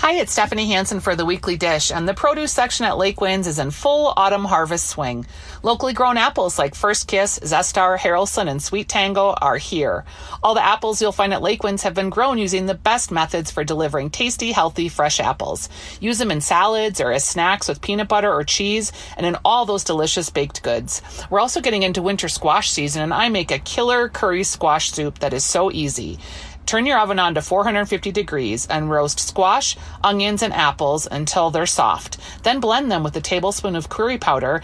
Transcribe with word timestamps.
Hi, 0.00 0.12
it's 0.12 0.30
Stephanie 0.30 0.70
Hansen 0.70 1.00
for 1.00 1.16
the 1.16 1.24
Weekly 1.24 1.56
Dish, 1.56 1.90
and 1.90 2.08
the 2.08 2.14
produce 2.14 2.52
section 2.52 2.86
at 2.86 2.94
Lakewinds 2.94 3.48
is 3.48 3.58
in 3.58 3.72
full 3.72 4.12
autumn 4.16 4.44
harvest 4.44 4.86
swing. 4.86 5.26
Locally 5.64 5.92
grown 5.92 6.16
apples 6.16 6.56
like 6.56 6.76
First 6.76 7.08
Kiss, 7.08 7.40
Zestar, 7.40 7.98
Haralson, 7.98 8.48
and 8.48 8.62
Sweet 8.62 8.88
Tango 8.88 9.30
are 9.30 9.56
here. 9.56 10.04
All 10.40 10.54
the 10.54 10.64
apples 10.64 11.02
you'll 11.02 11.10
find 11.10 11.34
at 11.34 11.42
Lakewinds 11.42 11.82
have 11.82 11.94
been 11.94 12.10
grown 12.10 12.38
using 12.38 12.66
the 12.66 12.74
best 12.74 13.10
methods 13.10 13.50
for 13.50 13.64
delivering 13.64 14.10
tasty, 14.10 14.52
healthy, 14.52 14.88
fresh 14.88 15.18
apples. 15.18 15.68
Use 16.00 16.18
them 16.18 16.30
in 16.30 16.40
salads 16.40 17.00
or 17.00 17.10
as 17.10 17.24
snacks 17.24 17.66
with 17.68 17.80
peanut 17.80 18.06
butter 18.06 18.32
or 18.32 18.44
cheese, 18.44 18.92
and 19.16 19.26
in 19.26 19.36
all 19.44 19.66
those 19.66 19.82
delicious 19.82 20.30
baked 20.30 20.62
goods. 20.62 21.02
We're 21.28 21.40
also 21.40 21.60
getting 21.60 21.82
into 21.82 22.02
winter 22.02 22.28
squash 22.28 22.70
season, 22.70 23.02
and 23.02 23.12
I 23.12 23.30
make 23.30 23.50
a 23.50 23.58
killer 23.58 24.08
curry 24.08 24.44
squash 24.44 24.92
soup 24.92 25.18
that 25.18 25.34
is 25.34 25.44
so 25.44 25.72
easy. 25.72 26.20
Turn 26.68 26.84
your 26.84 26.98
oven 26.98 27.18
on 27.18 27.34
to 27.34 27.40
450 27.40 28.12
degrees 28.12 28.66
and 28.66 28.90
roast 28.90 29.20
squash, 29.20 29.74
onions, 30.04 30.42
and 30.42 30.52
apples 30.52 31.08
until 31.10 31.50
they're 31.50 31.64
soft. 31.64 32.18
Then 32.42 32.60
blend 32.60 32.92
them 32.92 33.02
with 33.02 33.16
a 33.16 33.22
tablespoon 33.22 33.74
of 33.74 33.88
curry 33.88 34.18
powder 34.18 34.60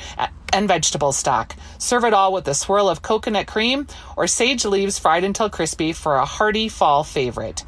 and 0.52 0.68
vegetable 0.68 1.12
stock. 1.12 1.56
Serve 1.78 2.04
it 2.04 2.12
all 2.12 2.34
with 2.34 2.46
a 2.46 2.52
swirl 2.52 2.90
of 2.90 3.00
coconut 3.00 3.46
cream 3.46 3.86
or 4.18 4.26
sage 4.26 4.66
leaves 4.66 4.98
fried 4.98 5.24
until 5.24 5.48
crispy 5.48 5.94
for 5.94 6.16
a 6.16 6.26
hearty 6.26 6.68
fall 6.68 7.04
favorite. 7.04 7.64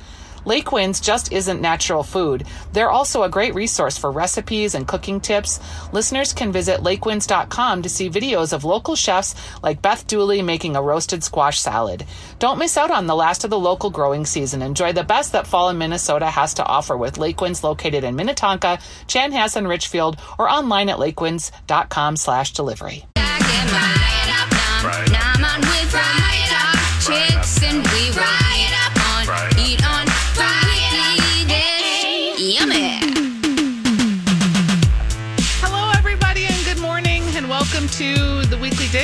Lakewinds 0.47 1.03
just 1.03 1.33
isn't 1.33 1.61
natural 1.61 2.03
food. 2.03 2.47
They're 2.73 2.91
also 2.91 3.25
a 3.25 3.29
great 3.29 3.55
resource 3.55 3.99
for 3.99 4.11
recipes 4.13 4.75
and 4.75 4.87
cooking 4.87 5.21
tips. 5.21 5.61
Listeners 5.93 6.33
can 6.33 6.53
visit 6.53 6.81
lakewinds.com 6.81 7.83
to 7.83 7.89
see 7.89 8.09
videos 8.09 8.53
of 8.53 8.65
local 8.65 8.95
chefs 8.95 9.35
like 9.63 9.83
Beth 9.83 10.07
Dooley 10.07 10.43
making 10.43 10.77
a 10.77 10.83
roasted 10.83 11.25
squash 11.25 11.61
salad. 11.61 12.07
Don't 12.39 12.59
miss 12.59 12.77
out 12.77 12.91
on 12.91 13.07
the 13.07 13.17
last 13.17 13.45
of 13.45 13.51
the 13.51 13.59
local 13.59 13.91
growing 13.91 14.25
season. 14.25 14.63
Enjoy 14.63 14.93
the 14.93 15.03
best 15.03 15.33
that 15.33 15.47
fall 15.47 15.69
in 15.69 15.79
Minnesota 15.79 16.31
has 16.31 16.55
to 16.55 16.65
offer 16.65 16.97
with 16.97 17.17
Lakewinds 17.17 17.63
located 17.63 18.05
in 18.05 18.15
Minnetonka, 18.15 18.79
Chanhassen, 19.09 19.69
Richfield, 19.69 20.17
or 20.39 20.49
online 20.49 20.89
at 20.89 20.99
lakewinds.com 20.99 22.17
slash 22.17 22.53
delivery. 22.53 23.05
Hello, 25.99 26.26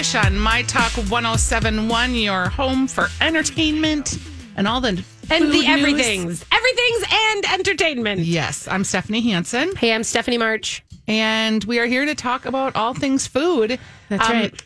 on 0.03 0.37
My 0.37 0.63
Talk 0.63 0.91
1071, 0.95 2.17
your 2.17 2.49
home 2.49 2.89
for 2.89 3.07
entertainment 3.21 4.19
and 4.57 4.67
all 4.67 4.81
the 4.81 4.89
and 5.31 5.53
the 5.53 5.65
everythings, 5.65 6.45
everything's 6.51 7.05
and 7.13 7.45
entertainment. 7.53 8.21
Yes, 8.23 8.67
I'm 8.67 8.83
Stephanie 8.83 9.21
Hansen, 9.21 9.77
Hey, 9.77 9.93
I'm 9.95 10.03
Stephanie 10.03 10.39
March. 10.39 10.83
and 11.07 11.63
we 11.65 11.79
are 11.79 11.87
here 11.87 12.05
to 12.05 12.17
talk 12.17 12.47
about 12.47 12.75
all 12.75 12.95
things 12.95 13.29
food. 13.29 13.79
That's 14.09 14.29
right. 14.29 14.63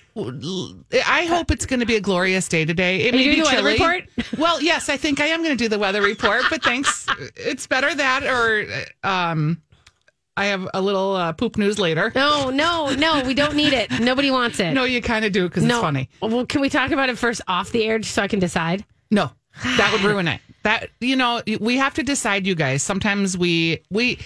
I 1.06 1.26
hope 1.26 1.50
it's 1.50 1.66
going 1.66 1.80
to 1.80 1.86
be 1.86 1.96
a 1.96 2.00
glorious 2.00 2.48
day 2.48 2.64
today. 2.64 3.02
It 3.02 3.12
Are 3.12 3.18
may 3.18 3.24
you 3.24 3.30
be 3.32 3.36
doing 3.42 3.56
the 3.56 3.62
weather 3.62 3.76
chilly. 3.76 3.94
report? 3.98 4.04
Well, 4.38 4.62
yes, 4.62 4.88
I 4.88 4.96
think 4.96 5.20
I 5.20 5.26
am 5.26 5.42
going 5.42 5.56
to 5.56 5.62
do 5.62 5.68
the 5.68 5.78
weather 5.78 6.00
report, 6.00 6.44
but 6.48 6.62
thanks. 6.62 7.06
It's 7.36 7.66
better 7.66 7.94
that 7.94 8.24
or 8.24 8.66
um, 9.06 9.60
I 10.36 10.46
have 10.46 10.68
a 10.74 10.82
little 10.82 11.14
uh, 11.16 11.32
poop 11.32 11.56
news 11.56 11.78
later. 11.78 12.12
No, 12.14 12.50
no, 12.50 12.94
no, 12.94 13.22
we 13.24 13.32
don't 13.34 13.56
need 13.56 13.72
it. 13.72 13.90
Nobody 14.00 14.30
wants 14.30 14.60
it. 14.60 14.72
No, 14.74 14.84
you 14.84 15.00
kind 15.00 15.24
of 15.24 15.32
do 15.32 15.48
because 15.48 15.64
no. 15.64 15.76
it's 15.76 15.80
funny. 15.82 16.08
Well, 16.20 16.44
can 16.44 16.60
we 16.60 16.68
talk 16.68 16.90
about 16.90 17.08
it 17.08 17.16
first 17.16 17.40
off 17.48 17.70
the 17.72 17.84
air 17.84 17.98
just 17.98 18.14
so 18.14 18.22
I 18.22 18.28
can 18.28 18.38
decide? 18.38 18.84
No, 19.10 19.30
that 19.62 19.90
would 19.92 20.02
ruin 20.02 20.28
it. 20.28 20.40
That 20.62 20.90
you 21.00 21.16
know, 21.16 21.40
we 21.60 21.76
have 21.78 21.94
to 21.94 22.02
decide. 22.02 22.46
You 22.46 22.54
guys. 22.54 22.82
Sometimes 22.82 23.38
we 23.38 23.78
we 23.90 24.18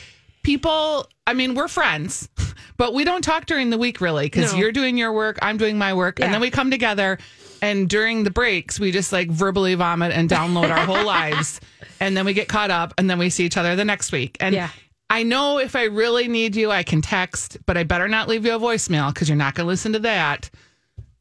people. 0.43 1.07
I 1.27 1.35
mean, 1.35 1.55
we're 1.55 1.69
friends, 1.69 2.29
but 2.77 2.93
we 2.95 3.05
don't 3.05 3.23
talk 3.23 3.47
during 3.47 3.71
the 3.71 3.79
week 3.79 4.01
really 4.01 4.27
because 4.27 4.53
No. 4.53 4.59
you're 4.59 4.73
doing 4.73 4.97
your 4.97 5.13
work, 5.13 5.39
I'm 5.43 5.59
doing 5.59 5.79
my 5.79 5.95
work, 5.95 6.19
and 6.19 6.33
then 6.35 6.41
we 6.41 6.51
come 6.51 6.71
together. 6.71 7.19
And 7.63 7.89
during 7.91 8.25
the 8.25 8.31
breaks, 8.31 8.81
we 8.81 8.91
just 8.91 9.13
like 9.13 9.29
verbally 9.31 9.75
vomit 9.75 10.13
and 10.13 10.29
download 10.31 10.71
our 10.71 10.87
whole 10.87 11.05
lives, 11.19 11.61
and 12.01 12.17
then 12.17 12.25
we 12.25 12.33
get 12.33 12.49
caught 12.49 12.71
up, 12.71 12.95
and 12.99 13.09
then 13.09 13.19
we 13.19 13.29
see 13.31 13.45
each 13.45 13.57
other 13.59 13.77
the 13.77 13.85
next 13.85 14.11
week. 14.13 14.37
And 14.41 14.55
Yeah. 14.55 14.71
I 15.11 15.25
know 15.25 15.59
if 15.59 15.75
I 15.77 15.85
really 15.85 16.29
need 16.29 16.55
you, 16.57 16.71
I 16.71 16.83
can 16.85 17.03
text, 17.03 17.59
but 17.67 17.77
I 17.77 17.83
better 17.83 18.09
not 18.09 18.29
leave 18.29 18.47
you 18.47 18.55
a 18.55 18.59
voicemail 18.61 19.13
because 19.13 19.29
you're 19.29 19.37
not 19.37 19.55
going 19.55 19.65
to 19.67 19.69
listen 19.69 19.93
to 19.95 19.99
that. 20.01 20.49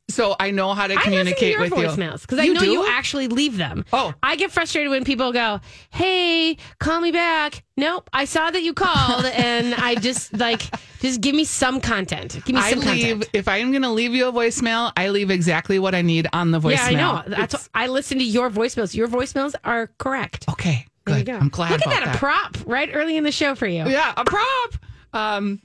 So 0.10 0.36
I 0.40 0.50
know 0.50 0.74
how 0.74 0.88
to 0.88 0.96
I 0.96 1.02
communicate 1.04 1.60
listen 1.60 1.76
to 1.76 1.82
your 1.82 1.90
with 1.90 1.98
you. 2.00 2.04
voicemails 2.04 2.22
because 2.22 2.40
I 2.40 2.44
You 2.44 2.56
know 2.56 2.62
do? 2.62 2.72
you 2.72 2.88
actually 2.88 3.28
leave 3.28 3.58
them. 3.58 3.86
Oh. 3.94 4.12
I 4.24 4.38
get 4.38 4.50
frustrated 4.52 4.90
when 4.90 5.04
people 5.04 5.32
go, 5.32 5.60
"Hey, 5.92 6.58
call 6.80 7.00
me 7.00 7.12
back." 7.12 7.64
Nope, 7.78 8.10
I 8.12 8.26
saw 8.26 8.50
that 8.50 8.64
you 8.64 8.74
called, 8.74 9.26
and 9.34 9.76
I 9.76 9.94
just 9.94 10.34
like 10.36 10.62
just 11.00 11.22
give 11.22 11.36
me 11.36 11.44
some 11.44 11.80
content. 11.80 12.34
Give 12.44 12.56
me 12.56 12.60
I 12.62 12.72
some 12.72 12.80
leave 12.80 13.10
content. 13.20 13.30
if 13.34 13.48
I 13.48 13.58
am 13.58 13.70
going 13.72 13.84
to 13.84 13.90
leave 13.92 14.16
you 14.16 14.28
a 14.28 14.32
voicemail. 14.34 14.92
I 14.98 15.10
leave 15.10 15.30
exactly 15.30 15.78
what 15.78 15.94
I 15.94 16.02
need 16.02 16.26
on 16.34 16.50
the 16.50 16.60
voicemail. 16.60 16.72
Yeah, 16.72 16.86
I 16.86 16.94
know. 16.96 17.24
That's 17.28 17.54
It's- 17.54 17.70
what, 17.72 17.82
I 17.84 17.86
listen 17.88 18.18
to 18.18 18.24
your 18.26 18.50
voicemails. 18.50 18.96
Your 18.96 19.08
voicemails 19.08 19.54
are 19.64 19.92
correct. 20.00 20.46
okay. 20.50 20.88
There 21.10 21.20
you 21.20 21.26
go. 21.26 21.34
I'm 21.38 21.50
glad 21.50 21.72
Look 21.72 21.82
about 21.86 22.02
at 22.02 22.06
that, 22.06 22.16
a 22.16 22.18
prop 22.18 22.58
right 22.66 22.90
early 22.94 23.18
in 23.18 23.24
the 23.24 23.32
show 23.32 23.56
for 23.56 23.68
you. 23.68 23.88
Yeah, 23.88 24.14
a 24.18 24.24
prop. 24.26 24.76
Um. 25.14 25.62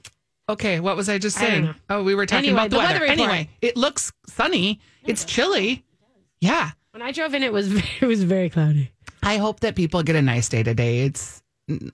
Okay, 0.47 0.79
what 0.79 0.95
was 0.95 1.09
I 1.09 1.17
just 1.17 1.37
saying? 1.37 1.65
know. 1.65 1.73
Oh, 1.89 2.03
we 2.03 2.13
were 2.13 2.25
talking 2.27 2.49
Anyway, 2.49 2.65
about 2.67 2.69
the, 2.69 2.75
the 2.77 2.83
weather. 2.83 2.99
weather. 2.99 3.11
Anyway, 3.11 3.49
it 3.61 3.75
looks 3.75 4.11
sunny. 4.27 4.79
It's 5.03 5.25
chilly. 5.25 5.83
Yeah. 6.39 6.71
When 6.91 7.01
I 7.01 7.11
drove 7.11 7.33
in, 7.33 7.41
it 7.43 7.51
was 7.51 7.73
it 8.01 8.05
was 8.05 8.23
very 8.23 8.49
cloudy. 8.49 8.91
I 9.23 9.37
hope 9.37 9.61
that 9.61 9.75
people 9.75 10.03
get 10.03 10.15
a 10.15 10.21
nice 10.21 10.47
day 10.49 10.61
today. 10.61 10.99
It's 10.99 11.41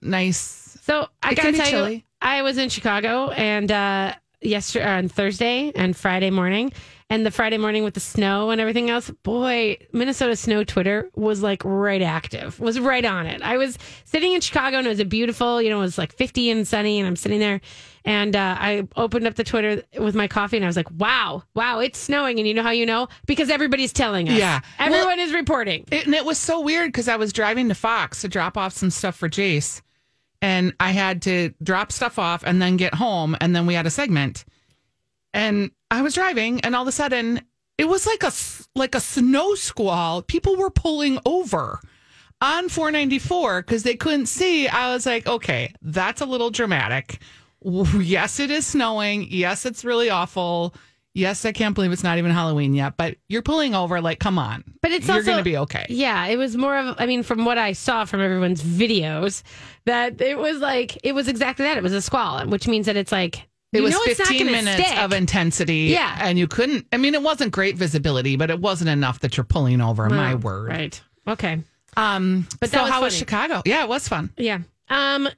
nice. 0.01 0.77
So 0.83 1.07
I 1.23 1.31
It 1.31 1.35
gotta 1.35 1.53
tell 1.53 1.65
chilly. 1.65 1.95
you, 1.95 2.01
I 2.21 2.41
was 2.41 2.57
in 2.57 2.67
Chicago 2.69 3.29
and 3.31 3.71
uh, 3.71 4.15
yesterday 4.41 4.85
on 4.85 5.07
Thursday 5.07 5.71
and 5.75 5.95
Friday 5.95 6.29
morning, 6.29 6.73
and 7.11 7.25
the 7.25 7.31
Friday 7.31 7.57
morning 7.57 7.83
with 7.83 7.93
the 7.93 7.99
snow 7.99 8.51
and 8.51 8.61
everything 8.61 8.89
else. 8.89 9.09
Boy, 9.23 9.77
Minnesota 9.91 10.33
snow 10.33 10.63
Twitter 10.63 11.09
was 11.13 11.43
like 11.43 11.61
right 11.65 12.01
active, 12.01 12.57
was 12.57 12.79
right 12.79 13.03
on 13.03 13.27
it. 13.27 13.41
I 13.41 13.57
was 13.57 13.77
sitting 14.05 14.31
in 14.31 14.39
Chicago 14.39 14.77
and 14.77 14.87
it 14.87 14.89
was 14.89 15.01
a 15.01 15.05
beautiful, 15.05 15.61
you 15.61 15.69
know, 15.69 15.79
it 15.79 15.81
was 15.81 15.97
like 15.97 16.13
50 16.13 16.49
and 16.49 16.65
sunny, 16.65 16.99
and 16.99 17.07
I'm 17.07 17.17
sitting 17.17 17.39
there. 17.39 17.59
And 18.05 18.33
uh, 18.33 18.55
I 18.57 18.87
opened 18.95 19.27
up 19.27 19.35
the 19.35 19.43
Twitter 19.43 19.83
with 19.99 20.15
my 20.15 20.29
coffee 20.29 20.55
and 20.55 20.65
I 20.65 20.69
was 20.69 20.77
like, 20.77 20.89
wow, 20.97 21.43
wow, 21.53 21.79
it's 21.79 21.99
snowing. 21.99 22.39
And 22.39 22.47
you 22.47 22.53
know 22.53 22.63
how 22.63 22.71
you 22.71 22.85
know? 22.85 23.09
Because 23.25 23.49
everybody's 23.49 23.91
telling 23.91 24.29
us. 24.29 24.39
Yeah. 24.39 24.61
Everyone 24.79 25.19
is 25.19 25.33
reporting. 25.33 25.83
It, 25.91 26.05
and 26.05 26.15
it 26.15 26.23
was 26.23 26.37
so 26.37 26.61
weird 26.61 26.93
because 26.93 27.09
I 27.09 27.17
was 27.17 27.33
driving 27.33 27.67
to 27.67 27.75
Fox 27.75 28.21
to 28.21 28.29
drop 28.29 28.55
off 28.55 28.71
some 28.71 28.89
stuff 28.89 29.17
for 29.17 29.27
Jace, 29.27 29.81
and 30.41 30.73
I 30.79 30.91
had 30.91 31.21
to 31.23 31.53
drop 31.61 31.91
stuff 31.91 32.17
off 32.17 32.43
and 32.45 32.61
then 32.61 32.77
get 32.77 32.93
home, 32.93 33.35
and 33.41 33.53
then 33.53 33.65
we 33.65 33.73
had 33.73 33.85
a 33.85 33.91
segment, 33.91 34.45
and 35.33 35.71
I 35.89 36.01
was 36.01 36.13
driving, 36.13 36.61
and 36.61 36.75
all 36.75 36.81
of 36.81 36.87
a 36.87 36.91
sudden 36.91 37.41
it 37.77 37.87
was 37.87 38.05
like 38.05 38.23
a 38.23 38.31
like 38.75 38.95
a 38.95 38.99
snow 38.99 39.55
squall. 39.55 40.21
People 40.21 40.55
were 40.55 40.69
pulling 40.69 41.19
over 41.25 41.79
on 42.39 42.69
494 42.69 43.61
because 43.61 43.83
they 43.83 43.95
couldn't 43.95 44.27
see. 44.27 44.67
I 44.67 44.93
was 44.93 45.05
like, 45.05 45.27
okay, 45.27 45.73
that's 45.81 46.21
a 46.21 46.25
little 46.25 46.49
dramatic. 46.49 47.19
Yes, 47.63 48.39
it 48.39 48.51
is 48.51 48.65
snowing. 48.65 49.27
Yes, 49.29 49.65
it's 49.65 49.85
really 49.85 50.09
awful. 50.09 50.75
Yes, 51.13 51.43
I 51.43 51.51
can't 51.51 51.75
believe 51.75 51.91
it's 51.91 52.03
not 52.03 52.17
even 52.17 52.31
Halloween 52.31 52.73
yet, 52.73 52.95
but 52.97 53.17
you're 53.27 53.41
pulling 53.41 53.75
over. 53.75 53.99
Like, 53.99 54.19
come 54.19 54.39
on. 54.39 54.63
But 54.81 54.91
it's 54.91 55.07
you're 55.07 55.23
going 55.23 55.39
to 55.39 55.43
be 55.43 55.57
okay. 55.57 55.85
Yeah, 55.89 56.27
it 56.27 56.37
was 56.37 56.55
more 56.55 56.77
of. 56.77 56.95
I 56.99 57.05
mean, 57.05 57.21
from 57.21 57.45
what 57.45 57.57
I 57.57 57.73
saw 57.73 58.05
from 58.05 58.21
everyone's 58.21 58.63
videos, 58.63 59.43
that 59.85 60.21
it 60.21 60.37
was 60.37 60.59
like 60.59 60.97
it 61.03 61.13
was 61.13 61.27
exactly 61.27 61.65
that. 61.65 61.77
It 61.77 61.83
was 61.83 61.93
a 61.93 62.01
squall, 62.01 62.45
which 62.47 62.67
means 62.67 62.85
that 62.85 62.95
it's 62.95 63.11
like 63.11 63.47
It 63.73 63.77
you 63.77 63.83
was 63.83 63.93
know 63.93 63.99
it's 64.03 64.19
not 64.19 64.27
15 64.27 64.47
minutes 64.47 64.87
stick. 64.87 64.97
of 64.99 65.13
intensity. 65.13 65.75
Yeah. 65.93 66.17
And 66.19 66.37
you 66.37 66.47
couldn't, 66.47 66.87
I 66.91 66.97
mean, 66.97 67.13
it 67.13 67.21
wasn't 67.21 67.51
great 67.53 67.77
visibility, 67.77 68.35
but 68.35 68.49
it 68.49 68.59
wasn't 68.59 68.89
enough 68.89 69.19
that 69.21 69.37
you're 69.37 69.43
pulling 69.45 69.79
over. 69.81 70.09
my 70.09 70.35
word. 70.35 70.67
Right. 70.69 71.01
Okay. 71.27 71.63
Um, 71.95 72.47
But 72.59 72.69
so 72.69 72.81
was 72.83 72.91
how 72.91 73.01
was. 73.01 73.15
Chicago? 73.17 73.61
Yeah, 73.65 73.83
it 73.83 73.89
was 73.89 74.07
fun. 74.07 74.31
Yeah. 74.37 74.59
Um 74.89 75.29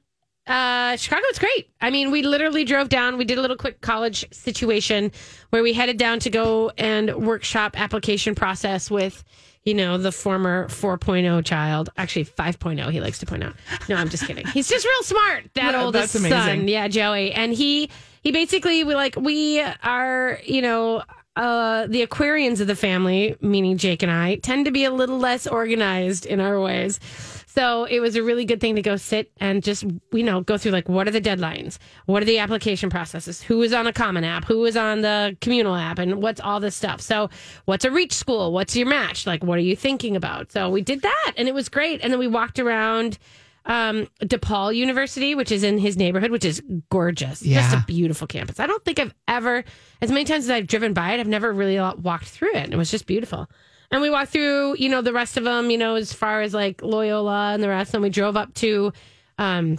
uh 0.46 0.96
Chicago 0.96 1.22
was 1.30 1.38
great. 1.38 1.70
I 1.80 1.90
mean, 1.90 2.10
we 2.10 2.22
literally 2.22 2.64
drove 2.64 2.88
down. 2.88 3.16
We 3.16 3.24
did 3.24 3.38
a 3.38 3.40
little 3.40 3.56
quick 3.56 3.80
college 3.80 4.26
situation 4.32 5.10
where 5.50 5.62
we 5.62 5.72
headed 5.72 5.96
down 5.96 6.18
to 6.20 6.30
go 6.30 6.70
and 6.76 7.14
workshop 7.26 7.80
application 7.80 8.34
process 8.34 8.90
with 8.90 9.24
you 9.64 9.72
know, 9.72 9.96
the 9.96 10.12
former 10.12 10.68
4.0 10.68 11.42
child, 11.42 11.88
actually 11.96 12.26
5.0, 12.26 12.90
he 12.90 13.00
likes 13.00 13.18
to 13.20 13.24
point 13.26 13.42
out. 13.42 13.54
No, 13.88 13.96
I'm 13.96 14.10
just 14.10 14.26
kidding. 14.26 14.46
He's 14.48 14.68
just 14.68 14.84
real 14.84 15.02
smart. 15.04 15.44
That 15.54 15.72
Yeah, 15.72 15.82
oldest 15.82 16.12
son. 16.12 16.68
Yeah, 16.68 16.86
Joey. 16.88 17.32
And 17.32 17.50
he 17.50 17.88
he 18.24 18.32
basically 18.32 18.82
we 18.82 18.94
like 18.94 19.14
we 19.16 19.60
are, 19.60 20.40
you 20.44 20.62
know, 20.62 21.04
uh 21.36 21.86
the 21.86 22.04
Aquarians 22.04 22.60
of 22.60 22.66
the 22.66 22.74
family, 22.74 23.36
meaning 23.40 23.76
Jake 23.76 24.02
and 24.02 24.10
I, 24.10 24.36
tend 24.36 24.64
to 24.64 24.72
be 24.72 24.84
a 24.84 24.90
little 24.90 25.18
less 25.18 25.46
organized 25.46 26.26
in 26.26 26.40
our 26.40 26.60
ways. 26.60 26.98
So 27.46 27.84
it 27.84 28.00
was 28.00 28.16
a 28.16 28.22
really 28.22 28.44
good 28.44 28.60
thing 28.60 28.74
to 28.74 28.82
go 28.82 28.96
sit 28.96 29.30
and 29.38 29.62
just, 29.62 29.84
you 30.10 30.24
know, 30.24 30.40
go 30.40 30.58
through 30.58 30.72
like 30.72 30.88
what 30.88 31.06
are 31.06 31.12
the 31.12 31.20
deadlines? 31.20 31.78
What 32.06 32.22
are 32.22 32.26
the 32.26 32.38
application 32.38 32.90
processes? 32.90 33.42
Who 33.42 33.62
is 33.62 33.72
on 33.72 33.86
a 33.86 33.92
common 33.92 34.24
app? 34.24 34.46
Who 34.46 34.64
is 34.64 34.76
on 34.76 35.02
the 35.02 35.36
communal 35.40 35.76
app? 35.76 36.00
And 36.00 36.20
what's 36.20 36.40
all 36.40 36.58
this 36.58 36.74
stuff? 36.74 37.00
So 37.00 37.30
what's 37.66 37.84
a 37.84 37.92
reach 37.92 38.12
school? 38.12 38.52
What's 38.52 38.74
your 38.74 38.88
match? 38.88 39.24
Like, 39.24 39.44
what 39.44 39.58
are 39.58 39.62
you 39.62 39.76
thinking 39.76 40.16
about? 40.16 40.50
So 40.50 40.68
we 40.68 40.80
did 40.80 41.02
that 41.02 41.32
and 41.36 41.46
it 41.46 41.54
was 41.54 41.68
great. 41.68 42.00
And 42.02 42.12
then 42.12 42.18
we 42.18 42.26
walked 42.26 42.58
around 42.58 43.18
um, 43.66 44.08
DePaul 44.20 44.74
University, 44.74 45.34
which 45.34 45.50
is 45.50 45.62
in 45.62 45.78
his 45.78 45.96
neighborhood, 45.96 46.30
which 46.30 46.44
is 46.44 46.62
gorgeous. 46.90 47.40
Just 47.40 47.74
a 47.82 47.84
beautiful 47.86 48.26
campus. 48.26 48.60
I 48.60 48.66
don't 48.66 48.84
think 48.84 48.98
I've 48.98 49.14
ever, 49.26 49.64
as 50.02 50.10
many 50.10 50.24
times 50.24 50.44
as 50.44 50.50
I've 50.50 50.66
driven 50.66 50.92
by 50.92 51.12
it, 51.12 51.20
I've 51.20 51.26
never 51.26 51.52
really 51.52 51.78
walked 51.78 52.26
through 52.26 52.54
it. 52.54 52.72
It 52.72 52.76
was 52.76 52.90
just 52.90 53.06
beautiful. 53.06 53.48
And 53.90 54.02
we 54.02 54.10
walked 54.10 54.32
through, 54.32 54.76
you 54.78 54.88
know, 54.88 55.02
the 55.02 55.12
rest 55.12 55.36
of 55.36 55.44
them, 55.44 55.70
you 55.70 55.78
know, 55.78 55.94
as 55.94 56.12
far 56.12 56.42
as 56.42 56.52
like 56.52 56.82
Loyola 56.82 57.52
and 57.54 57.62
the 57.62 57.68
rest. 57.68 57.94
And 57.94 58.02
we 58.02 58.10
drove 58.10 58.36
up 58.36 58.52
to, 58.54 58.92
um, 59.38 59.78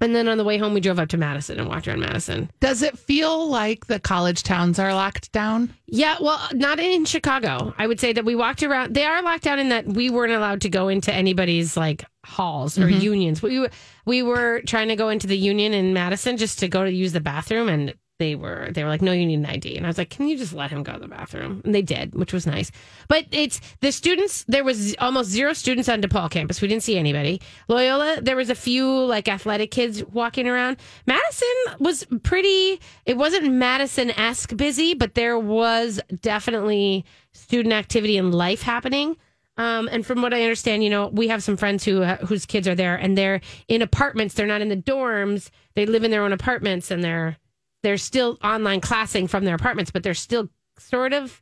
and 0.00 0.14
then 0.14 0.28
on 0.28 0.38
the 0.38 0.44
way 0.44 0.58
home, 0.58 0.74
we 0.74 0.80
drove 0.80 0.98
up 0.98 1.08
to 1.08 1.16
Madison 1.16 1.58
and 1.58 1.68
walked 1.68 1.88
around 1.88 2.00
Madison. 2.00 2.50
Does 2.60 2.82
it 2.82 2.98
feel 2.98 3.48
like 3.48 3.86
the 3.86 3.98
college 3.98 4.42
towns 4.42 4.78
are 4.78 4.92
locked 4.94 5.32
down? 5.32 5.72
Yeah, 5.86 6.16
well, 6.20 6.40
not 6.52 6.78
in 6.78 7.04
Chicago. 7.04 7.74
I 7.78 7.86
would 7.86 8.00
say 8.00 8.12
that 8.12 8.24
we 8.24 8.34
walked 8.34 8.62
around. 8.62 8.94
They 8.94 9.04
are 9.04 9.22
locked 9.22 9.44
down 9.44 9.58
in 9.58 9.70
that 9.70 9.86
we 9.86 10.10
weren't 10.10 10.32
allowed 10.32 10.60
to 10.62 10.68
go 10.68 10.88
into 10.88 11.12
anybody's 11.12 11.76
like 11.76 12.04
halls 12.24 12.78
or 12.78 12.88
mm-hmm. 12.88 13.00
unions. 13.00 13.42
We 13.42 13.60
were, 13.60 13.70
we 14.04 14.22
were 14.22 14.60
trying 14.66 14.88
to 14.88 14.96
go 14.96 15.08
into 15.08 15.26
the 15.26 15.38
union 15.38 15.72
in 15.72 15.94
Madison 15.94 16.36
just 16.36 16.58
to 16.58 16.68
go 16.68 16.84
to 16.84 16.90
use 16.90 17.12
the 17.12 17.20
bathroom, 17.20 17.68
and 17.68 17.94
they 18.18 18.34
were 18.34 18.68
they 18.72 18.82
were 18.82 18.88
like, 18.88 19.02
"No, 19.02 19.12
you 19.12 19.26
need 19.26 19.38
an 19.38 19.46
ID." 19.46 19.76
And 19.76 19.86
I 19.86 19.88
was 19.88 19.98
like, 19.98 20.10
"Can 20.10 20.28
you 20.28 20.36
just 20.36 20.52
let 20.52 20.70
him 20.70 20.82
go 20.82 20.92
to 20.92 20.98
the 20.98 21.08
bathroom?" 21.08 21.60
And 21.64 21.74
they 21.74 21.82
did, 21.82 22.14
which 22.14 22.32
was 22.32 22.46
nice. 22.46 22.70
But 23.08 23.26
it's 23.30 23.60
the 23.80 23.92
students. 23.92 24.44
There 24.48 24.64
was 24.64 24.94
almost 24.98 25.30
zero 25.30 25.52
students 25.52 25.88
on 25.88 26.00
DePaul 26.00 26.30
campus. 26.30 26.60
We 26.60 26.68
didn't 26.68 26.82
see 26.82 26.98
anybody. 26.98 27.40
Loyola, 27.68 28.20
there 28.22 28.36
was 28.36 28.50
a 28.50 28.54
few 28.54 28.88
like 29.04 29.28
athletic 29.28 29.70
kids 29.70 30.04
walking 30.04 30.48
around. 30.48 30.78
Madison 31.06 31.48
was 31.78 32.06
pretty. 32.22 32.80
It 33.04 33.16
wasn't 33.16 33.52
Madison 33.52 34.10
esque 34.12 34.56
busy, 34.56 34.94
but 34.94 35.14
there 35.14 35.38
was 35.38 36.00
definitely 36.20 37.04
student 37.32 37.74
activity 37.74 38.16
and 38.16 38.34
life 38.34 38.62
happening. 38.62 39.16
Um, 39.58 39.88
and 39.90 40.04
from 40.04 40.20
what 40.20 40.34
I 40.34 40.42
understand, 40.42 40.84
you 40.84 40.90
know, 40.90 41.08
we 41.08 41.28
have 41.28 41.42
some 41.42 41.56
friends 41.56 41.84
who 41.84 42.02
uh, 42.02 42.16
whose 42.18 42.44
kids 42.44 42.68
are 42.68 42.74
there, 42.74 42.96
and 42.96 43.16
they're 43.16 43.40
in 43.68 43.82
apartments. 43.82 44.34
They're 44.34 44.46
not 44.46 44.60
in 44.60 44.68
the 44.68 44.76
dorms. 44.76 45.50
They 45.74 45.86
live 45.86 46.04
in 46.04 46.10
their 46.10 46.22
own 46.22 46.32
apartments, 46.32 46.90
and 46.90 47.02
they're 47.02 47.38
they're 47.86 47.96
still 47.96 48.36
online 48.42 48.80
classing 48.80 49.28
from 49.28 49.44
their 49.44 49.54
apartments, 49.54 49.92
but 49.92 50.02
they're 50.02 50.12
still 50.12 50.48
sort 50.76 51.12
of 51.12 51.40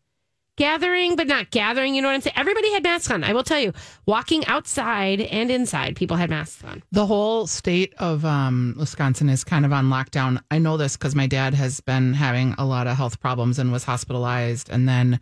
gathering, 0.59 1.17
but 1.17 1.27
not 1.27 1.51
gathering. 1.51 1.95
You 1.95 2.03
know 2.03 2.09
what 2.09 2.17
I'm 2.17 2.21
saying? 2.21 2.35
Everybody 2.37 2.71
had 2.71 2.83
masks 2.83 3.11
on. 3.11 3.25
I 3.25 3.33
will 3.33 3.45
tell 3.45 3.59
you, 3.59 3.73
walking 4.05 4.45
outside 4.45 5.23
and 5.23 5.51
inside, 5.51 5.97
people 5.97 6.19
had 6.19 6.29
masks 6.29 6.63
on. 6.63 6.83
The 6.93 7.07
whole 7.07 7.47
state 7.47 7.95
of 7.97 8.27
um, 8.27 8.75
Wisconsin 8.79 9.31
is 9.31 9.43
kind 9.43 9.65
of 9.65 9.73
on 9.73 9.87
lockdown. 9.87 10.39
I 10.51 10.59
know 10.59 10.77
this 10.77 10.99
because 10.99 11.15
my 11.15 11.27
dad 11.27 11.55
has 11.55 11.81
been 11.81 12.13
having 12.13 12.55
a 12.59 12.67
lot 12.67 12.89
of 12.89 12.99
health 12.99 13.21
problems 13.21 13.59
and 13.59 13.73
was 13.73 13.85
hospitalized. 13.85 14.69
And 14.69 14.87
then 14.87 15.21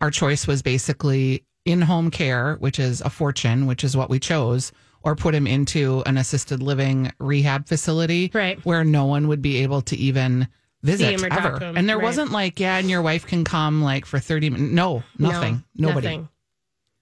our 0.00 0.10
choice 0.10 0.48
was 0.48 0.62
basically 0.62 1.44
in 1.64 1.80
home 1.80 2.10
care, 2.10 2.56
which 2.56 2.80
is 2.80 3.02
a 3.02 3.08
fortune, 3.08 3.66
which 3.66 3.84
is 3.84 3.96
what 3.96 4.10
we 4.10 4.18
chose, 4.18 4.72
or 5.06 5.16
put 5.16 5.34
him 5.34 5.46
into 5.46 6.02
an 6.04 6.18
assisted 6.18 6.62
living 6.62 7.10
rehab 7.18 7.66
facility 7.66 8.30
Right. 8.34 8.58
where 8.66 8.84
no 8.84 9.06
one 9.06 9.28
would 9.28 9.40
be 9.40 9.58
able 9.62 9.80
to 9.82 9.96
even 9.96 10.48
visit 10.82 11.12
him 11.14 11.24
or 11.24 11.28
talk 11.30 11.62
ever. 11.62 11.64
And 11.76 11.88
there 11.88 11.96
right. 11.96 12.04
wasn't 12.04 12.32
like, 12.32 12.60
yeah, 12.60 12.76
and 12.76 12.90
your 12.90 13.00
wife 13.02 13.24
can 13.26 13.44
come 13.44 13.82
like 13.82 14.04
for 14.04 14.18
30 14.18 14.50
minutes. 14.50 14.72
No, 14.72 15.02
nothing. 15.18 15.62
No, 15.76 15.88
Nobody. 15.88 16.06
nothing. 16.08 16.28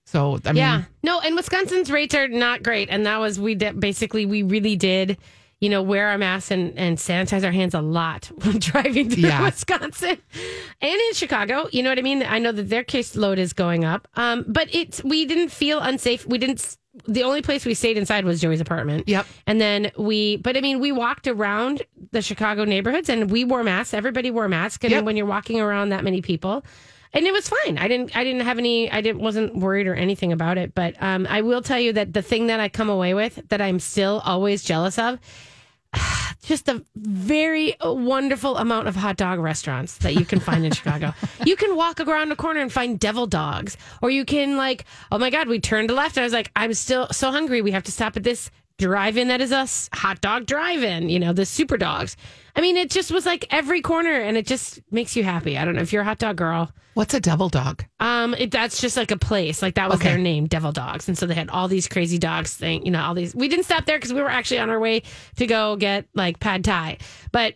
So, 0.06 0.38
I 0.44 0.48
mean, 0.50 0.56
yeah, 0.56 0.82
no, 1.02 1.18
and 1.20 1.34
Wisconsin's 1.34 1.90
rates 1.90 2.14
are 2.14 2.28
not 2.28 2.62
great, 2.62 2.88
and 2.90 3.06
that 3.06 3.16
was 3.18 3.40
we 3.40 3.54
did 3.54 3.80
basically 3.80 4.26
we 4.26 4.42
really 4.42 4.76
did, 4.76 5.16
you 5.60 5.70
know, 5.70 5.82
wear 5.82 6.08
our 6.08 6.18
masks 6.18 6.50
and 6.50 6.78
and 6.78 6.98
sanitize 6.98 7.42
our 7.42 7.50
hands 7.50 7.72
a 7.74 7.80
lot 7.80 8.30
when 8.44 8.58
driving 8.58 9.08
through 9.08 9.22
Yeah. 9.28 9.42
Wisconsin 9.42 10.18
and 10.82 11.00
in 11.00 11.14
Chicago. 11.14 11.68
You 11.72 11.82
know 11.82 11.88
what 11.88 11.98
I 11.98 12.02
mean? 12.02 12.22
I 12.22 12.38
know 12.38 12.52
that 12.52 12.68
their 12.68 12.84
caseload 12.84 13.38
is 13.38 13.54
going 13.54 13.84
up, 13.86 14.06
um, 14.14 14.44
but 14.46 14.68
it's 14.74 15.02
we 15.02 15.24
didn't 15.24 15.48
feel 15.50 15.80
unsafe. 15.80 16.26
We 16.26 16.36
didn't. 16.38 16.76
The 17.08 17.24
only 17.24 17.42
place 17.42 17.64
we 17.64 17.74
stayed 17.74 17.96
inside 17.96 18.24
was 18.24 18.40
Joey's 18.40 18.60
apartment. 18.60 19.08
Yep. 19.08 19.26
And 19.46 19.60
then 19.60 19.90
we, 19.96 20.36
but 20.36 20.56
I 20.56 20.60
mean, 20.60 20.78
we 20.78 20.92
walked 20.92 21.26
around 21.26 21.82
the 22.12 22.22
Chicago 22.22 22.64
neighborhoods 22.64 23.08
and 23.08 23.30
we 23.30 23.44
wore 23.44 23.64
masks. 23.64 23.94
Everybody 23.94 24.30
wore 24.30 24.48
masks. 24.48 24.84
And 24.84 24.92
Yep. 24.92 25.04
when 25.04 25.16
you're 25.16 25.26
walking 25.26 25.60
around 25.60 25.88
that 25.88 26.04
many 26.04 26.22
people, 26.22 26.64
and 27.12 27.26
it 27.26 27.32
was 27.32 27.48
fine. 27.48 27.78
I 27.78 27.86
didn't, 27.88 28.16
I 28.16 28.24
didn't 28.24 28.42
have 28.42 28.58
any, 28.58 28.90
I 28.90 29.00
didn't, 29.00 29.20
wasn't 29.20 29.56
worried 29.56 29.86
or 29.86 29.94
anything 29.94 30.32
about 30.32 30.58
it. 30.58 30.74
But 30.74 31.00
um, 31.00 31.26
I 31.30 31.42
will 31.42 31.62
tell 31.62 31.78
you 31.78 31.92
that 31.94 32.12
the 32.12 32.22
thing 32.22 32.46
that 32.48 32.58
I 32.60 32.68
come 32.68 32.88
away 32.88 33.14
with 33.14 33.40
that 33.50 33.60
I'm 33.60 33.78
still 33.78 34.20
always 34.24 34.64
jealous 34.64 34.98
of, 34.98 35.18
just 36.46 36.68
a 36.68 36.84
very 36.96 37.78
uh, 37.80 37.92
wonderful 37.92 38.56
amount 38.56 38.88
of 38.88 38.96
hot 38.96 39.16
dog 39.16 39.38
restaurants 39.38 39.98
that 39.98 40.14
you 40.14 40.24
can 40.24 40.40
find 40.40 40.64
in 40.64 40.72
Chicago. 40.72 41.14
You 41.44 41.56
can 41.56 41.76
walk 41.76 42.00
around 42.00 42.30
the 42.30 42.36
corner 42.36 42.60
and 42.60 42.72
find 42.72 42.98
devil 42.98 43.26
dogs, 43.26 43.76
or 44.00 44.10
you 44.10 44.24
can 44.24 44.56
like, 44.56 44.84
oh 45.12 45.18
my 45.18 45.30
god, 45.30 45.46
we 45.46 45.60
turned 45.60 45.90
left. 45.90 46.16
And 46.16 46.22
I 46.22 46.26
was 46.26 46.32
like, 46.32 46.50
I'm 46.56 46.72
still 46.74 47.08
so 47.12 47.30
hungry. 47.30 47.60
We 47.60 47.72
have 47.72 47.82
to 47.84 47.92
stop 47.92 48.16
at 48.16 48.22
this 48.22 48.50
drive-in 48.78 49.28
that 49.28 49.40
is 49.40 49.52
us 49.52 49.88
hot 49.92 50.20
dog 50.20 50.46
drive-in. 50.46 51.08
You 51.08 51.18
know, 51.18 51.32
the 51.32 51.46
super 51.46 51.76
dogs. 51.76 52.16
I 52.56 52.60
mean, 52.60 52.76
it 52.76 52.90
just 52.90 53.10
was 53.10 53.26
like 53.26 53.46
every 53.50 53.80
corner, 53.80 54.12
and 54.20 54.36
it 54.36 54.46
just 54.46 54.80
makes 54.90 55.16
you 55.16 55.24
happy. 55.24 55.58
I 55.58 55.64
don't 55.64 55.74
know 55.74 55.82
if 55.82 55.92
you're 55.92 56.02
a 56.02 56.04
hot 56.06 56.18
dog 56.18 56.36
girl. 56.36 56.72
what's 56.94 57.12
a 57.14 57.18
devil 57.20 57.48
dog? 57.48 57.84
Um, 57.98 58.34
it, 58.34 58.50
that's 58.52 58.80
just 58.80 58.96
like 58.96 59.10
a 59.10 59.16
place. 59.18 59.60
Like 59.62 59.74
that 59.74 59.88
was 59.88 59.98
Okay. 60.00 60.10
their 60.10 60.18
name, 60.18 60.46
Devil 60.46 60.70
Dogs, 60.70 61.08
and 61.08 61.18
so 61.18 61.26
they 61.26 61.34
had 61.34 61.50
all 61.50 61.66
these 61.66 61.88
crazy 61.88 62.18
dogs 62.18 62.54
thing. 62.54 62.84
You 62.84 62.92
know, 62.92 63.02
all 63.02 63.14
these. 63.14 63.34
We 63.34 63.48
didn't 63.48 63.64
stop 63.64 63.84
there 63.86 63.96
because 63.98 64.12
we 64.12 64.20
were 64.22 64.30
actually 64.30 64.60
on 64.60 64.70
our 64.70 64.78
way 64.78 65.02
to 65.36 65.46
go 65.46 65.76
get 65.76 66.06
like 66.14 66.40
pad 66.40 66.64
thai, 66.64 66.98
but. 67.32 67.54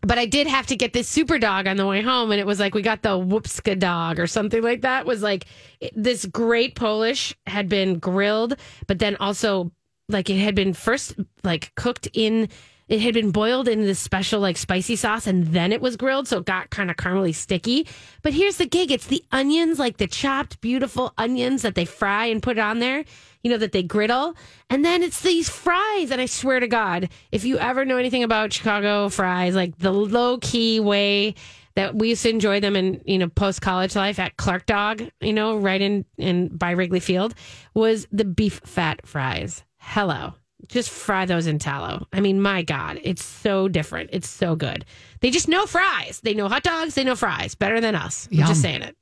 But 0.00 0.16
I 0.16 0.26
did 0.26 0.46
have 0.46 0.68
to 0.68 0.76
get 0.76 0.92
this 0.92 1.08
super 1.08 1.40
dog 1.40 1.66
on 1.66 1.76
the 1.76 1.84
way 1.84 2.02
home, 2.02 2.30
and 2.30 2.38
it 2.38 2.46
was 2.46 2.60
like 2.60 2.72
we 2.72 2.82
got 2.82 3.02
the 3.02 3.18
Whoopskidawg 3.18 4.20
or 4.20 4.28
something 4.28 4.62
like 4.62 4.82
that. 4.82 5.00
It 5.00 5.06
was 5.08 5.22
like 5.24 5.46
this 5.92 6.24
great 6.24 6.76
Polish 6.76 7.34
had 7.48 7.68
been 7.68 7.98
grilled, 7.98 8.54
but 8.86 9.00
then 9.00 9.16
also 9.16 9.72
like 10.08 10.30
it 10.30 10.38
had 10.38 10.54
been 10.54 10.72
first 10.72 11.14
like 11.44 11.72
cooked 11.74 12.08
in 12.12 12.48
it 12.88 13.02
had 13.02 13.12
been 13.12 13.30
boiled 13.30 13.68
in 13.68 13.82
this 13.82 13.98
special 13.98 14.40
like 14.40 14.56
spicy 14.56 14.96
sauce 14.96 15.26
and 15.26 15.48
then 15.48 15.72
it 15.72 15.80
was 15.80 15.96
grilled 15.96 16.26
so 16.26 16.38
it 16.38 16.46
got 16.46 16.70
kind 16.70 16.90
of 16.90 16.96
caramely 16.96 17.34
sticky 17.34 17.86
but 18.22 18.32
here's 18.32 18.56
the 18.56 18.66
gig 18.66 18.90
it's 18.90 19.06
the 19.06 19.22
onions 19.32 19.78
like 19.78 19.98
the 19.98 20.06
chopped 20.06 20.60
beautiful 20.60 21.12
onions 21.18 21.62
that 21.62 21.74
they 21.74 21.84
fry 21.84 22.26
and 22.26 22.42
put 22.42 22.58
on 22.58 22.78
there 22.78 23.04
you 23.42 23.50
know 23.50 23.58
that 23.58 23.72
they 23.72 23.82
griddle 23.82 24.34
and 24.70 24.84
then 24.84 25.02
it's 25.02 25.20
these 25.20 25.48
fries 25.48 26.10
and 26.10 26.20
i 26.20 26.26
swear 26.26 26.58
to 26.60 26.68
god 26.68 27.08
if 27.30 27.44
you 27.44 27.58
ever 27.58 27.84
know 27.84 27.98
anything 27.98 28.22
about 28.22 28.52
chicago 28.52 29.08
fries 29.08 29.54
like 29.54 29.76
the 29.78 29.92
low 29.92 30.38
key 30.38 30.80
way 30.80 31.34
that 31.74 31.94
we 31.94 32.08
used 32.08 32.22
to 32.24 32.30
enjoy 32.30 32.58
them 32.58 32.74
in 32.74 33.00
you 33.04 33.18
know 33.18 33.28
post 33.28 33.62
college 33.62 33.94
life 33.94 34.18
at 34.18 34.36
Clark 34.36 34.66
Dog, 34.66 35.00
you 35.20 35.32
know, 35.32 35.56
right 35.56 35.80
in 35.80 36.04
in 36.16 36.48
by 36.48 36.72
Wrigley 36.72 36.98
Field, 36.98 37.36
was 37.72 38.08
the 38.10 38.24
beef 38.24 38.60
fat 38.64 39.06
fries. 39.06 39.62
Hello, 39.78 40.34
just 40.66 40.90
fry 40.90 41.24
those 41.24 41.46
in 41.46 41.58
tallow. 41.58 42.06
I 42.12 42.20
mean, 42.20 42.40
my 42.40 42.62
God, 42.62 43.00
it's 43.02 43.24
so 43.24 43.68
different. 43.68 44.10
It's 44.12 44.28
so 44.28 44.54
good. 44.56 44.84
They 45.20 45.30
just 45.30 45.48
know 45.48 45.66
fries. 45.66 46.20
They 46.20 46.34
know 46.34 46.48
hot 46.48 46.62
dogs. 46.62 46.94
They 46.94 47.04
know 47.04 47.16
fries 47.16 47.54
better 47.54 47.80
than 47.80 47.94
us. 47.94 48.28
I'm 48.30 48.38
just 48.38 48.62
saying 48.62 48.82
it. 48.82 48.96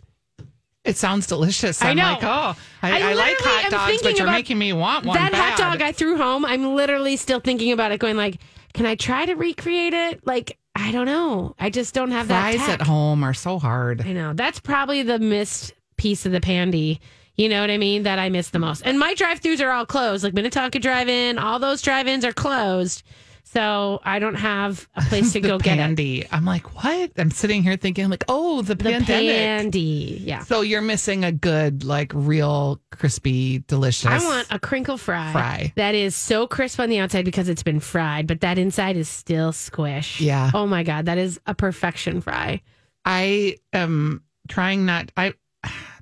It 0.84 0.96
sounds 0.96 1.26
delicious. 1.26 1.82
I 1.82 1.90
I'm 1.90 1.96
know. 1.96 2.04
like, 2.04 2.22
oh, 2.22 2.56
I, 2.82 3.02
I 3.02 3.10
I, 3.10 3.14
like 3.14 3.36
hot 3.40 3.70
dogs, 3.70 4.02
but 4.02 4.16
you're 4.16 4.30
making 4.30 4.56
me 4.56 4.72
want 4.72 5.04
one. 5.04 5.16
that 5.16 5.34
hot 5.34 5.58
dog 5.58 5.82
I 5.82 5.90
threw 5.90 6.16
home. 6.16 6.44
I'm 6.44 6.74
literally 6.76 7.16
still 7.16 7.40
thinking 7.40 7.72
about 7.72 7.90
it, 7.90 7.98
going 7.98 8.16
like, 8.16 8.38
can 8.72 8.86
I 8.86 8.94
try 8.94 9.26
to 9.26 9.34
recreate 9.34 9.94
it? 9.94 10.24
Like, 10.24 10.58
I 10.76 10.92
don't 10.92 11.06
know. 11.06 11.56
I 11.58 11.70
just 11.70 11.92
don't 11.92 12.12
have 12.12 12.28
that. 12.28 12.54
Fries 12.54 12.68
at 12.68 12.82
home 12.82 13.24
are 13.24 13.34
so 13.34 13.58
hard. 13.58 14.02
I 14.02 14.12
know. 14.12 14.32
That's 14.32 14.60
probably 14.60 15.02
the 15.02 15.18
missed 15.18 15.74
piece 15.96 16.24
of 16.24 16.30
the 16.32 16.40
pandy. 16.40 17.00
You 17.36 17.48
know 17.48 17.60
what 17.60 17.70
I 17.70 17.78
mean? 17.78 18.04
That 18.04 18.18
I 18.18 18.28
miss 18.30 18.50
the 18.50 18.58
most. 18.58 18.82
And 18.86 18.98
my 18.98 19.14
drive 19.14 19.40
throughs 19.40 19.60
are 19.64 19.70
all 19.70 19.86
closed. 19.86 20.24
Like 20.24 20.34
Minnetonka 20.34 20.78
Drive 20.78 21.08
In, 21.08 21.38
all 21.38 21.58
those 21.58 21.82
drive 21.82 22.06
ins 22.06 22.24
are 22.24 22.32
closed. 22.32 23.02
So 23.48 24.00
I 24.04 24.18
don't 24.18 24.34
have 24.34 24.88
a 24.96 25.02
place 25.02 25.32
to 25.34 25.40
go 25.40 25.58
get 25.58 25.78
it. 25.98 26.26
I'm 26.32 26.44
like, 26.44 26.74
what? 26.82 27.12
I'm 27.16 27.30
sitting 27.30 27.62
here 27.62 27.76
thinking, 27.76 28.08
like, 28.10 28.24
oh, 28.28 28.60
the, 28.60 28.74
The 28.74 28.84
pandemic. 28.84 29.36
pandy. 29.36 30.20
Yeah. 30.24 30.40
So 30.40 30.62
you're 30.62 30.82
missing 30.82 31.24
a 31.24 31.30
good, 31.30 31.84
like, 31.84 32.10
real 32.12 32.80
crispy, 32.90 33.60
delicious. 33.60 34.06
I 34.06 34.18
want 34.18 34.48
a 34.50 34.58
crinkle 34.58 34.98
fry, 34.98 35.30
Fry. 35.32 35.72
that 35.76 35.94
is 35.94 36.16
so 36.16 36.46
crisp 36.48 36.80
on 36.80 36.90
the 36.90 36.98
outside 36.98 37.24
because 37.24 37.48
it's 37.48 37.62
been 37.62 37.80
fried, 37.80 38.26
but 38.26 38.40
that 38.40 38.58
inside 38.58 38.96
is 38.96 39.08
still 39.08 39.52
squish. 39.52 40.20
Yeah. 40.20 40.50
Oh 40.52 40.66
my 40.66 40.82
god, 40.82 41.06
that 41.06 41.16
is 41.16 41.40
a 41.46 41.54
perfection 41.54 42.20
fry. 42.20 42.62
I 43.04 43.56
am 43.72 44.22
trying 44.48 44.86
not. 44.86 45.12
I. 45.16 45.34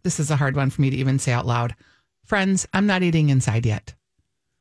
This 0.04 0.20
is 0.20 0.30
a 0.30 0.37
hard 0.37 0.54
one 0.54 0.70
for 0.70 0.82
me 0.82 0.90
to 0.90 0.96
even 0.96 1.18
say 1.18 1.32
out 1.32 1.46
loud. 1.46 1.75
Friends, 2.25 2.68
I'm 2.73 2.87
not 2.87 3.02
eating 3.02 3.30
inside 3.30 3.66
yet. 3.66 3.94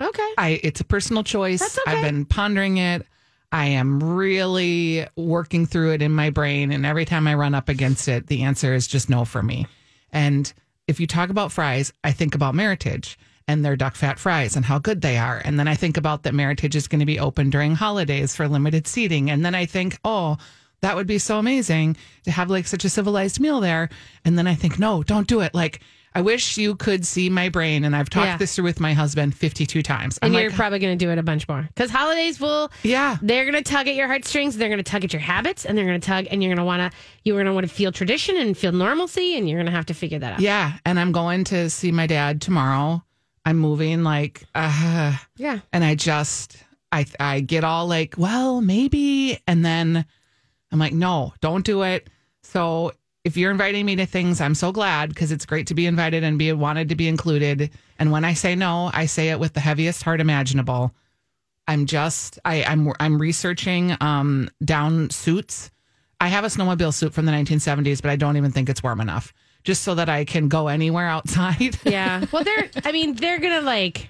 Okay. 0.02 0.34
I. 0.38 0.60
It's 0.64 0.82
a 0.82 0.86
personal 0.86 1.24
choice. 1.24 1.60
That's 1.60 1.80
okay. 1.80 1.92
I've 1.92 2.04
been 2.04 2.26
pondering 2.26 2.78
it. 2.78 3.06
I 3.52 3.68
am 3.68 4.02
really 4.02 5.06
working 5.16 5.68
through 5.68 5.92
it 5.94 6.02
in 6.02 6.12
my 6.12 6.32
brain, 6.32 6.72
and 6.72 6.88
every 6.88 7.06
time 7.06 7.28
I 7.28 7.36
run 7.36 7.54
up 7.54 7.70
against 7.70 8.08
it, 8.08 8.26
the 8.26 8.42
answer 8.42 8.74
is 8.74 8.88
just 8.88 9.12
no 9.12 9.26
for 9.26 9.44
me. 9.44 9.68
And 10.12 10.52
if 10.88 11.00
you 11.00 11.06
talk 11.06 11.30
about 11.30 11.52
fries, 11.52 11.94
I 12.04 12.14
think 12.14 12.34
about 12.34 12.56
Meritage 12.56 13.16
and 13.48 13.64
their 13.64 13.76
duck 13.76 13.96
fat 13.96 14.18
fries 14.18 14.56
and 14.56 14.66
how 14.66 14.80
good 14.80 15.02
they 15.02 15.18
are. 15.18 15.42
And 15.46 15.60
then 15.60 15.68
I 15.68 15.76
think 15.76 15.98
about 15.98 16.24
that 16.24 16.34
Meritage 16.34 16.76
is 16.76 16.88
going 16.88 17.00
to 17.02 17.06
be 17.06 17.20
open 17.20 17.50
during 17.50 17.76
holidays 17.76 18.36
for 18.36 18.48
limited 18.48 18.88
seating. 18.88 19.30
And 19.30 19.46
then 19.46 19.54
I 19.54 19.66
think, 19.66 20.00
oh, 20.04 20.38
that 20.84 20.96
would 20.96 21.08
be 21.08 21.18
so 21.18 21.40
amazing 21.40 21.98
to 22.26 22.32
have 22.32 22.50
like 22.50 22.68
such 22.68 22.86
a 22.86 22.90
civilized 22.90 23.40
meal 23.40 23.60
there. 23.60 23.90
And 24.26 24.38
then 24.38 24.48
I 24.48 24.54
think, 24.56 24.78
no, 24.80 25.02
don't 25.04 25.28
do 25.28 25.40
it. 25.42 25.54
Like, 25.56 25.80
I 26.16 26.22
wish 26.22 26.58
you 26.60 26.76
could 26.76 27.08
see 27.08 27.28
my 27.30 27.50
brain. 27.50 27.84
And 27.86 27.96
I've 27.96 28.10
talked 28.10 28.28
Yeah. 28.28 28.38
this 28.38 28.56
through 28.56 28.66
with 28.66 28.80
my 28.80 28.94
husband 28.94 29.34
52 29.34 29.82
times. 29.82 30.20
I'm 30.22 30.28
And 30.36 30.40
you're 30.42 30.52
probably 30.52 30.78
going 30.78 30.96
to 30.96 31.04
do 31.06 31.10
it 31.10 31.18
a 31.18 31.24
bunch 31.24 31.48
more 31.48 31.64
because 31.74 31.90
holidays 31.90 32.40
will. 32.40 32.72
yeah. 32.84 33.18
They're 33.22 33.46
going 33.50 33.56
to 33.64 33.68
tug 33.68 33.88
at 33.88 33.96
your 33.96 34.06
heartstrings. 34.08 34.56
They're 34.58 34.68
going 34.70 34.78
to 34.78 34.84
tug 34.84 35.04
at 35.04 35.12
your 35.14 35.22
habits, 35.22 35.66
and 35.66 35.76
they're 35.76 35.86
going 35.88 36.00
to 36.00 36.06
tug, 36.06 36.28
and 36.30 36.44
you're 36.44 36.50
going 36.52 36.64
to 36.64 36.66
want 36.66 36.92
to. 36.92 36.98
You're 37.24 37.38
going 37.38 37.48
to 37.48 37.54
want 37.54 37.68
to 37.68 37.74
feel 37.74 37.92
tradition 37.92 38.38
and 38.38 38.56
feel 38.56 38.72
normalcy, 38.74 39.38
and 39.38 39.50
you're 39.50 39.58
going 39.58 39.66
to 39.72 39.76
have 39.76 39.88
to 39.88 39.96
figure 39.96 40.20
that 40.20 40.34
out. 40.34 40.40
Yeah. 40.40 40.74
And 40.86 41.00
I'm 41.00 41.12
going 41.14 41.46
to 41.46 41.68
see 41.72 41.92
my 41.92 42.06
dad 42.06 42.42
tomorrow. 42.42 43.04
I'm 43.46 43.58
moving 43.58 44.04
like, 44.04 44.44
uh, 44.54 45.18
Yeah. 45.38 45.60
and 45.72 45.84
I 45.84 45.96
just, 45.96 46.58
I, 46.92 47.06
I 47.20 47.40
get 47.40 47.64
all 47.64 47.88
like, 47.88 48.16
well, 48.20 48.62
maybe. 48.62 49.40
And 49.48 49.66
then 49.66 50.06
I'm 50.74 50.80
like, 50.80 50.92
no, 50.92 51.34
don't 51.40 51.64
do 51.64 51.84
it. 51.84 52.10
So 52.42 52.92
if 53.24 53.38
you're 53.38 53.52
inviting 53.52 53.86
me 53.86 53.96
to 53.98 54.06
things, 54.06 54.42
I'm 54.42 54.56
so 54.56 54.72
glad 54.72 55.10
because 55.10 55.32
it's 55.32 55.46
great 55.46 55.68
to 55.68 55.76
be 55.76 55.86
invited 55.86 56.24
and 56.24 56.38
be 56.38 56.52
wanted 56.52 56.90
to 56.90 56.96
be 56.96 57.08
included. 57.08 57.70
And 58.00 58.12
when 58.12 58.26
I 58.26 58.34
say 58.34 58.56
no, 58.56 58.90
I 58.92 59.06
say 59.06 59.30
it 59.30 59.40
with 59.40 59.54
the 59.54 59.60
heaviest 59.60 60.04
heart 60.04 60.20
imaginable. 60.20 60.94
I'm 61.68 61.86
just, 61.86 62.40
I, 62.44 62.64
I'm, 62.64 62.92
I'm 63.00 63.22
researching 63.22 63.96
um, 64.02 64.50
down 64.66 65.10
suits. 65.12 65.72
I 66.20 66.28
have 66.28 66.44
a 66.44 66.48
snowmobile 66.48 66.94
suit 66.94 67.14
from 67.14 67.26
the 67.26 67.32
1970s, 67.32 68.02
but 68.02 68.12
I 68.12 68.16
don't 68.16 68.36
even 68.36 68.52
think 68.52 68.68
it's 68.68 68.84
warm 68.84 69.00
enough 69.00 69.32
just 69.64 69.84
so 69.84 69.96
that 69.96 70.10
I 70.10 70.26
can 70.26 70.48
go 70.50 70.68
anywhere 70.68 71.08
outside. 71.08 71.78
Yeah. 71.86 72.26
Well, 72.32 72.44
they're. 72.44 72.70
I 72.84 72.92
mean, 72.92 73.14
they're 73.16 73.40
to 73.40 73.62
like. 73.62 74.10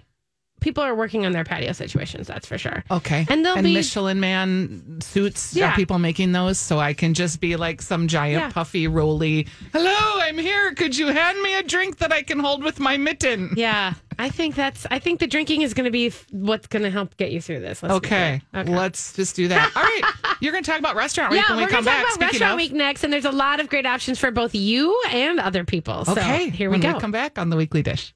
People 0.64 0.84
are 0.84 0.96
working 0.96 1.26
on 1.26 1.34
their 1.34 1.44
patio 1.44 1.74
situations. 1.74 2.26
That's 2.26 2.48
for 2.48 2.58
sure. 2.58 2.84
Okay. 2.90 3.26
And 3.30 3.46
they'll 3.46 3.56
and 3.56 3.64
be- 3.66 3.74
Michelin 3.74 4.20
Man 4.22 5.00
suits. 5.02 5.54
Yeah. 5.56 5.74
Are 5.74 5.76
people 5.76 6.00
making 6.00 6.32
those? 6.32 6.58
So 6.58 6.80
I 6.80 6.94
can 6.94 7.14
just 7.14 7.40
be 7.42 7.56
like 7.58 7.82
some 7.82 8.08
giant 8.08 8.42
Yeah. 8.42 8.50
puffy 8.52 8.88
roly. 8.88 9.48
Hello, 9.74 9.94
I'm 10.22 10.38
here. 10.38 10.74
Could 10.74 10.98
you 10.98 11.08
hand 11.08 11.42
me 11.42 11.54
a 11.56 11.64
drink 11.64 11.98
that 11.98 12.12
I 12.12 12.24
can 12.24 12.40
hold 12.40 12.64
with 12.64 12.80
my 12.80 12.98
mitten? 12.98 13.54
Yeah, 13.58 13.94
I 14.18 14.30
think 14.30 14.56
that's. 14.56 14.88
I 14.90 15.00
think 15.00 15.20
the 15.20 15.28
drinking 15.28 15.62
is 15.64 15.74
going 15.74 15.86
to 15.86 15.92
be 15.92 16.12
what's 16.32 16.68
going 16.68 16.84
to 16.84 16.90
help 16.90 17.18
get 17.18 17.32
you 17.32 17.42
through 17.42 17.60
this. 17.60 17.84
Let's 17.84 17.96
Okay. 17.96 18.42
Okay. 18.56 18.72
Let's 18.74 19.14
just 19.14 19.36
do 19.36 19.50
that. 19.50 19.72
All 19.76 19.84
right. 19.84 20.36
You're 20.40 20.52
going 20.54 20.64
to 20.64 20.70
talk 20.72 20.80
about 20.80 20.96
restaurant 20.96 21.32
week 21.32 21.42
yeah, 21.42 21.50
when 21.50 21.58
we 21.58 21.64
we're 21.66 21.70
come 21.70 21.84
going 21.84 21.98
to 21.98 22.04
talk 22.04 22.04
back. 22.04 22.04
about 22.04 22.14
Speaking 22.14 22.28
restaurant 22.42 22.54
of. 22.54 22.58
week 22.58 22.74
next, 22.74 23.04
and 23.04 23.12
there's 23.12 23.26
a 23.26 23.32
lot 23.32 23.60
of 23.60 23.68
great 23.70 23.86
options 23.86 24.18
for 24.18 24.32
both 24.32 24.56
you 24.56 24.98
and 25.10 25.40
other 25.40 25.64
people. 25.66 26.06
So 26.06 26.14
Okay. 26.14 26.50
here 26.50 26.70
we 26.70 26.76
when 26.76 26.82
go. 26.82 26.94
we 26.94 27.00
come 27.02 27.12
back 27.12 27.38
on 27.38 27.50
the 27.50 27.58
weekly 27.58 27.82
dish. 27.84 28.14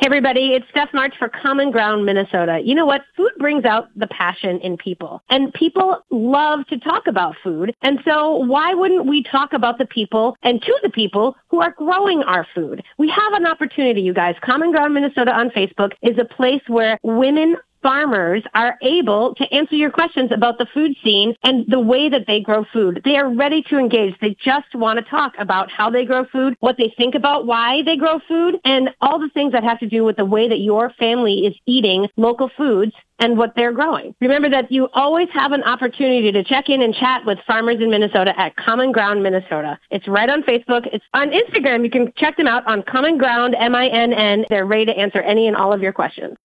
Hey 0.00 0.06
everybody, 0.06 0.54
it's 0.54 0.64
Steph 0.70 0.94
March 0.94 1.12
for 1.18 1.28
Common 1.28 1.70
Ground 1.70 2.06
Minnesota. 2.06 2.62
You 2.64 2.74
know 2.74 2.86
what? 2.86 3.02
Food 3.18 3.32
brings 3.38 3.66
out 3.66 3.90
the 3.94 4.06
passion 4.06 4.58
in 4.60 4.78
people. 4.78 5.22
And 5.28 5.52
people 5.52 5.98
love 6.08 6.66
to 6.68 6.78
talk 6.78 7.06
about 7.06 7.36
food. 7.44 7.74
And 7.82 7.98
so 8.06 8.34
why 8.34 8.72
wouldn't 8.72 9.04
we 9.04 9.22
talk 9.22 9.52
about 9.52 9.76
the 9.76 9.84
people 9.84 10.38
and 10.42 10.62
to 10.62 10.74
the 10.82 10.88
people 10.88 11.36
who 11.50 11.60
are 11.60 11.72
growing 11.72 12.22
our 12.22 12.46
food? 12.54 12.82
We 12.96 13.10
have 13.10 13.34
an 13.34 13.46
opportunity, 13.46 14.00
you 14.00 14.14
guys. 14.14 14.36
Common 14.42 14.70
Ground 14.70 14.94
Minnesota 14.94 15.32
on 15.32 15.50
Facebook 15.50 15.92
is 16.00 16.16
a 16.16 16.24
place 16.24 16.62
where 16.66 16.98
women 17.02 17.58
farmers 17.82 18.42
are 18.54 18.78
able 18.82 19.34
to 19.36 19.44
answer 19.52 19.74
your 19.74 19.90
questions 19.90 20.30
about 20.32 20.58
the 20.58 20.66
food 20.72 20.92
scene 21.02 21.34
and 21.42 21.64
the 21.68 21.80
way 21.80 22.08
that 22.08 22.26
they 22.26 22.40
grow 22.40 22.64
food. 22.72 23.00
They 23.04 23.16
are 23.16 23.32
ready 23.32 23.62
to 23.64 23.78
engage. 23.78 24.14
They 24.20 24.36
just 24.42 24.74
want 24.74 24.98
to 24.98 25.04
talk 25.04 25.34
about 25.38 25.70
how 25.70 25.90
they 25.90 26.04
grow 26.04 26.24
food, 26.26 26.56
what 26.60 26.76
they 26.76 26.92
think 26.96 27.14
about 27.14 27.46
why 27.46 27.82
they 27.82 27.96
grow 27.96 28.20
food, 28.26 28.58
and 28.64 28.90
all 29.00 29.18
the 29.18 29.30
things 29.30 29.52
that 29.52 29.64
have 29.64 29.78
to 29.80 29.88
do 29.88 30.04
with 30.04 30.16
the 30.16 30.24
way 30.24 30.48
that 30.48 30.60
your 30.60 30.90
family 30.98 31.46
is 31.46 31.54
eating 31.66 32.08
local 32.16 32.50
foods 32.56 32.92
and 33.20 33.36
what 33.36 33.54
they're 33.54 33.72
growing. 33.72 34.14
Remember 34.20 34.48
that 34.48 34.72
you 34.72 34.88
always 34.94 35.28
have 35.32 35.52
an 35.52 35.62
opportunity 35.62 36.32
to 36.32 36.42
check 36.42 36.68
in 36.68 36.82
and 36.82 36.94
chat 36.94 37.24
with 37.26 37.38
farmers 37.46 37.76
in 37.80 37.90
Minnesota 37.90 38.38
at 38.38 38.56
Common 38.56 38.92
Ground 38.92 39.22
Minnesota. 39.22 39.78
It's 39.90 40.08
right 40.08 40.28
on 40.28 40.42
Facebook. 40.42 40.88
It's 40.92 41.04
on 41.12 41.30
Instagram. 41.30 41.84
You 41.84 41.90
can 41.90 42.12
check 42.16 42.36
them 42.36 42.46
out 42.46 42.66
on 42.66 42.82
Common 42.82 43.18
Ground, 43.18 43.54
M-I-N-N. 43.58 44.46
They're 44.48 44.64
ready 44.64 44.86
to 44.86 44.96
answer 44.96 45.20
any 45.20 45.46
and 45.46 45.56
all 45.56 45.72
of 45.72 45.82
your 45.82 45.92
questions. 45.92 46.36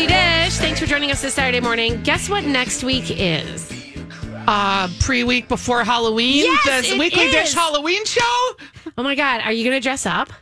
Weekly 0.00 0.14
Dish. 0.14 0.56
Thanks 0.56 0.80
for 0.80 0.86
joining 0.86 1.10
us 1.10 1.20
this 1.20 1.34
Saturday 1.34 1.60
morning. 1.60 2.02
Guess 2.04 2.30
what 2.30 2.44
next 2.44 2.82
week 2.82 3.10
is? 3.10 3.70
Uh, 4.46 4.88
pre 4.98 5.24
week 5.24 5.46
before 5.46 5.84
Halloween. 5.84 6.46
Yes, 6.64 6.88
the 6.88 6.94
it 6.94 6.98
weekly 6.98 7.24
is. 7.24 7.32
dish 7.32 7.52
Halloween 7.52 8.02
show 8.06 8.22
Oh 8.96 9.02
my 9.02 9.14
God, 9.14 9.42
are 9.42 9.52
you 9.52 9.62
going 9.62 9.76
to 9.76 9.82
dress 9.82 10.06
up? 10.06 10.32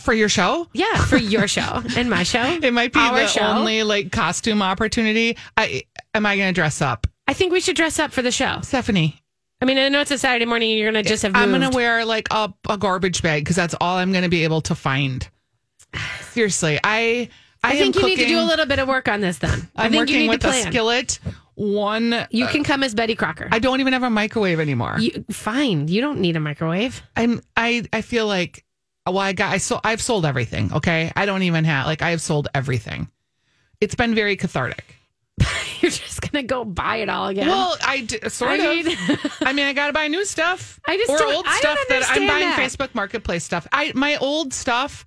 for 0.00 0.12
your 0.12 0.28
show. 0.28 0.66
Yeah, 0.72 1.04
for 1.04 1.18
your 1.18 1.46
show 1.46 1.84
and 1.96 2.10
my 2.10 2.24
show. 2.24 2.58
It 2.62 2.72
might 2.72 2.92
be 2.92 2.98
Our 2.98 3.14
the 3.14 3.26
show. 3.28 3.42
only 3.42 3.84
like 3.84 4.10
costume 4.10 4.60
opportunity. 4.60 5.36
I 5.56 5.84
am 6.12 6.26
I 6.26 6.36
going 6.36 6.52
to 6.52 6.60
dress 6.60 6.82
up, 6.82 7.06
I 7.28 7.32
think 7.32 7.52
we 7.52 7.60
should 7.60 7.76
dress 7.76 8.00
up 8.00 8.10
for 8.10 8.22
the 8.22 8.32
show. 8.32 8.58
Stephanie? 8.62 9.22
I 9.62 9.66
mean, 9.66 9.78
I 9.78 9.88
know 9.88 10.00
it's 10.00 10.10
a 10.10 10.18
Saturday 10.18 10.46
morning 10.46 10.72
and 10.72 10.80
you're 10.80 10.90
going 10.90 11.04
to 11.04 11.08
just 11.08 11.22
have 11.22 11.32
moved. 11.32 11.44
I'm 11.44 11.50
going 11.50 11.70
to 11.70 11.76
wear 11.76 12.04
like 12.04 12.26
a, 12.32 12.52
a 12.68 12.76
garbage 12.76 13.22
bag 13.22 13.44
because 13.44 13.54
that's 13.56 13.76
all 13.80 13.98
I'm 13.98 14.10
going 14.10 14.24
to 14.24 14.28
be 14.30 14.42
able 14.42 14.62
to 14.62 14.74
find. 14.74 15.28
Seriously, 16.32 16.80
I 16.82 17.28
I, 17.66 17.72
I 17.72 17.78
think 17.78 17.96
you 17.96 18.06
need 18.06 18.16
to 18.18 18.26
do 18.26 18.38
a 18.40 18.44
little 18.44 18.66
bit 18.66 18.78
of 18.78 18.88
work 18.88 19.08
on 19.08 19.20
this 19.20 19.38
then. 19.38 19.68
I 19.76 19.86
I'm 19.86 19.92
think 19.92 20.08
you 20.10 20.18
need 20.18 20.28
with 20.28 20.40
to 20.42 20.48
a 20.48 20.50
plan. 20.50 20.72
skillet. 20.72 21.18
One, 21.54 22.26
You 22.30 22.44
uh, 22.44 22.50
can 22.52 22.64
come 22.64 22.82
as 22.82 22.94
Betty 22.94 23.14
Crocker. 23.14 23.48
I 23.50 23.58
don't 23.58 23.80
even 23.80 23.94
have 23.94 24.02
a 24.02 24.10
microwave 24.10 24.60
anymore. 24.60 24.96
you, 24.98 25.24
fine. 25.30 25.88
You 25.88 26.00
don't 26.02 26.20
need 26.20 26.36
a 26.36 26.40
microwave. 26.40 27.02
I'm 27.16 27.40
I 27.56 27.84
I 27.92 28.02
feel 28.02 28.26
like 28.26 28.64
well 29.06 29.18
I 29.18 29.32
got 29.32 29.52
I 29.54 29.58
sold 29.58 29.80
I've 29.84 30.02
sold 30.02 30.26
everything. 30.26 30.72
Okay, 30.72 31.10
I 31.16 31.24
don't 31.26 31.42
even 31.44 31.64
have 31.64 31.86
like 31.86 32.02
I 32.02 32.10
have 32.10 32.20
sold 32.20 32.48
everything. 32.54 33.08
It's 33.80 33.94
been 33.94 34.14
very 34.14 34.36
cathartic. 34.36 34.84
You're 35.80 35.90
just 35.90 36.20
going 36.22 36.42
to 36.42 36.46
go 36.46 36.64
buy 36.64 36.96
it 36.96 37.10
all 37.10 37.28
again. 37.28 37.46
Well, 37.48 37.76
I 37.82 38.00
d- 38.00 38.18
sort 38.30 38.52
I 38.52 38.56
of. 38.56 38.86
mean- 38.86 38.96
I 39.42 39.52
mean, 39.52 39.66
I 39.66 39.74
got 39.74 39.88
to 39.88 39.92
buy 39.92 40.08
new 40.08 40.24
stuff. 40.24 40.80
I 40.86 40.96
just 40.96 41.10
or 41.10 41.18
don't- 41.18 41.34
old 41.34 41.44
I 41.46 41.58
stuff 41.58 41.78
that 41.90 42.02
I'm 42.08 42.26
buying 42.26 42.48
that. 42.48 42.58
Facebook 42.58 42.94
Marketplace 42.94 43.44
stuff. 43.44 43.66
I 43.72 43.92
my 43.94 44.16
old 44.16 44.54
stuff 44.54 45.04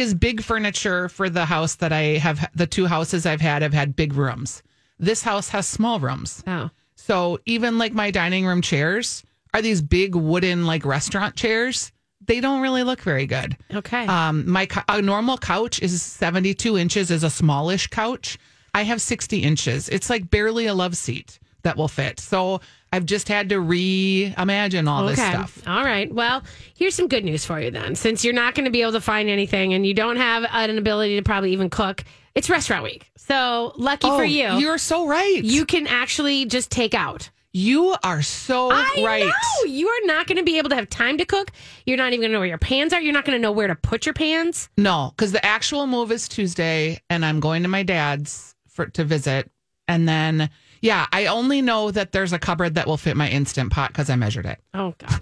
is 0.00 0.14
big 0.14 0.42
furniture 0.42 1.08
for 1.08 1.28
the 1.30 1.44
house 1.44 1.76
that 1.76 1.92
I 1.92 2.18
have. 2.18 2.50
The 2.54 2.66
two 2.66 2.86
houses 2.86 3.26
I've 3.26 3.40
had 3.40 3.62
have 3.62 3.72
had 3.74 3.96
big 3.96 4.14
rooms. 4.14 4.62
This 4.98 5.22
house 5.22 5.48
has 5.50 5.66
small 5.66 6.00
rooms. 6.00 6.42
oh. 6.46 6.70
So 6.96 7.38
even 7.46 7.78
like 7.78 7.92
my 7.92 8.10
dining 8.10 8.44
room 8.44 8.60
chairs 8.60 9.22
are 9.54 9.62
these 9.62 9.80
big 9.80 10.14
wooden 10.14 10.66
like 10.66 10.84
restaurant 10.84 11.36
chairs. 11.36 11.92
They 12.26 12.40
don't 12.40 12.60
really 12.60 12.82
look 12.82 13.00
very 13.00 13.24
good. 13.24 13.56
Okay. 13.72 14.06
Um, 14.06 14.50
my 14.50 14.68
a 14.88 15.00
normal 15.00 15.38
couch 15.38 15.80
is 15.80 16.02
72 16.02 16.76
inches, 16.76 17.10
is 17.10 17.24
a 17.24 17.30
smallish 17.30 17.86
couch. 17.86 18.36
I 18.74 18.82
have 18.82 19.00
60 19.00 19.38
inches. 19.38 19.88
It's 19.88 20.10
like 20.10 20.28
barely 20.28 20.66
a 20.66 20.74
love 20.74 20.96
seat 20.96 21.38
that 21.62 21.76
will 21.76 21.88
fit. 21.88 22.20
So 22.20 22.60
I've 22.92 23.04
just 23.06 23.28
had 23.28 23.50
to 23.50 23.56
reimagine 23.56 24.88
all 24.88 25.06
this 25.06 25.18
stuff. 25.18 25.62
All 25.66 25.84
right. 25.84 26.12
Well, 26.12 26.42
here's 26.76 26.94
some 26.94 27.08
good 27.08 27.24
news 27.24 27.44
for 27.44 27.60
you 27.60 27.70
then. 27.70 27.94
Since 27.94 28.24
you're 28.24 28.34
not 28.34 28.54
going 28.54 28.64
to 28.64 28.70
be 28.70 28.82
able 28.82 28.92
to 28.92 29.00
find 29.00 29.28
anything 29.28 29.74
and 29.74 29.86
you 29.86 29.94
don't 29.94 30.16
have 30.16 30.46
an 30.50 30.76
ability 30.78 31.16
to 31.16 31.22
probably 31.22 31.52
even 31.52 31.70
cook, 31.70 32.04
it's 32.34 32.48
restaurant 32.48 32.84
week. 32.84 33.10
So 33.16 33.72
lucky 33.76 34.06
for 34.08 34.14
oh, 34.14 34.22
you, 34.22 34.46
Oh, 34.46 34.58
You're 34.58 34.78
so 34.78 35.06
right. 35.06 35.42
you 35.44 35.66
can 35.66 35.86
actually 35.86 36.46
just 36.46 36.70
take 36.70 36.94
out. 36.94 37.28
you 37.52 37.94
are 38.02 38.22
so 38.22 38.70
I 38.70 39.02
right. 39.04 39.24
know 39.26 39.64
you 39.70 39.88
are 39.88 40.06
not 40.06 40.26
going 40.26 40.38
to 40.38 40.44
be 40.44 40.56
able 40.58 40.70
to 40.70 40.76
have 40.76 40.88
time 40.88 41.18
to 41.18 41.24
cook. 41.26 41.50
You're 41.84 41.96
not 41.98 42.08
even 42.12 42.20
going 42.20 42.30
to 42.30 42.32
know 42.34 42.38
where 42.40 42.48
your 42.48 42.58
pans 42.58 42.92
are. 42.92 43.00
You're 43.00 43.12
not 43.12 43.24
going 43.24 43.36
to 43.36 43.42
know 43.42 43.52
where 43.52 43.66
to 43.68 43.74
put 43.74 44.06
your 44.06 44.12
pans. 44.14 44.68
No, 44.78 45.12
because 45.16 45.32
the 45.32 45.44
actual 45.44 45.86
move 45.86 46.10
is 46.12 46.28
Tuesday, 46.28 47.00
and 47.10 47.24
I'm 47.24 47.40
going 47.40 47.62
to 47.64 47.68
my 47.68 47.82
dad's 47.82 48.54
for 48.68 48.86
to 48.86 49.04
visit, 49.04 49.50
and 49.88 50.08
then 50.08 50.48
yeah, 50.80 51.06
I 51.12 51.26
only 51.26 51.62
know 51.62 51.90
that 51.90 52.12
there's 52.12 52.32
a 52.32 52.38
cupboard 52.38 52.74
that 52.76 52.86
will 52.86 52.96
fit 52.96 53.16
my 53.16 53.28
instant 53.28 53.72
pot 53.72 53.90
because 53.90 54.10
I 54.10 54.16
measured 54.16 54.46
it. 54.46 54.58
Oh 54.74 54.94
God. 54.98 55.20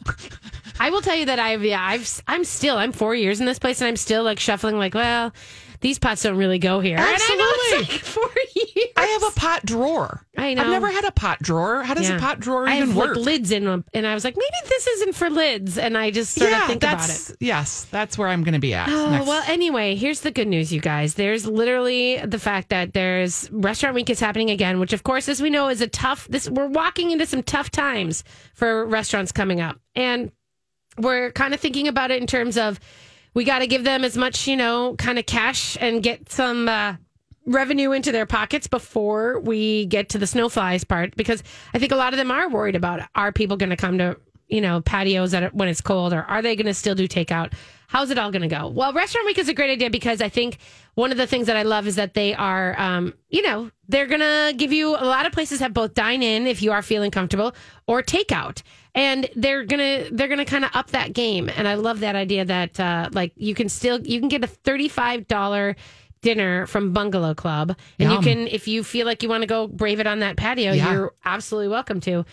I 0.79 0.91
will 0.91 1.01
tell 1.01 1.17
you 1.17 1.27
that 1.27 1.39
I've 1.39 1.65
yeah 1.65 1.83
I've 1.83 2.23
I'm 2.27 2.45
still 2.45 2.77
I'm 2.77 2.93
four 2.93 3.15
years 3.15 3.41
in 3.41 3.47
this 3.47 3.59
place 3.59 3.81
and 3.81 3.89
I'm 3.89 3.97
still 3.97 4.23
like 4.23 4.39
shuffling 4.39 4.77
like 4.79 4.95
well 4.95 5.33
these 5.81 5.99
pots 5.99 6.23
don't 6.23 6.37
really 6.37 6.59
go 6.59 6.81
here. 6.81 6.97
And 6.97 7.05
I 7.07 7.35
know 7.37 7.79
Absolutely. 7.79 7.97
like 7.97 8.57
years. 8.77 8.89
I 8.97 9.07
have 9.07 9.23
a 9.25 9.31
pot 9.39 9.65
drawer. 9.65 10.23
I 10.37 10.55
know. 10.55 10.63
I've 10.63 10.69
never 10.71 10.91
had 10.91 11.05
a 11.05 11.13
pot 11.13 11.39
drawer. 11.41 11.83
How 11.83 11.95
does 11.95 12.09
Yeah. 12.09 12.17
a 12.17 12.21
pot 12.21 12.41
drawer 12.41 12.67
I 12.69 12.77
even 12.77 12.89
have 12.89 12.97
work? 12.97 13.17
like 13.17 13.25
lids 13.25 13.51
in 13.51 13.65
them, 13.65 13.85
and 13.95 14.07
I 14.07 14.15
was 14.15 14.25
like, 14.25 14.37
maybe 14.37 14.69
this 14.69 14.87
isn't 14.87 15.15
for 15.15 15.31
lids, 15.31 15.79
and 15.79 15.97
I 15.97 16.11
just 16.11 16.35
started 16.35 16.55
to 16.61 16.67
think 16.67 16.83
about 16.83 17.09
it. 17.09 17.37
yes, 17.41 17.85
that's 17.91 18.17
where 18.19 18.29
I'm 18.29 18.43
going 18.43 18.55
to 18.55 18.59
be 18.61 18.75
at. 18.75 18.89
Oh, 18.89 19.11
next. 19.11 19.27
well, 19.27 19.43
anyway, 19.47 19.95
here's 19.97 20.21
the 20.21 20.31
good 20.31 20.49
news, 20.49 20.73
you 20.73 20.81
guys. 20.81 21.15
There's 21.15 21.47
literally 21.47 22.19
the 22.25 22.39
fact 22.39 22.69
that 22.71 22.93
there's 22.93 23.51
restaurant 23.51 23.95
week 23.95 24.11
is 24.11 24.21
happening 24.21 24.51
again, 24.51 24.79
which 24.81 24.93
of 24.93 25.03
course, 25.03 25.29
as 25.29 25.41
we 25.43 25.51
know, 25.51 25.69
is 25.69 25.81
a 25.81 25.87
tough 25.89 26.27
this 26.29 26.49
we're 26.49 26.67
walking 26.69 27.11
into 27.11 27.27
some 27.27 27.43
tough 27.43 27.71
times 27.71 28.25
for 28.55 28.85
restaurants 28.87 29.33
coming 29.33 29.61
up. 29.61 29.79
And 29.95 30.33
we're 30.99 31.31
kind 31.33 31.53
of 31.55 31.61
thinking 31.61 31.89
about 31.89 32.11
it 32.11 32.21
in 32.21 32.27
terms 32.27 32.57
of 32.57 32.81
we 33.37 33.45
got 33.45 33.59
to 33.59 33.67
give 33.67 33.85
them 33.85 34.03
as 34.03 34.17
much, 34.17 34.49
you 34.49 34.57
know, 34.57 34.97
kind 34.97 35.19
of 35.19 35.27
cash 35.27 35.77
and 35.79 36.03
get 36.03 36.33
some 36.33 36.71
uh, 36.71 36.95
revenue 37.45 37.93
into 37.93 38.11
their 38.11 38.25
pockets 38.25 38.67
before 38.67 39.41
we 39.41 39.85
get 39.85 40.09
to 40.09 40.19
the 40.19 40.25
snowflies 40.25 40.89
part 40.89 41.15
because 41.17 41.43
I 41.75 41.79
think 41.79 41.93
a 41.93 41.97
lot 41.97 42.15
of 42.15 42.17
them 42.17 42.31
are 42.31 42.49
worried 42.49 42.77
about 42.77 43.03
are 43.15 43.33
people 43.33 43.59
going 43.59 43.69
to 43.69 43.77
come 43.77 43.99
to 43.99 44.17
you 44.49 44.63
know 44.63 44.81
patios 44.81 45.33
that 45.33 45.53
when 45.55 45.69
it's 45.69 45.83
cold 45.83 46.15
or 46.15 46.23
are 46.23 46.41
they 46.41 46.57
going 46.57 46.67
to 46.67 46.73
still 46.73 46.95
do 46.95 47.07
takeout? 47.07 47.53
How's 47.89 48.11
it 48.11 48.19
all 48.19 48.31
going 48.31 48.41
to 48.41 48.49
go? 48.49 48.69
Well, 48.69 48.95
restaurant 48.95 49.27
week 49.27 49.39
is 49.39 49.51
a 49.51 49.55
great 49.55 49.71
idea 49.71 49.91
because 49.91 50.23
I 50.23 50.31
think 50.31 50.57
one 50.95 51.13
of 51.13 51.19
the 51.19 51.27
things 51.27 51.47
that 51.47 51.59
I 51.59 51.63
love 51.63 51.87
is 51.87 51.97
that 51.97 52.15
they 52.15 52.35
are, 52.35 52.75
um, 52.81 53.13
you 53.29 53.43
know, 53.43 53.71
they're 53.87 54.07
going 54.07 54.21
to 54.21 54.55
give 54.57 54.73
you 54.73 54.97
a 54.97 55.05
lot 55.05 55.27
of 55.27 55.33
places 55.33 55.61
have 55.61 55.75
both 55.75 55.93
dine 55.93 56.23
in 56.23 56.47
if 56.47 56.63
you 56.63 56.73
are 56.73 56.83
feeling 56.83 57.11
comfortable 57.11 57.55
or 57.87 58.03
takeout 58.03 58.63
and 58.97 59.29
they're 59.37 59.63
gonna 59.65 60.07
they're 60.11 60.27
gonna 60.27 60.45
kind 60.45 60.65
of 60.65 60.71
up 60.75 60.91
that 60.91 61.13
game 61.13 61.49
and 61.55 61.69
i 61.69 61.75
love 61.75 62.01
that 62.01 62.17
idea 62.17 62.45
that 62.45 62.81
uh 62.81 63.09
like 63.13 63.33
you 63.37 63.55
can 63.55 63.69
still 63.69 64.01
you 64.05 64.19
can 64.19 64.29
get 64.29 64.43
a 64.43 64.49
$35 64.49 65.77
dinner 66.23 66.67
from 66.67 66.93
bungalow 66.93 67.35
club 67.35 67.77
and 68.01 68.11
Yum. 68.11 68.13
you 68.13 68.21
can 68.21 68.47
if 68.49 68.67
you 68.67 68.83
feel 68.83 69.07
like 69.07 69.23
you 69.23 69.29
want 69.29 69.43
to 69.43 69.47
go 69.47 69.69
brave 69.69 70.01
it 70.01 70.07
on 70.07 70.21
that 70.21 70.37
patio 70.37 70.73
Yeah. 70.73 70.93
you're 70.93 71.15
absolutely 71.25 71.69
welcome 71.69 72.01
to 72.01 72.25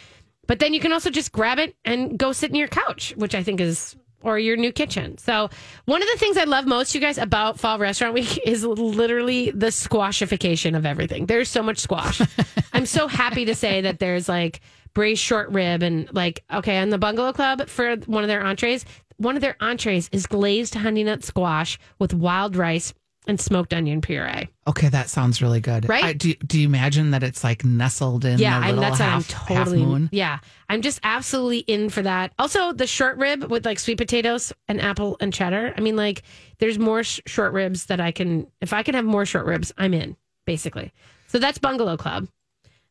but 0.48 0.60
then 0.60 0.74
you 0.74 0.80
can 0.80 0.92
also 0.92 1.10
just 1.12 1.32
grab 1.32 1.60
it 1.60 1.76
and 1.86 2.18
go 2.18 2.32
sit 2.32 2.50
in 2.50 2.56
your 2.56 2.70
couch 2.70 3.14
which 3.18 3.36
i 3.36 3.44
think 3.44 3.60
is 3.60 3.96
or 4.24 4.40
your 4.40 4.56
new 4.56 4.72
kitchen. 4.72 5.18
So, 5.18 5.50
one 5.84 6.02
of 6.02 6.08
the 6.10 6.18
things 6.18 6.38
I 6.38 6.46
love 6.46 6.66
most, 6.66 6.96
you 6.96 7.02
guys, 7.02 7.18
about 7.18 7.60
Fall 7.60 7.78
Restaurant 7.78 8.14
Week 8.14 8.40
is 8.46 8.64
literally 8.64 9.52
the 9.52 9.70
squashification 9.70 10.76
of 10.76 10.86
everything. 10.86 11.26
There's 11.26 11.50
so 11.50 11.62
much 11.62 11.80
squash. 11.80 12.22
I'm 12.74 12.86
so 12.86 13.10
happy 13.10 13.44
to 13.44 13.54
say 13.54 13.82
that 13.82 14.00
there's 14.00 14.30
like 14.30 14.62
braised 14.94 15.22
short 15.22 15.50
rib 15.50 15.84
and 15.84 16.12
like, 16.14 16.44
okay, 16.54 16.80
on 16.80 16.90
the 16.90 16.98
Bungalow 16.98 17.34
Club 17.34 17.68
for 17.68 17.96
one 18.06 18.24
of 18.24 18.28
their 18.28 18.44
entrees, 18.44 18.86
one 19.18 19.36
of 19.36 19.42
their 19.42 19.56
entrees 19.60 20.10
is 20.12 20.26
glazed 20.26 20.76
honey 20.76 21.04
nut 21.04 21.24
squash 21.24 21.80
with 22.00 22.14
wild 22.14 22.56
rice 22.56 22.94
and 23.26 23.40
smoked 23.40 23.74
onion 23.74 24.02
puree. 24.02 24.50
okay, 24.68 24.90
that 24.90 25.10
sounds 25.10 25.42
really 25.42 25.62
good. 25.62 25.88
Right? 25.88 26.04
I, 26.04 26.12
do, 26.12 26.34
do 26.46 26.60
you 26.60 26.68
imagine 26.68 27.12
that 27.12 27.24
it's 27.24 27.42
like 27.42 27.64
nestled 27.64 28.26
in 28.26 28.38
Yeah, 28.38 28.60
the 28.60 28.66
and 28.66 28.76
little 28.78 28.82
that's 28.92 29.00
half, 29.00 29.50
I'm 29.50 29.56
totally. 29.64 30.10
Yeah, 30.12 30.40
I'm 30.68 30.82
just 30.82 31.00
absolutely 31.04 31.60
in 31.60 31.90
for 31.90 32.02
that. 32.02 32.34
Also, 32.38 32.74
the 32.74 32.86
short 32.86 33.16
rib 33.18 33.46
with 33.50 33.66
like 33.66 33.80
sweet 33.80 33.98
potatoes 33.98 34.52
and 34.68 34.82
apple 34.82 35.16
and 35.22 35.34
cheddar. 35.34 35.74
I 35.78 35.80
mean, 35.80 35.96
like, 35.96 36.24
there's 36.58 36.78
more 36.78 37.04
sh- 37.06 37.22
short 37.26 37.54
ribs 37.54 37.86
that 37.86 38.02
I 38.02 38.12
can. 38.12 38.46
If 38.60 38.74
I 38.74 38.84
can 38.84 38.94
have 38.96 39.06
more 39.06 39.26
short 39.26 39.46
ribs, 39.46 39.72
I'm 39.78 39.94
in. 39.94 40.18
Basically, 40.46 40.92
so 41.28 41.40
that's 41.40 41.60
Bungalow 41.60 41.96
Club. 41.96 42.28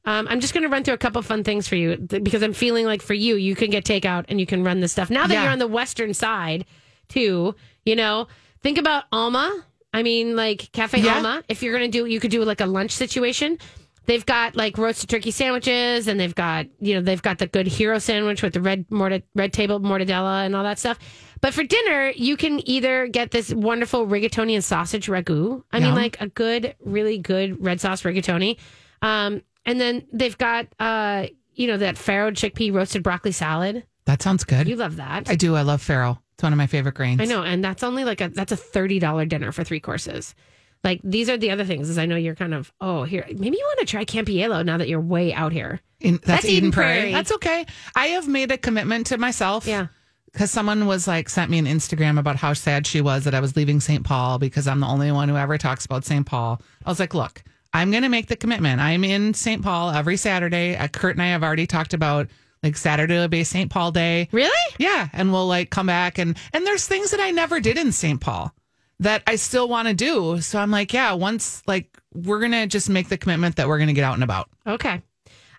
Um, 0.04 0.26
I'm 0.28 0.40
just 0.40 0.52
going 0.52 0.62
to 0.64 0.68
run 0.68 0.82
through 0.82 0.94
a 0.94 0.98
couple 0.98 1.22
fun 1.22 1.44
things 1.44 1.68
for 1.68 1.76
you 1.76 1.96
because 1.96 2.42
I'm 2.42 2.52
feeling 2.52 2.86
like 2.86 3.02
for 3.02 3.14
you, 3.14 3.36
you 3.36 3.54
can 3.54 3.70
get 3.70 3.84
takeout 3.84 4.24
and 4.28 4.40
you 4.40 4.46
can 4.46 4.64
run 4.64 4.80
this 4.80 4.90
stuff. 4.92 5.10
Now 5.10 5.26
that 5.26 5.34
Yeah. 5.34 5.42
you're 5.44 5.52
on 5.52 5.58
the 5.60 5.68
western 5.68 6.12
side, 6.12 6.64
too, 7.08 7.54
you 7.84 7.94
know, 7.94 8.26
think 8.62 8.78
about 8.78 9.04
Alma. 9.12 9.64
I 9.94 10.02
mean, 10.02 10.34
like 10.34 10.72
Cafe 10.72 10.98
Yeah. 11.00 11.16
Alma. 11.16 11.44
If 11.48 11.62
you're 11.62 11.76
going 11.78 11.90
to 11.90 11.98
do, 11.98 12.06
you 12.06 12.18
could 12.18 12.30
do 12.32 12.44
like 12.44 12.60
a 12.60 12.66
lunch 12.66 12.90
situation. 12.92 13.58
They've 14.06 14.26
got 14.26 14.56
like 14.56 14.78
roasted 14.78 15.08
turkey 15.10 15.30
sandwiches, 15.30 16.08
and 16.08 16.18
they've 16.18 16.34
got 16.34 16.66
you 16.80 16.94
know 16.96 17.02
they've 17.02 17.22
got 17.22 17.38
the 17.38 17.46
good 17.46 17.68
hero 17.68 18.00
sandwich 18.00 18.42
with 18.42 18.52
the 18.54 18.60
red 18.60 18.84
morta- 18.90 19.22
red 19.36 19.52
table 19.52 19.78
mortadella 19.78 20.44
and 20.44 20.56
all 20.56 20.64
that 20.64 20.80
stuff. 20.80 20.98
But 21.40 21.54
for 21.54 21.62
dinner, 21.62 22.10
you 22.16 22.36
can 22.36 22.68
either 22.68 23.06
get 23.06 23.30
this 23.30 23.54
wonderful 23.54 24.04
rigatoni 24.08 24.54
and 24.54 24.64
sausage 24.64 25.06
ragu. 25.06 25.62
I 25.70 25.78
mean, 25.78 25.94
like 25.94 26.20
a 26.20 26.26
good, 26.26 26.74
really 26.84 27.18
good 27.18 27.64
red 27.64 27.80
sauce 27.80 28.02
rigatoni. 28.02 28.58
Um, 29.02 29.42
and 29.64 29.80
then 29.80 30.06
they've 30.12 30.36
got 30.38 30.66
uh, 30.78 31.26
you 31.54 31.66
know 31.66 31.76
that 31.76 31.96
farro 31.96 32.32
chickpea 32.32 32.72
roasted 32.72 33.02
broccoli 33.02 33.32
salad. 33.32 33.84
That 34.04 34.22
sounds 34.22 34.44
good. 34.44 34.68
You 34.68 34.76
love 34.76 34.96
that. 34.96 35.28
I 35.28 35.36
do. 35.36 35.54
I 35.54 35.62
love 35.62 35.82
farro. 35.82 36.18
It's 36.34 36.42
one 36.42 36.52
of 36.52 36.56
my 36.56 36.66
favorite 36.66 36.94
grains. 36.94 37.20
I 37.20 37.24
know, 37.24 37.42
and 37.42 37.62
that's 37.62 37.82
only 37.82 38.04
like 38.04 38.20
a 38.20 38.28
that's 38.28 38.52
a 38.52 38.56
thirty 38.56 38.98
dollar 38.98 39.24
dinner 39.26 39.52
for 39.52 39.64
three 39.64 39.80
courses. 39.80 40.34
Like 40.84 41.00
these 41.04 41.28
are 41.28 41.36
the 41.36 41.50
other 41.50 41.64
things. 41.64 41.88
Is 41.88 41.98
I 41.98 42.06
know 42.06 42.16
you're 42.16 42.34
kind 42.34 42.54
of 42.54 42.72
oh 42.80 43.04
here 43.04 43.24
maybe 43.28 43.56
you 43.56 43.64
want 43.64 43.80
to 43.80 43.86
try 43.86 44.04
Campiello 44.04 44.64
now 44.64 44.78
that 44.78 44.88
you're 44.88 45.00
way 45.00 45.32
out 45.32 45.52
here. 45.52 45.80
In, 46.00 46.14
that's, 46.14 46.26
That's 46.26 46.44
Eden 46.46 46.56
Eden 46.56 46.72
Prairie. 46.72 46.98
Prairie. 46.98 47.12
That's 47.12 47.32
okay. 47.32 47.64
I 47.94 48.06
have 48.08 48.26
made 48.26 48.50
a 48.50 48.58
commitment 48.58 49.06
to 49.08 49.18
myself. 49.18 49.66
Yeah. 49.66 49.86
Because 50.32 50.50
someone 50.50 50.86
was 50.86 51.06
like, 51.06 51.28
sent 51.28 51.50
me 51.50 51.58
an 51.58 51.66
Instagram 51.66 52.18
about 52.18 52.36
how 52.36 52.54
sad 52.54 52.86
she 52.86 53.00
was 53.02 53.24
that 53.24 53.34
I 53.34 53.40
was 53.40 53.54
leaving 53.54 53.80
St. 53.80 54.02
Paul 54.02 54.38
because 54.38 54.66
I'm 54.66 54.80
the 54.80 54.86
only 54.86 55.12
one 55.12 55.28
who 55.28 55.36
ever 55.36 55.58
talks 55.58 55.84
about 55.84 56.04
St. 56.06 56.24
Paul. 56.24 56.60
I 56.84 56.90
was 56.90 56.98
like, 56.98 57.12
look, 57.12 57.44
I'm 57.72 57.90
going 57.90 58.02
to 58.02 58.08
make 58.08 58.26
the 58.26 58.36
commitment. 58.36 58.80
I'm 58.80 59.04
in 59.04 59.34
St. 59.34 59.62
Paul 59.62 59.90
every 59.90 60.16
Saturday. 60.16 60.76
Uh, 60.76 60.88
Kurt 60.88 61.16
and 61.16 61.22
I 61.22 61.28
have 61.28 61.42
already 61.42 61.66
talked 61.66 61.94
about 61.94 62.28
like 62.62 62.76
Saturday 62.76 63.14
will 63.18 63.28
be 63.28 63.44
St. 63.44 63.70
Paul 63.70 63.92
Day. 63.92 64.28
Really? 64.30 64.74
Yeah, 64.78 65.08
and 65.12 65.32
we'll 65.32 65.48
like 65.48 65.70
come 65.70 65.86
back 65.86 66.18
and 66.18 66.36
and 66.52 66.66
there's 66.66 66.86
things 66.86 67.10
that 67.10 67.20
I 67.20 67.30
never 67.30 67.60
did 67.60 67.76
in 67.76 67.92
St. 67.92 68.20
Paul 68.20 68.54
that 69.00 69.22
I 69.26 69.36
still 69.36 69.68
want 69.68 69.88
to 69.88 69.94
do. 69.94 70.40
So 70.40 70.60
I'm 70.60 70.70
like, 70.70 70.92
yeah, 70.92 71.12
once 71.12 71.62
like 71.66 71.98
we're 72.14 72.40
gonna 72.40 72.66
just 72.66 72.88
make 72.88 73.08
the 73.08 73.18
commitment 73.18 73.56
that 73.56 73.66
we're 73.66 73.78
gonna 73.78 73.92
get 73.92 74.04
out 74.04 74.14
and 74.14 74.22
about. 74.22 74.48
Okay. 74.66 75.02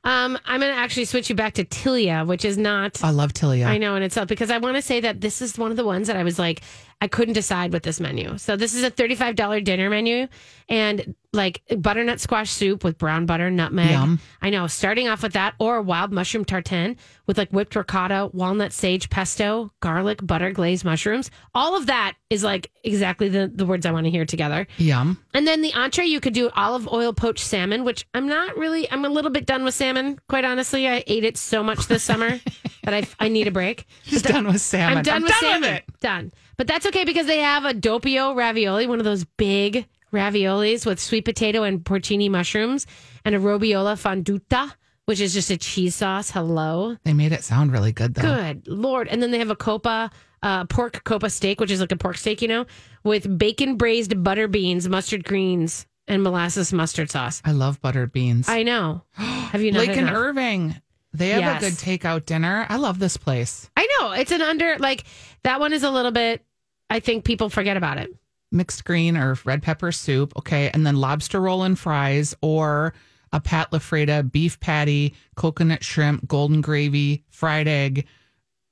Um, 0.06 0.38
I'm 0.45 0.60
going 0.60 0.73
to 0.73 0.78
actually 0.78 1.06
switch 1.06 1.30
you 1.30 1.36
back 1.36 1.54
to 1.54 1.63
Tilia, 1.63 2.28
which 2.28 2.43
is 2.43 2.58
not. 2.58 3.02
I 3.02 3.12
love 3.12 3.32
Tilia. 3.32 3.67
I 3.67 3.78
know 3.78 3.95
in 3.95 4.04
itself 4.04 4.28
because 4.28 4.52
I 4.52 4.58
want 4.58 4.76
to 4.76 4.82
say 4.82 4.99
that 4.99 5.21
this 5.21 5.41
is 5.41 5.58
one 5.58 5.71
of 5.71 5.78
the 5.78 5.86
ones 5.86 6.08
that 6.08 6.17
I 6.17 6.23
was 6.23 6.38
like 6.38 6.62
I 7.03 7.07
couldn't 7.07 7.33
decide 7.33 7.73
with 7.73 7.83
this 7.83 7.99
menu. 7.99 8.37
So 8.37 8.55
this 8.55 8.73
is 8.73 8.81
a 8.81 8.89
thirty-five 8.89 9.35
dollar 9.35 9.59
dinner 9.59 9.89
menu 9.89 10.29
and 10.69 11.13
like 11.33 11.61
butternut 11.77 12.21
squash 12.21 12.49
soup 12.49 12.81
with 12.85 12.97
brown 12.97 13.25
butter, 13.25 13.51
nutmeg. 13.51 13.89
Yum. 13.89 14.21
I 14.41 14.49
know. 14.51 14.67
Starting 14.67 15.09
off 15.09 15.21
with 15.21 15.33
that, 15.33 15.53
or 15.59 15.81
wild 15.81 16.13
mushroom 16.13 16.45
tartine 16.45 16.95
with 17.27 17.37
like 17.37 17.49
whipped 17.49 17.75
ricotta, 17.75 18.29
walnut 18.31 18.71
sage 18.71 19.09
pesto, 19.09 19.73
garlic 19.81 20.25
butter 20.25 20.51
glazed 20.51 20.85
mushrooms. 20.85 21.29
All 21.53 21.75
of 21.75 21.87
that 21.87 22.13
is 22.29 22.41
like 22.41 22.71
exactly 22.85 23.27
the 23.27 23.51
the 23.53 23.65
words 23.65 23.85
I 23.85 23.91
want 23.91 24.05
to 24.05 24.09
hear 24.09 24.23
together. 24.23 24.65
Yum. 24.77 25.21
And 25.33 25.45
then 25.45 25.61
the 25.61 25.73
entree, 25.73 26.05
you 26.05 26.21
could 26.21 26.33
do 26.33 26.51
olive 26.55 26.87
oil 26.87 27.11
poached 27.11 27.43
salmon, 27.43 27.83
which 27.83 28.07
I'm 28.13 28.27
not 28.29 28.55
really, 28.55 28.89
I'm 28.89 29.03
a 29.03 29.09
little 29.09 29.31
bit 29.31 29.45
done 29.45 29.65
with 29.65 29.73
salmon, 29.73 30.21
quite 30.29 30.45
honestly. 30.45 30.87
I 30.87 31.03
ate 31.05 31.25
it 31.25 31.35
so 31.35 31.63
much 31.63 31.87
this 31.87 32.01
summer 32.01 32.39
that 32.83 32.93
I, 32.93 33.07
I 33.19 33.27
need 33.29 33.47
a 33.47 33.51
break. 33.51 33.85
She's 34.03 34.21
done 34.21 34.47
with 34.47 34.61
salmon. 34.61 34.99
I'm 34.99 35.03
done 35.03 35.23
with 35.23 35.33
salmon. 35.35 35.73
it. 35.75 35.83
Done. 35.99 36.31
But 36.57 36.67
that's 36.67 36.85
okay 36.87 37.05
because 37.05 37.27
they 37.27 37.39
have 37.39 37.65
a 37.65 37.73
doppio 37.73 38.35
ravioli, 38.35 38.87
one 38.87 38.99
of 38.99 39.05
those 39.05 39.23
big 39.23 39.87
raviolis 40.13 40.85
with 40.85 40.99
sweet 40.99 41.25
potato 41.25 41.63
and 41.63 41.83
porcini 41.83 42.29
mushrooms, 42.29 42.85
and 43.25 43.35
a 43.35 43.39
robiola 43.39 43.95
fonduta, 43.95 44.71
which 45.05 45.19
is 45.19 45.33
just 45.33 45.49
a 45.49 45.57
cheese 45.57 45.95
sauce. 45.95 46.29
Hello. 46.31 46.95
They 47.03 47.13
made 47.13 47.31
it 47.31 47.43
sound 47.43 47.71
really 47.71 47.91
good 47.91 48.13
though. 48.13 48.21
Good 48.21 48.67
Lord. 48.67 49.07
And 49.07 49.21
then 49.21 49.31
they 49.31 49.39
have 49.39 49.49
a 49.49 49.55
copa, 49.55 50.11
uh, 50.41 50.65
pork 50.65 51.03
copa 51.03 51.29
steak, 51.29 51.59
which 51.59 51.71
is 51.71 51.79
like 51.81 51.91
a 51.91 51.97
pork 51.97 52.17
steak, 52.17 52.41
you 52.41 52.47
know, 52.47 52.65
with 53.03 53.37
bacon 53.37 53.75
braised 53.75 54.23
butter 54.23 54.47
beans, 54.47 54.87
mustard 54.87 55.23
greens, 55.25 55.87
and 56.07 56.21
molasses 56.21 56.73
mustard 56.73 57.09
sauce. 57.09 57.41
I 57.45 57.51
love 57.51 57.81
butter 57.81 58.07
beans. 58.07 58.47
I 58.49 58.63
know. 58.63 59.03
Have 59.13 59.61
you 59.61 59.71
not 59.71 59.87
Lake 59.87 59.97
and? 59.97 60.09
Irving. 60.09 60.75
They 61.13 61.30
have 61.30 61.41
Yes. 61.41 61.62
a 61.63 61.65
good 61.69 61.73
takeout 62.02 62.26
dinner. 62.26 62.65
I 62.69 62.78
love 62.78 62.99
this 62.99 63.17
place. 63.17 63.69
I 63.78 63.88
know. 63.99 64.12
It's 64.13 64.32
an 64.32 64.41
under, 64.41 64.78
like, 64.80 65.04
that 65.43 65.60
one 65.60 65.71
is 65.73 65.84
a 65.84 65.91
little 65.91 66.12
bit, 66.12 66.43
I 66.89 66.99
think 66.99 67.23
people 67.23 67.49
forget 67.49 67.78
about 67.78 67.97
it. 67.97 68.10
Mixed 68.52 68.84
green 68.86 69.15
or 69.17 69.38
red 69.45 69.62
pepper 69.63 69.91
soup. 69.91 70.34
Okay. 70.38 70.69
And 70.73 70.86
then 70.86 70.95
lobster 70.97 71.39
roll 71.39 71.63
and 71.63 71.78
fries 71.78 72.36
or 72.41 72.93
a 73.32 73.39
Pat 73.39 73.71
LaFrieda 73.71 74.32
beef 74.32 74.60
patty, 74.60 75.13
coconut 75.36 75.84
shrimp, 75.84 76.28
golden 76.28 76.62
gravy, 76.62 77.23
fried 77.30 77.67
egg, 77.67 78.06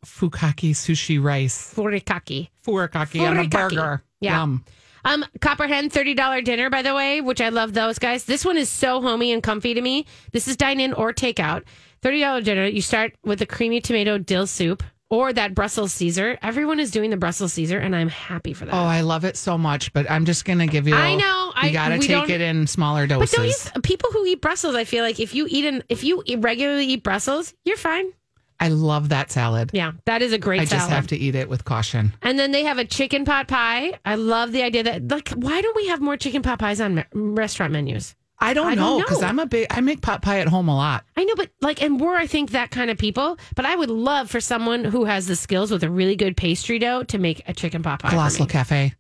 fukaki 0.06 0.72
sushi 0.72 1.22
rice, 1.22 1.74
Furikake. 1.76 2.50
furikake 2.66 3.28
on 3.28 3.38
a 3.38 3.48
burger. 3.48 4.04
Yeah. 4.20 4.40
Yum. 4.40 4.64
Um, 5.04 5.26
Copper 5.42 5.66
Hen 5.68 5.90
$30 5.90 6.44
dinner, 6.44 6.70
by 6.70 6.84
the 6.84 6.94
way, 6.94 7.22
which 7.22 7.42
I 7.42 7.50
love 7.50 7.74
those 7.74 7.98
guys. 7.98 8.26
This 8.26 8.46
one 8.46 8.56
is 8.58 8.70
so 8.70 9.02
homey 9.02 9.32
and 9.32 9.42
comfy 9.42 9.74
to 9.74 9.82
me. 9.82 10.06
This 10.32 10.48
is 10.48 10.56
dine 10.56 10.80
in 10.80 10.94
or 10.94 11.12
takeout. 11.12 11.64
$30 12.04 12.44
dinner. 12.44 12.66
You 12.66 12.82
start 12.82 13.14
with 13.24 13.42
a 13.42 13.46
creamy 13.46 13.82
tomato 13.82 14.18
dill 14.18 14.48
soup 14.48 14.84
or 15.10 15.34
that 15.34 15.54
Brussels 15.54 15.94
Caesar. 15.94 16.40
Everyone 16.42 16.80
is 16.80 16.90
doing 16.90 17.10
the 17.10 17.18
Brussels 17.18 17.54
Caesar, 17.54 17.78
and 17.78 17.96
I'm 17.96 18.10
happy 18.10 18.54
for 18.54 18.66
that. 18.66 18.74
Oh, 18.74 18.78
I 18.78 19.02
love 19.02 19.26
it 19.26 19.36
so 19.38 19.58
much, 19.58 19.92
but 19.94 20.10
I'm 20.10 20.26
just 20.26 20.46
gonna 20.46 20.68
give 20.68 20.88
you. 20.88 20.96
I 20.96 21.16
know. 21.16 21.52
You 21.62 21.70
I- 21.70 21.72
gotta 21.74 22.00
take 22.00 22.30
it 22.30 22.42
in 22.42 22.66
smaller 22.66 23.06
doses. 23.08 23.30
but 23.32 23.38
don't 23.38 23.76
you, 23.76 23.82
people 23.82 24.10
who 24.12 24.26
eat 24.26 24.42
Brussels, 24.42 24.74
I 24.74 24.86
feel 24.86 25.04
like 25.04 25.20
if 25.20 25.36
you 25.36 25.46
eat 25.50 25.66
an, 25.66 25.84
if 25.90 26.04
you 26.04 26.24
regularly 26.38 26.86
eat 26.86 27.04
Brussels, 27.04 27.54
you're 27.66 27.78
fine. 27.78 28.12
I 28.60 28.68
love 28.68 29.10
that 29.10 29.32
salad. 29.32 29.72
Yeah, 29.74 29.94
that 30.06 30.22
is 30.22 30.34
a 30.34 30.38
great 30.38 30.62
I 30.62 30.66
just 30.66 30.90
have 30.90 31.08
to 31.08 31.18
eat 31.18 31.34
it 31.34 31.50
with 31.50 31.66
caution. 31.66 32.14
And 32.22 32.38
then 32.38 32.52
they 32.52 32.64
have 32.64 32.78
a 32.78 32.86
chicken 32.86 33.26
pot 33.26 33.48
pie. 33.48 33.98
I 34.06 34.16
love 34.16 34.52
the 34.52 34.62
idea 34.62 34.84
that 34.84 35.08
like 35.10 35.30
why 35.30 35.62
don't 35.62 35.76
we 35.76 35.88
have 35.88 36.00
more 36.00 36.16
chicken 36.16 36.42
pot 36.44 36.60
pies 36.60 36.80
on 36.80 36.96
me- 36.96 37.04
restaurant 37.14 37.74
menus? 37.74 38.16
I 38.42 38.54
don't 38.54 38.68
I 38.68 38.74
know 38.74 38.98
because. 39.00 39.22
I'm 39.22 39.38
a 39.40 39.46
big. 39.46 39.68
I 39.70 39.82
make 39.82 40.02
pot 40.02 40.22
pie 40.22 40.40
at 40.40 40.48
home 40.48 40.68
a 40.68 40.76
lot. 40.76 41.06
I 41.16 41.24
know, 41.24 41.36
but 41.36 41.50
like, 41.62 41.82
and 41.82 42.02
we're 42.02 42.16
I 42.16 42.26
think 42.28 42.52
that 42.52 42.72
kind 42.72 42.90
of 42.90 42.98
people. 42.98 43.38
But 43.56 43.66
I 43.66 43.76
would 43.76 43.90
love 43.92 44.30
for 44.32 44.42
someone 44.42 44.84
who 44.84 45.06
has 45.06 45.28
the 45.28 45.36
skills 45.36 45.70
with 45.72 45.84
a 45.84 45.90
really 45.90 46.16
good 46.16 46.36
pastry 46.36 46.80
dough 46.80 47.04
to 47.04 47.18
make 47.20 47.48
a 47.48 47.54
chicken 47.54 47.84
pot 47.84 48.02
pie. 48.02 48.10
Colossal. 48.10 48.48
Cafe. 48.48 48.94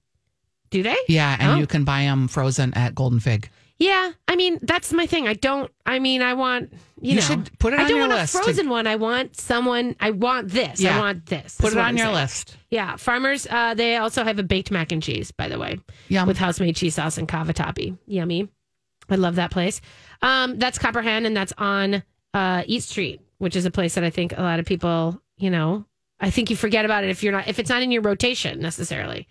Do 0.69 0.83
they? 0.83 0.95
Yeah, 1.09 1.35
and 1.39 1.51
Oh. 1.53 1.55
you 1.55 1.67
can 1.67 1.83
buy 1.83 2.03
them 2.03 2.27
frozen 2.27 2.73
at 2.75 2.95
Golden 2.95 3.19
Fig. 3.19 3.49
Yeah, 3.77 4.11
I 4.27 4.35
mean 4.35 4.59
that's 4.61 4.93
my 4.93 5.07
thing. 5.07 5.27
I 5.27 5.33
don't. 5.33 5.71
I 5.87 5.97
mean, 5.97 6.21
I 6.21 6.35
want 6.35 6.71
you, 7.01 7.09
You 7.09 7.15
know. 7.15 7.21
should 7.21 7.57
put 7.57 7.73
it 7.73 7.79
I 7.79 7.87
don't 7.87 7.97
your 7.97 8.07
want 8.07 8.11
list 8.21 8.35
a 8.35 8.37
to- 8.37 8.43
frozen 8.43 8.69
one. 8.69 8.85
I 8.85 8.95
want 8.95 9.35
someone. 9.39 9.95
I 9.99 10.11
want 10.11 10.49
this. 10.49 10.85
I 10.85 10.99
want 10.99 11.25
this. 11.25 11.57
Put 11.59 11.71
it 11.73 11.79
on 11.79 11.85
I'm 11.85 11.97
your 11.97 12.05
saying. 12.05 12.15
list. 12.15 12.57
Yeah, 12.69 12.95
farmers. 12.97 13.47
Uh, 13.49 13.73
they 13.73 13.97
also 13.97 14.23
have 14.23 14.37
a 14.37 14.43
baked 14.43 14.69
mac 14.69 14.91
and 14.91 15.01
cheese, 15.01 15.31
by 15.31 15.47
the 15.49 15.57
way, 15.57 15.79
Yum. 16.09 16.27
with 16.27 16.37
house 16.37 16.59
made 16.59 16.75
cheese 16.75 16.93
sauce 16.93 17.17
and 17.17 17.27
cavatappi. 17.27 17.97
Yummy. 18.05 18.47
I 19.11 19.15
love 19.15 19.35
that 19.35 19.51
place. 19.51 19.81
Um, 20.21 20.57
that's 20.57 20.77
Copper 20.79 21.01
Hen, 21.01 21.25
and 21.25 21.35
that's 21.35 21.53
on 21.57 22.03
uh, 22.33 22.63
Eat 22.65 22.83
Street, 22.83 23.21
which 23.39 23.55
is 23.55 23.65
a 23.65 23.71
place 23.71 23.95
that 23.95 24.03
I 24.03 24.09
think 24.09 24.33
a 24.37 24.41
lot 24.41 24.59
of 24.59 24.65
people, 24.65 25.21
you 25.37 25.49
know, 25.49 25.85
I 26.19 26.29
think 26.29 26.49
you 26.49 26.55
forget 26.55 26.85
about 26.85 27.03
it 27.03 27.09
if 27.09 27.23
you're 27.23 27.33
not 27.33 27.47
if 27.47 27.59
it's 27.59 27.69
not 27.69 27.81
in 27.81 27.91
your 27.91 28.01
rotation 28.03 28.59
necessarily. 28.59 29.27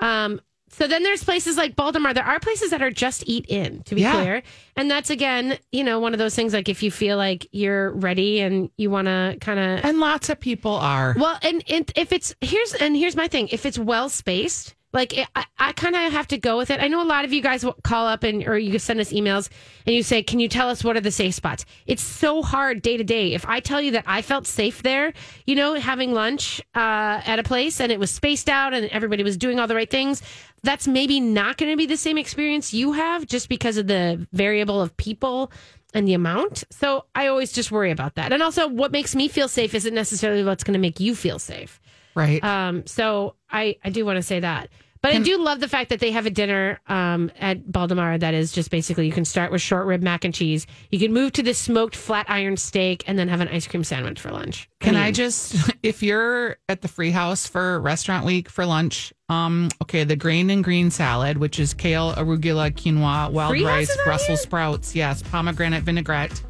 Um, 0.00 0.40
so 0.70 0.86
then 0.86 1.02
there's 1.02 1.24
places 1.24 1.56
like 1.56 1.76
Baldamar. 1.76 2.12
There 2.14 2.24
are 2.24 2.38
places 2.40 2.70
that 2.70 2.82
are 2.82 2.90
just 2.90 3.24
eat 3.26 3.46
in, 3.48 3.82
to 3.84 3.94
be 3.94 4.02
Yeah. 4.02 4.12
clear. 4.20 4.42
And 4.76 4.90
that's 4.90 5.08
again, 5.10 5.58
you 5.72 5.82
know, 5.82 5.98
one 5.98 6.12
of 6.12 6.18
those 6.18 6.34
things 6.34 6.52
like 6.52 6.68
if 6.68 6.82
you 6.82 6.90
feel 6.90 7.16
like 7.16 7.46
you're 7.52 7.90
ready 7.92 8.40
and 8.40 8.70
you 8.76 8.90
want 8.90 9.06
to 9.06 9.38
kind 9.40 9.58
of 9.58 9.84
And 9.84 9.98
lots 9.98 10.28
of 10.28 10.38
people 10.38 10.72
are. 10.72 11.14
well, 11.18 11.38
and, 11.42 11.64
and 11.70 11.90
if 11.96 12.12
it's 12.12 12.34
here's 12.42 12.74
and 12.74 12.94
here's 12.96 13.16
my 13.16 13.28
thing, 13.28 13.48
if 13.48 13.64
it's 13.64 13.78
well 13.78 14.08
spaced, 14.10 14.74
like 14.92 15.16
it, 15.16 15.28
I, 15.34 15.44
I 15.58 15.72
kind 15.72 15.94
of 15.94 16.12
have 16.12 16.28
to 16.28 16.38
go 16.38 16.56
with 16.56 16.70
it. 16.70 16.80
I 16.80 16.88
know 16.88 17.02
a 17.02 17.04
lot 17.04 17.24
of 17.24 17.32
you 17.32 17.42
guys 17.42 17.64
will 17.64 17.76
call 17.82 18.06
up 18.06 18.22
and 18.22 18.46
or 18.46 18.58
you 18.58 18.78
send 18.78 19.00
us 19.00 19.12
emails 19.12 19.48
and 19.86 19.94
you 19.94 20.02
say, 20.02 20.22
"Can 20.22 20.40
you 20.40 20.48
tell 20.48 20.68
us 20.68 20.82
what 20.82 20.96
are 20.96 21.00
the 21.00 21.10
safe 21.10 21.34
spots?" 21.34 21.64
It's 21.86 22.02
so 22.02 22.42
hard 22.42 22.80
day 22.80 22.96
to 22.96 23.04
day. 23.04 23.34
If 23.34 23.46
I 23.46 23.60
tell 23.60 23.80
you 23.80 23.92
that 23.92 24.04
I 24.06 24.22
felt 24.22 24.46
safe 24.46 24.82
there, 24.82 25.12
you 25.46 25.54
know, 25.54 25.74
having 25.74 26.12
lunch 26.12 26.60
uh, 26.74 27.20
at 27.24 27.38
a 27.38 27.42
place 27.42 27.80
and 27.80 27.92
it 27.92 28.00
was 28.00 28.10
spaced 28.10 28.48
out 28.48 28.72
and 28.72 28.86
everybody 28.86 29.22
was 29.22 29.36
doing 29.36 29.60
all 29.60 29.66
the 29.66 29.74
right 29.74 29.90
things, 29.90 30.22
that's 30.62 30.88
maybe 30.88 31.20
not 31.20 31.58
going 31.58 31.70
to 31.70 31.76
be 31.76 31.86
the 31.86 31.96
same 31.96 32.18
experience 32.18 32.72
you 32.72 32.92
have 32.92 33.26
just 33.26 33.48
because 33.48 33.76
of 33.76 33.86
the 33.86 34.26
variable 34.32 34.80
of 34.80 34.96
people 34.96 35.52
and 35.94 36.06
the 36.06 36.14
amount. 36.14 36.64
So 36.70 37.04
I 37.14 37.28
always 37.28 37.52
just 37.52 37.70
worry 37.70 37.90
about 37.90 38.14
that. 38.16 38.32
And 38.32 38.42
also, 38.42 38.68
what 38.68 38.92
makes 38.92 39.14
me 39.14 39.28
feel 39.28 39.48
safe 39.48 39.74
isn't 39.74 39.94
necessarily 39.94 40.44
what's 40.44 40.64
going 40.64 40.74
to 40.74 40.80
make 40.80 41.00
you 41.00 41.14
feel 41.14 41.38
safe. 41.38 41.80
Right. 42.14 42.42
Um, 42.42 42.86
so 42.86 43.34
I, 43.50 43.76
I 43.84 43.90
do 43.90 44.04
want 44.04 44.16
to 44.16 44.22
say 44.22 44.40
that. 44.40 44.68
But 45.00 45.14
I 45.14 45.18
do 45.20 45.38
love 45.38 45.60
the 45.60 45.68
fact 45.68 45.90
that 45.90 46.00
they 46.00 46.10
have 46.10 46.26
a 46.26 46.30
dinner 46.30 46.80
um, 46.88 47.30
at 47.38 47.64
Baldamar 47.66 48.18
that 48.18 48.34
is 48.34 48.50
just 48.50 48.70
basically 48.70 49.06
you 49.06 49.12
can 49.12 49.24
start 49.24 49.52
with 49.52 49.62
short 49.62 49.86
rib 49.86 50.02
mac 50.02 50.24
and 50.24 50.34
cheese. 50.34 50.66
You 50.90 50.98
can 50.98 51.12
move 51.12 51.32
to 51.34 51.42
the 51.42 51.54
smoked 51.54 51.94
flat 51.94 52.26
iron 52.28 52.56
steak 52.56 53.04
and 53.06 53.16
then 53.16 53.28
have 53.28 53.40
an 53.40 53.48
ice 53.48 53.66
cream 53.68 53.84
sandwich 53.84 54.20
for 54.20 54.32
lunch. 54.32 54.68
Can 54.80 54.96
I 54.96 55.06
mean, 55.06 55.14
just, 55.14 55.54
if 55.84 56.02
you're 56.02 56.56
at 56.68 56.82
the 56.82 56.88
Free 56.88 57.12
House 57.12 57.46
for 57.46 57.80
Restaurant 57.80 58.24
Week 58.26 58.48
for 58.48 58.66
lunch, 58.66 59.12
um, 59.28 59.68
okay, 59.82 60.02
the 60.02 60.16
grain 60.16 60.50
and 60.50 60.64
green 60.64 60.90
salad, 60.90 61.38
which 61.38 61.60
is 61.60 61.74
kale, 61.74 62.12
arugula, 62.14 62.72
quinoa, 62.72 63.30
wild 63.30 63.60
rice, 63.60 63.96
Brussels 64.04 64.42
sprouts, 64.42 64.96
yes, 64.96 65.22
pomegranate 65.22 65.84
vinaigrette. 65.84 66.42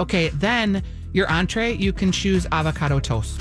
Okay, 0.00 0.30
then 0.30 0.82
your 1.12 1.30
entree, 1.30 1.72
you 1.74 1.92
can 1.92 2.10
choose 2.10 2.46
avocado 2.50 2.98
toast. 2.98 3.40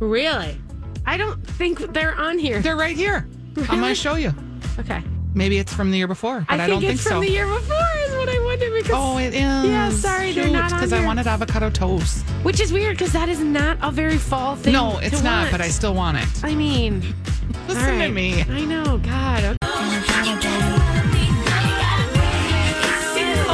Really? 0.00 0.58
I 1.06 1.16
don't 1.16 1.44
think 1.46 1.92
they're 1.92 2.14
on 2.14 2.38
here. 2.38 2.60
They're 2.60 2.76
right 2.76 2.96
here. 2.96 3.26
I'm 3.56 3.80
going 3.80 3.82
to 3.90 3.94
show 3.94 4.14
you. 4.14 4.32
okay. 4.78 5.02
Maybe 5.36 5.58
it's 5.58 5.72
from 5.74 5.90
the 5.90 5.96
year 5.98 6.06
before, 6.06 6.46
but 6.48 6.60
I, 6.60 6.64
I 6.64 6.66
think 6.68 6.82
don't 6.82 6.90
it's 6.92 7.02
think 7.02 7.12
from 7.12 7.22
so. 7.22 7.26
the 7.26 7.30
year 7.32 7.46
before 7.46 7.76
is 8.06 8.14
what 8.14 8.28
I 8.28 8.38
wondered 8.44 8.72
because 8.72 8.92
Oh, 8.94 9.18
it 9.18 9.34
is. 9.34 9.40
Yeah, 9.40 9.90
sorry, 9.90 10.30
they're 10.32 10.48
not 10.48 10.72
on 10.72 10.78
because 10.78 10.92
I 10.92 11.04
wanted 11.04 11.26
avocado 11.26 11.70
toast. 11.70 12.24
which 12.44 12.60
is 12.60 12.72
weird 12.72 12.96
because 12.96 13.12
that 13.14 13.28
is 13.28 13.40
not 13.40 13.76
a 13.82 13.90
very 13.90 14.16
fall 14.16 14.54
thing. 14.54 14.72
No, 14.72 14.98
it's 14.98 15.22
not, 15.24 15.40
want. 15.42 15.50
but 15.50 15.60
I 15.60 15.68
still 15.68 15.92
want 15.94 16.18
it. 16.18 16.28
I 16.44 16.54
mean, 16.54 17.00
Listen 17.68 17.94
all 17.94 17.98
to 18.06 18.12
me. 18.12 18.42
I 18.42 18.64
know, 18.64 18.98
God. 18.98 19.56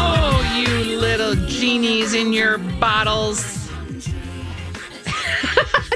Oh, 0.02 0.54
you 0.56 0.96
little 0.98 1.34
genies 1.46 2.12
in 2.14 2.32
your 2.32 2.58
bottles. 2.58 3.59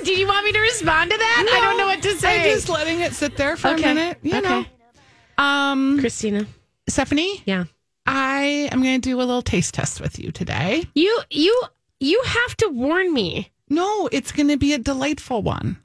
Do 0.04 0.12
you 0.12 0.26
want 0.26 0.44
me 0.44 0.52
to 0.52 0.60
respond 0.60 1.10
to 1.10 1.16
that? 1.16 1.50
I 1.56 1.60
don't 1.60 1.78
know 1.78 1.86
what 1.86 2.02
to 2.02 2.14
say. 2.18 2.50
I'm 2.50 2.56
just 2.56 2.68
letting 2.68 3.00
it 3.00 3.12
sit 3.14 3.36
there 3.36 3.56
for 3.56 3.68
Okay. 3.68 3.90
a 3.90 3.94
minute. 3.94 4.18
You 4.22 4.36
Okay. 4.38 4.48
know. 4.48 5.42
Um, 5.42 5.98
Christina. 5.98 6.46
Stephanie, 6.88 7.42
Yeah. 7.46 7.64
I 8.06 8.68
am 8.70 8.82
going 8.82 9.00
to 9.00 9.08
do 9.08 9.16
a 9.16 9.24
little 9.24 9.40
taste 9.42 9.72
test 9.74 10.00
with 10.00 10.18
you 10.18 10.30
today. 10.30 10.84
You 10.94 11.20
you 11.30 11.58
you 12.00 12.20
have 12.24 12.56
to 12.58 12.68
warn 12.68 13.12
me. 13.14 13.50
No, 13.70 14.08
it's 14.12 14.30
going 14.30 14.48
to 14.48 14.58
be 14.58 14.74
a 14.74 14.78
delightful 14.78 15.40
one. 15.40 15.78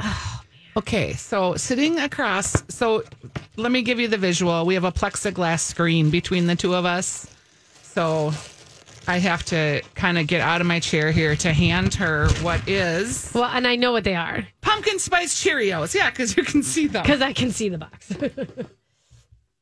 okay, 0.75 1.13
so 1.13 1.55
sitting 1.55 1.97
across, 1.97 2.61
so 2.67 3.03
let 3.55 3.71
me 3.71 3.81
give 3.81 3.99
you 4.01 4.09
the 4.09 4.17
visual. 4.17 4.65
We 4.65 4.73
have 4.73 4.83
a 4.83 4.91
plexiglass 4.91 5.61
screen 5.61 6.09
between 6.09 6.45
the 6.47 6.57
two 6.57 6.75
of 6.75 6.83
us. 6.83 7.25
So 7.83 8.33
I 9.09 9.17
have 9.17 9.43
to 9.45 9.81
kind 9.95 10.19
of 10.19 10.27
get 10.27 10.39
out 10.39 10.61
of 10.61 10.67
my 10.67 10.79
chair 10.79 11.11
here 11.11 11.35
to 11.37 11.51
hand 11.51 11.95
her 11.95 12.29
what 12.43 12.69
is 12.69 13.31
Well, 13.33 13.49
and 13.51 13.65
I 13.65 13.75
know 13.75 13.91
what 13.91 14.03
they 14.03 14.15
are 14.15 14.47
pumpkin 14.61 14.99
spice 14.99 15.43
Cheerios. 15.43 15.95
Yeah, 15.95 16.11
because 16.11 16.37
you 16.37 16.43
can 16.43 16.61
see 16.61 16.85
them. 16.85 17.01
because 17.01 17.19
I 17.19 17.33
can 17.33 17.49
see 17.51 17.69
the 17.69 17.79
box. 17.79 18.13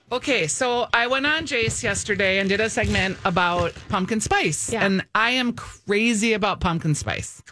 Okay, 0.10 0.48
so 0.48 0.88
I 0.94 1.08
went 1.08 1.26
on 1.26 1.46
Jace 1.46 1.84
yesterday 1.84 2.40
and 2.40 2.48
did 2.48 2.62
a 2.62 2.70
segment 2.70 3.18
about 3.26 3.74
pumpkin 3.90 4.22
spice. 4.22 4.72
Yeah. 4.72 4.86
And 4.86 5.06
I 5.14 5.32
am 5.32 5.52
crazy 5.52 6.32
about 6.32 6.62
pumpkin 6.62 6.96
spice. 6.96 7.44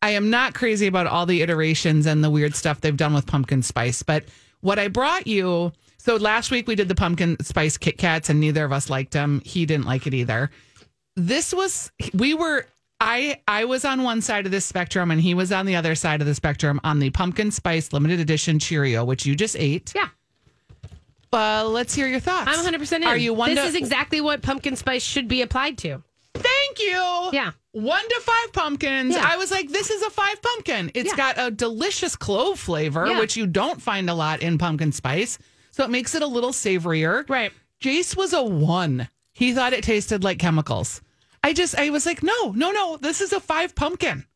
I 0.00 0.12
am 0.12 0.30
not 0.30 0.54
crazy 0.54 0.86
about 0.86 1.06
all 1.06 1.26
the 1.26 1.42
iterations 1.42 2.06
and 2.06 2.24
the 2.24 2.30
weird 2.30 2.54
stuff 2.54 2.80
they've 2.80 2.96
done 2.96 3.12
with 3.12 3.26
pumpkin 3.26 3.62
spice. 3.62 4.02
But 4.02 4.24
what 4.62 4.78
I 4.78 4.88
brought 4.88 5.26
you 5.26 5.72
so 5.98 6.16
last 6.16 6.50
week 6.50 6.66
we 6.66 6.76
did 6.76 6.88
the 6.88 6.94
pumpkin 6.94 7.36
spice 7.42 7.76
Kit 7.76 7.98
Kats 7.98 8.30
and 8.30 8.40
neither 8.40 8.64
of 8.64 8.72
us 8.72 8.88
liked 8.88 9.12
them. 9.12 9.42
He 9.44 9.66
didn't 9.66 9.84
like 9.84 10.06
it 10.06 10.14
either. 10.14 10.50
This 11.16 11.52
was, 11.52 11.90
we 12.14 12.34
were. 12.34 12.66
I, 13.02 13.40
I 13.48 13.64
was 13.64 13.86
on 13.86 14.02
one 14.02 14.20
side 14.20 14.44
of 14.44 14.52
this 14.52 14.66
spectrum 14.66 15.10
and 15.10 15.18
he 15.20 15.32
was 15.32 15.52
on 15.52 15.64
the 15.64 15.74
other 15.76 15.94
side 15.94 16.20
of 16.20 16.26
the 16.26 16.34
spectrum 16.34 16.78
on 16.84 16.98
the 16.98 17.08
pumpkin 17.08 17.50
spice 17.50 17.94
limited 17.94 18.20
edition 18.20 18.58
Cheerio, 18.58 19.06
which 19.06 19.24
you 19.24 19.34
just 19.34 19.56
ate. 19.56 19.92
yeah, 19.94 20.08
Uh, 21.32 21.64
let's 21.66 21.94
hear 21.94 22.06
your 22.06 22.20
thoughts. 22.20 22.48
I'm 22.48 22.56
100 22.56 22.78
percent 22.78 23.04
in. 23.04 23.08
Are 23.08 23.16
you 23.16 23.32
one 23.32 23.54
This 23.54 23.60
to, 23.62 23.68
is 23.68 23.74
exactly 23.74 24.20
what 24.20 24.42
pumpkin 24.42 24.76
spice 24.76 25.02
should 25.02 25.28
be 25.28 25.40
applied 25.40 25.78
to. 25.78 26.02
Thank 26.34 26.78
you. 26.78 27.30
Yeah. 27.32 27.52
One 27.72 28.06
to 28.06 28.20
five 28.20 28.52
pumpkins. 28.52 29.14
Yeah. 29.14 29.26
I 29.26 29.36
was 29.38 29.50
like, 29.50 29.70
this 29.70 29.90
is 29.90 30.02
a 30.02 30.10
five 30.10 30.42
pumpkin. 30.42 30.90
It's 30.94 31.10
Yeah. 31.10 31.16
got 31.16 31.34
a 31.38 31.50
delicious 31.50 32.16
clove 32.16 32.58
flavor, 32.58 33.06
Yeah. 33.06 33.18
which 33.20 33.34
you 33.36 33.46
don't 33.46 33.80
find 33.80 34.10
a 34.10 34.14
lot 34.14 34.42
in 34.42 34.58
pumpkin 34.58 34.92
spice. 34.92 35.38
So 35.70 35.84
it 35.84 35.90
makes 35.90 36.14
it 36.14 36.20
a 36.22 36.26
little 36.26 36.50
savorier. 36.50 37.26
Right. 37.30 37.52
Jace 37.82 38.14
was 38.16 38.32
a 38.34 38.42
one. 38.42 39.08
He 39.40 39.54
thought 39.54 39.72
it 39.72 39.82
tasted 39.82 40.22
like 40.22 40.38
chemicals. 40.38 41.00
I 41.42 41.54
just, 41.54 41.74
I 41.74 41.88
was 41.88 42.04
like, 42.04 42.22
no, 42.22 42.52
no, 42.52 42.72
no. 42.72 42.98
This 42.98 43.22
is 43.22 43.32
a 43.32 43.40
five 43.40 43.74
pumpkin. 43.74 44.26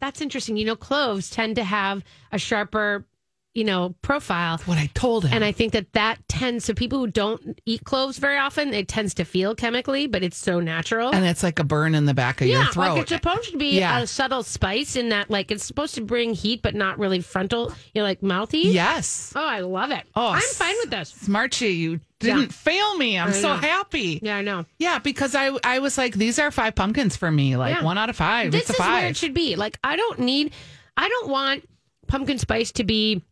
That's 0.00 0.20
interesting. 0.20 0.56
You 0.56 0.64
know, 0.64 0.74
cloves 0.74 1.30
tend 1.30 1.54
to 1.54 1.62
have 1.62 2.02
a 2.32 2.38
sharper, 2.38 3.06
you 3.54 3.64
know, 3.64 3.94
profile. 4.02 4.58
What 4.64 4.78
I 4.78 4.88
told 4.94 5.24
him. 5.26 5.34
And 5.34 5.44
I 5.44 5.52
think 5.52 5.72
that 5.74 5.92
that 5.92 6.26
tends 6.28 6.64
so 6.64 6.72
people 6.74 6.98
who 6.98 7.06
don't 7.06 7.60
eat 7.66 7.84
cloves 7.84 8.18
very 8.18 8.38
often, 8.38 8.72
it 8.72 8.88
tends 8.88 9.12
to 9.14 9.24
feel 9.24 9.54
chemically, 9.54 10.06
but 10.06 10.22
it's 10.22 10.38
so 10.38 10.58
natural. 10.60 11.14
and 11.14 11.24
it's 11.26 11.42
like 11.42 11.58
a 11.58 11.64
burn 11.64 11.94
in 11.94 12.06
the 12.06 12.14
back 12.14 12.40
of 12.40 12.46
yeah, 12.46 12.62
your 12.62 12.72
throat. 12.72 12.82
like 12.94 13.02
it's 13.02 13.10
supposed 13.12 13.50
to 13.50 13.58
be 13.58 13.78
Yeah. 13.78 14.00
a 14.00 14.06
subtle 14.06 14.42
spice 14.42 14.96
in 14.96 15.10
that, 15.10 15.30
like 15.30 15.50
it's 15.50 15.64
supposed 15.64 15.94
to 15.96 16.00
bring 16.00 16.32
heat, 16.34 16.62
but 16.62 16.74
not 16.74 16.98
really 16.98 17.20
frontal, 17.20 17.72
you 17.94 18.00
know, 18.00 18.04
like 18.04 18.22
mouthy. 18.22 18.58
yes. 18.60 19.32
Oh, 19.36 19.46
I 19.46 19.60
love 19.60 19.90
it. 19.90 20.04
Oh, 20.16 20.28
I'm 20.28 20.40
fine 20.40 20.74
with 20.82 20.90
this. 20.90 21.12
Smarchy, 21.12 21.76
you 21.76 22.00
didn't 22.20 22.54
fail 22.54 22.96
me. 22.96 23.18
I'm 23.18 23.32
so 23.32 23.54
happy. 23.54 24.20
Yeah, 24.22 24.36
I 24.36 24.42
know. 24.42 24.64
Yeah, 24.78 24.98
because 24.98 25.34
I 25.34 25.50
I 25.64 25.80
was 25.80 25.98
like, 25.98 26.14
these 26.14 26.38
are 26.38 26.50
five 26.50 26.74
pumpkins 26.74 27.16
for 27.16 27.30
me. 27.30 27.56
Like 27.56 27.76
Yeah. 27.76 27.82
one 27.84 27.98
out 27.98 28.08
of 28.08 28.16
five. 28.16 28.52
This 28.52 28.62
it's 28.62 28.70
a 28.70 28.72
is 28.74 28.78
five. 28.78 29.02
where 29.02 29.10
it 29.10 29.16
should 29.16 29.34
be. 29.34 29.56
Like, 29.56 29.78
I 29.84 29.96
don't 29.96 30.20
need, 30.20 30.52
I 30.96 31.08
don't 31.08 31.28
want 31.28 31.68
pumpkin 32.06 32.38
spice 32.38 32.72
to 32.72 32.84
be 32.84 33.22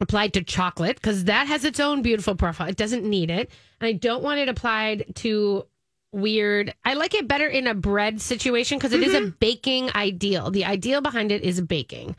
applied 0.00 0.32
to 0.34 0.42
chocolate 0.42 0.96
because 0.96 1.24
that 1.24 1.46
has 1.46 1.64
its 1.64 1.80
own 1.80 2.02
beautiful 2.02 2.34
profile. 2.34 2.68
It 2.68 2.76
doesn't 2.76 3.04
need 3.04 3.30
it. 3.30 3.50
And 3.80 3.88
I 3.88 3.92
don't 3.92 4.22
want 4.22 4.40
it 4.40 4.48
applied 4.48 5.14
to 5.16 5.66
weird. 6.12 6.74
I 6.84 6.94
like 6.94 7.14
it 7.14 7.28
better 7.28 7.46
in 7.46 7.66
a 7.66 7.74
bread 7.74 8.20
situation 8.20 8.78
because 8.78 8.92
it 8.92 9.02
is 9.02 9.12
Mm-hmm. 9.14 9.26
a 9.26 9.30
baking 9.30 9.90
ideal. 9.94 10.50
The 10.50 10.64
ideal 10.64 11.00
behind 11.00 11.32
it 11.32 11.42
is 11.42 11.60
baking. 11.60 12.16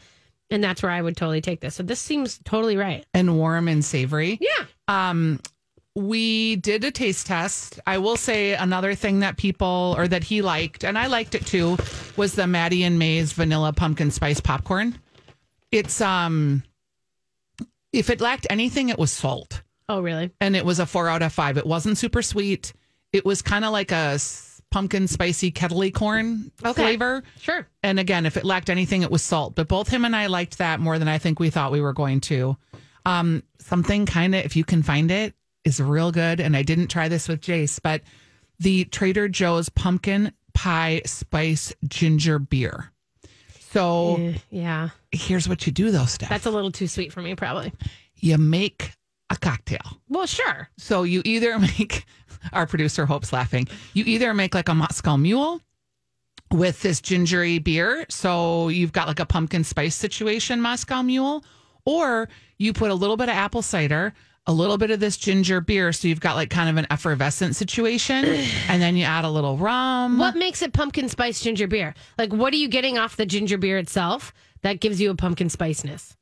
And 0.50 0.64
that's 0.64 0.84
where 0.84 0.92
I 0.92 1.02
would 1.02 1.18
totally 1.18 1.42
take 1.42 1.60
this. 1.62 1.76
So 1.76 1.84
this 1.84 2.00
seems 2.00 2.40
totally 2.44 2.78
right. 2.78 3.06
and 3.14 3.38
warm 3.38 3.68
and 3.68 3.84
savory. 3.84 4.38
Yeah. 4.40 4.66
Um, 4.88 5.40
we 5.96 6.58
did 6.58 6.84
a 6.84 6.92
taste 6.92 7.26
test. 7.28 7.80
I 7.88 7.98
will 8.00 8.18
say 8.18 8.54
another 8.54 8.96
thing 8.96 9.22
that 9.22 9.38
people 9.38 9.96
or 9.98 10.08
that 10.10 10.26
he 10.26 10.42
liked, 10.42 10.84
and 10.84 10.98
I 10.98 11.08
liked 11.08 11.36
it 11.36 11.46
too, 11.46 11.78
was 12.18 12.34
the 12.34 12.48
Maddy 12.48 12.84
and 12.84 13.00
Maize 13.00 13.32
vanilla 13.32 13.72
pumpkin 13.74 14.12
spice 14.12 14.42
popcorn. 14.42 15.00
It's 15.72 16.02
um 16.02 16.64
if 17.96 18.10
it 18.10 18.22
lacked 18.22 18.48
anything, 18.50 18.90
it 18.90 19.00
was 19.00 19.12
salt. 19.12 19.62
Oh, 19.90 20.02
really? 20.02 20.32
And 20.42 20.56
it 20.56 20.66
was 20.66 20.80
a 20.80 20.86
four 20.86 21.08
out 21.10 21.22
of 21.22 21.32
five. 21.34 21.58
It 21.58 21.66
wasn't 21.66 21.98
super 21.98 22.22
sweet. 22.22 22.74
It 23.14 23.26
was 23.26 23.42
kind 23.42 23.64
of 23.66 23.72
like 23.72 23.92
a 23.92 24.20
pumpkin 24.72 25.08
spicy 25.08 25.52
kettley 25.52 25.94
corn 25.94 26.52
Okay. 26.64 26.82
flavor. 26.82 27.24
Sure. 27.40 27.68
And 27.84 28.00
again, 28.00 28.26
if 28.26 28.36
it 28.36 28.44
lacked 28.44 28.70
anything, 28.70 29.04
it 29.04 29.12
was 29.12 29.22
salt. 29.22 29.56
But 29.56 29.68
both 29.68 29.88
him 29.88 30.04
and 30.06 30.16
I 30.16 30.28
liked 30.28 30.58
that 30.58 30.80
more 30.80 31.00
than 31.00 31.08
I 31.08 31.18
think 31.18 31.40
we 31.40 31.50
thought 31.50 31.72
we 31.72 31.82
were 31.82 31.94
going 31.94 32.20
to. 32.22 32.58
Um, 33.06 33.44
something 33.60 34.06
kind 34.06 34.34
of, 34.36 34.44
if 34.44 34.56
you 34.56 34.66
can 34.66 34.82
find 34.84 35.12
it, 35.12 35.34
is 35.64 35.80
real 35.80 36.12
good. 36.12 36.40
And 36.40 36.58
I 36.58 36.64
didn't 36.64 36.88
try 36.88 37.08
this 37.08 37.28
with 37.30 37.42
Jace, 37.42 37.80
but 37.82 38.02
the 38.60 38.86
Trader 38.86 39.30
Joe's 39.30 39.70
pumpkin 39.70 40.34
pie 40.54 41.02
spice 41.06 41.74
ginger 41.88 42.40
beer. 42.40 42.92
So 43.72 44.16
Eh, 44.18 44.38
yeah. 44.50 44.90
Here's 45.16 45.48
what 45.50 45.66
you 45.66 45.72
do, 45.72 45.92
though, 45.92 46.06
Steph. 46.06 46.30
That's 46.30 46.46
a 46.46 46.52
little 46.52 46.72
too 46.72 46.88
sweet 46.88 47.12
for 47.14 47.22
me, 47.22 47.36
probably. 47.36 47.74
you 48.16 48.38
make 48.38 48.92
a 49.30 49.36
cocktail. 49.38 50.02
Well, 50.10 50.26
sure. 50.26 50.70
So 50.78 51.04
you 51.04 51.22
either 51.26 51.58
make 51.78 52.06
our 52.54 52.66
producer 52.68 53.06
Hope's 53.06 53.34
laughing. 53.34 53.68
You 53.94 54.04
either 54.06 54.34
make 54.34 54.54
like 54.54 54.70
a 54.70 54.76
Moscow 54.76 55.18
Mule 55.18 55.62
with 56.52 56.82
this 56.82 57.02
gingery 57.02 57.58
beer, 57.60 58.06
so 58.10 58.70
you've 58.70 58.92
got 58.94 59.08
like 59.08 59.20
a 59.20 59.26
pumpkin 59.26 59.64
spice 59.64 59.96
situation 59.96 60.62
Moscow 60.62 61.02
Mule, 61.02 61.44
or 61.86 62.30
you 62.58 62.72
put 62.72 62.92
a 62.92 62.96
little 62.96 63.18
bit 63.18 63.30
of 63.30 63.36
apple 63.36 63.62
cider, 63.62 64.14
a 64.48 64.54
little 64.54 64.78
bit 64.78 64.92
of 64.92 65.00
this 65.00 65.18
ginger 65.18 65.60
beer, 65.62 65.92
so 65.92 66.08
you've 66.08 66.20
got 66.20 66.36
like 66.36 66.50
kind 66.50 66.70
of 66.70 66.78
an 66.78 66.86
effervescent 66.92 67.56
situation, 67.56 68.24
and 68.70 68.82
then 68.82 68.96
you 68.96 69.04
add 69.06 69.26
a 69.26 69.30
little 69.30 69.58
rum. 69.58 70.18
What 70.20 70.36
makes 70.36 70.62
it 70.62 70.72
pumpkin 70.74 71.10
spice 71.10 71.40
ginger 71.42 71.68
beer? 71.68 71.94
Like, 72.18 72.32
what 72.34 72.54
are 72.54 72.58
you 72.58 72.68
getting 72.68 72.98
off 72.98 73.16
the 73.18 73.26
ginger 73.26 73.58
beer 73.58 73.78
itself 73.78 74.34
that 74.62 74.80
gives 74.80 75.02
you 75.02 75.10
a 75.12 75.16
pumpkin 75.16 75.50
spiciness? 75.50 76.16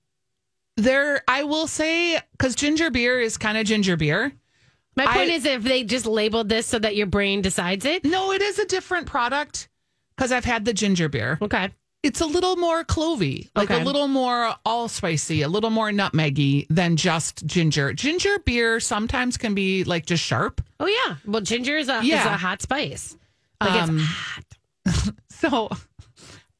There, 0.77 1.21
I 1.27 1.43
will 1.43 1.67
say, 1.67 2.19
because 2.31 2.55
ginger 2.55 2.89
beer 2.89 3.19
is 3.19 3.37
kind 3.37 3.57
of 3.57 3.65
ginger 3.65 3.95
beer. 3.95 4.31
My 4.95 5.05
point 5.05 5.29
I- 5.29 5.33
is, 5.33 5.45
if 5.45 5.63
they 5.63 5.83
just 5.83 6.05
labeled 6.05 6.49
this 6.49 6.65
so 6.65 6.79
that 6.79 6.95
your 6.95 7.07
brain 7.07 7.41
decides 7.41 7.85
it, 7.85 8.03
No, 8.05 8.31
it 8.31 8.41
is 8.41 8.57
a 8.59 8.65
different 8.65 9.05
product 9.05 9.69
because 10.15 10.31
I've 10.31 10.45
had 10.45 10.65
the 10.65 10.73
ginger 10.73 11.09
beer. 11.09 11.37
okay. 11.41 11.69
It's 12.03 12.21
a 12.21 12.25
little 12.25 12.55
more 12.57 12.83
clovey, 12.83 13.49
like 13.55 13.71
Okay. 13.71 13.81
a 13.81 13.85
little 13.85 14.07
more 14.07 14.53
allspicy, 14.65 15.43
a 15.43 15.47
little 15.47 15.69
more 15.69 15.89
nutmeggy 15.89 16.67
than 16.69 16.95
just 16.97 17.45
ginger. 17.45 17.93
Ginger 17.93 18.39
beer 18.39 18.79
sometimes 18.79 19.37
can 19.37 19.55
be 19.55 19.83
like 19.85 20.05
just 20.05 20.23
sharp. 20.23 20.61
Oh 20.79 20.85
yeah. 20.87 21.15
Well, 21.25 21.41
ginger 21.41 21.77
is 21.77 21.89
a 21.89 21.99
is 22.01 22.13
a 22.13 22.37
hot 22.37 22.61
spice. 22.61 23.15
Like 23.61 23.71
Um, 23.81 23.97
it's 23.99 24.07
hot. 24.07 25.13
So 25.29 25.69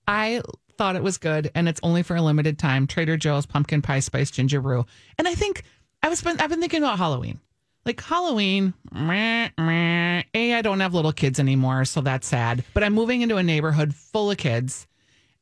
I 0.08 0.42
thought 0.78 0.96
it 0.96 1.04
was 1.04 1.18
good, 1.18 1.52
and 1.56 1.70
it's 1.70 1.80
only 1.84 2.04
for 2.04 2.16
a 2.16 2.22
limited 2.22 2.58
time. 2.60 2.88
Trader 2.88 3.16
Joe's 3.16 3.46
pumpkin 3.46 3.82
pie 3.82 4.00
spice 4.00 4.30
ginger 4.32 4.60
brew, 4.62 4.86
and 5.18 5.28
I 5.28 5.36
think 5.36 5.64
I 6.02 6.10
was 6.10 6.22
been, 6.22 6.40
I've 6.42 6.50
been 6.50 6.60
thinking 6.60 6.84
about 6.84 6.98
Halloween. 6.98 7.40
Like 7.86 8.02
Halloween, 8.02 8.74
meh, 8.92 9.50
meh. 9.58 10.24
a 10.34 10.54
I 10.54 10.62
don't 10.62 10.80
have 10.82 10.94
little 10.94 11.12
kids 11.14 11.40
anymore, 11.40 11.86
so 11.86 12.02
that's 12.02 12.28
sad. 12.28 12.64
But 12.74 12.84
I'm 12.84 12.94
moving 12.94 13.22
into 13.22 13.38
a 13.38 13.44
neighborhood 13.44 13.94
full 13.96 14.32
of 14.32 14.38
kids, 14.38 14.88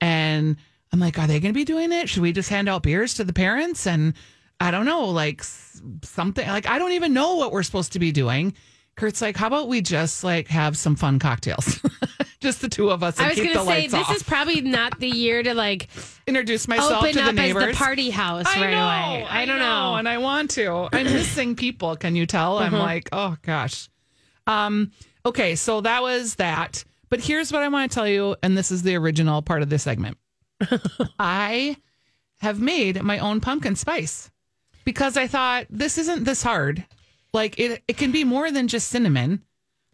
and 0.02 0.58
I'm 0.92 1.00
like, 1.00 1.18
are 1.18 1.28
they 1.28 1.40
going 1.40 1.54
to 1.54 1.58
be 1.58 1.64
doing 1.64 1.92
it? 1.94 2.10
Should 2.10 2.22
we 2.24 2.34
just 2.34 2.50
hand 2.50 2.68
out 2.68 2.84
beers 2.84 3.14
to 3.14 3.24
the 3.24 3.32
parents? 3.34 3.88
And 3.88 4.14
I 4.60 4.72
don't 4.72 4.86
know, 4.86 5.06
like 5.06 5.42
something 6.04 6.48
like 6.48 6.68
I 6.68 6.78
don't 6.80 6.92
even 6.92 7.14
know 7.14 7.36
what 7.36 7.52
we're 7.52 7.64
supposed 7.64 7.94
to 7.94 8.00
be 8.00 8.12
doing. 8.12 8.54
Kurt's 8.98 9.22
like, 9.22 9.38
how 9.38 9.48
about 9.48 9.68
we 9.70 9.82
just 9.82 10.24
like 10.24 10.48
have 10.50 10.78
some 10.78 10.96
fun 10.98 11.18
cocktails, 11.18 11.80
just 12.42 12.60
the 12.62 12.68
two 12.68 12.92
of 12.92 13.02
us, 13.04 13.18
and 13.18 13.26
I 13.26 13.30
was 13.30 13.38
going 13.38 13.54
to 13.54 13.66
say 13.66 13.84
this 13.88 13.94
off. 13.94 14.14
is 14.14 14.22
probably 14.22 14.60
not 14.62 15.00
the 15.00 15.08
year 15.08 15.42
to 15.42 15.54
like 15.54 15.88
Introduce 16.28 16.68
myself 16.68 17.02
open 17.04 17.14
to 17.14 17.24
the 17.24 17.32
neighbors. 17.32 17.64
as 17.64 17.70
the 17.72 17.76
party 17.78 18.10
house 18.10 18.46
I 18.48 18.62
right 18.62 18.72
know, 18.72 18.84
away. 18.84 19.26
I 19.30 19.46
don't 19.46 19.60
know. 19.60 19.96
and 19.96 20.08
I 20.10 20.18
want 20.18 20.52
to. 20.52 20.90
I'm 20.94 21.06
missing 21.14 21.56
people. 21.56 21.96
Can 21.96 22.16
you 22.18 22.26
tell? 22.26 22.60
I'm 22.60 22.74
Uh-huh. 22.74 22.84
like, 22.84 23.10
oh 23.14 23.38
gosh. 23.44 23.90
Um. 24.46 24.92
Okay, 25.26 25.56
so 25.56 25.82
that 25.82 26.02
was 26.02 26.36
that. 26.36 26.84
But 27.12 27.20
here's 27.20 27.52
what 27.52 27.62
I 27.62 27.68
want 27.68 27.92
to 27.92 27.94
tell 27.94 28.08
you, 28.08 28.38
and 28.42 28.58
this 28.58 28.72
is 28.72 28.82
the 28.82 28.96
original 28.96 29.42
part 29.42 29.62
of 29.62 29.70
this 29.70 29.84
segment. 29.84 30.18
I 31.20 31.76
have 32.40 32.60
made 32.60 33.04
my 33.04 33.20
own 33.20 33.42
pumpkin 33.42 33.76
spice 33.76 34.32
because 34.86 35.18
I 35.18 35.28
thought 35.28 35.68
this 35.70 35.98
isn't 35.98 36.24
this 36.24 36.42
hard. 36.42 36.86
Like 37.34 37.60
it, 37.60 37.84
it 37.88 37.98
can 37.98 38.12
be 38.12 38.24
more 38.24 38.50
than 38.50 38.70
just 38.70 38.88
cinnamon. 38.88 39.44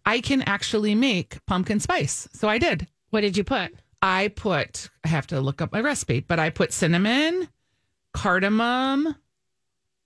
I 0.06 0.22
can 0.22 0.44
actually 0.44 0.94
make 0.94 1.44
pumpkin 1.48 1.80
spice. 1.80 2.30
So 2.34 2.48
I 2.48 2.60
did. 2.60 2.88
What 3.10 3.22
did 3.22 3.36
you 3.36 3.44
put? 3.44 3.74
I 4.02 4.28
put, 4.28 4.90
I 5.04 5.08
have 5.08 5.26
to 5.28 5.42
look 5.42 5.60
up 5.60 5.74
my 5.74 5.82
recipe, 5.82 6.20
but 6.20 6.40
I 6.40 6.52
put 6.52 6.72
cinnamon, 6.72 7.50
cardamom. 8.14 9.16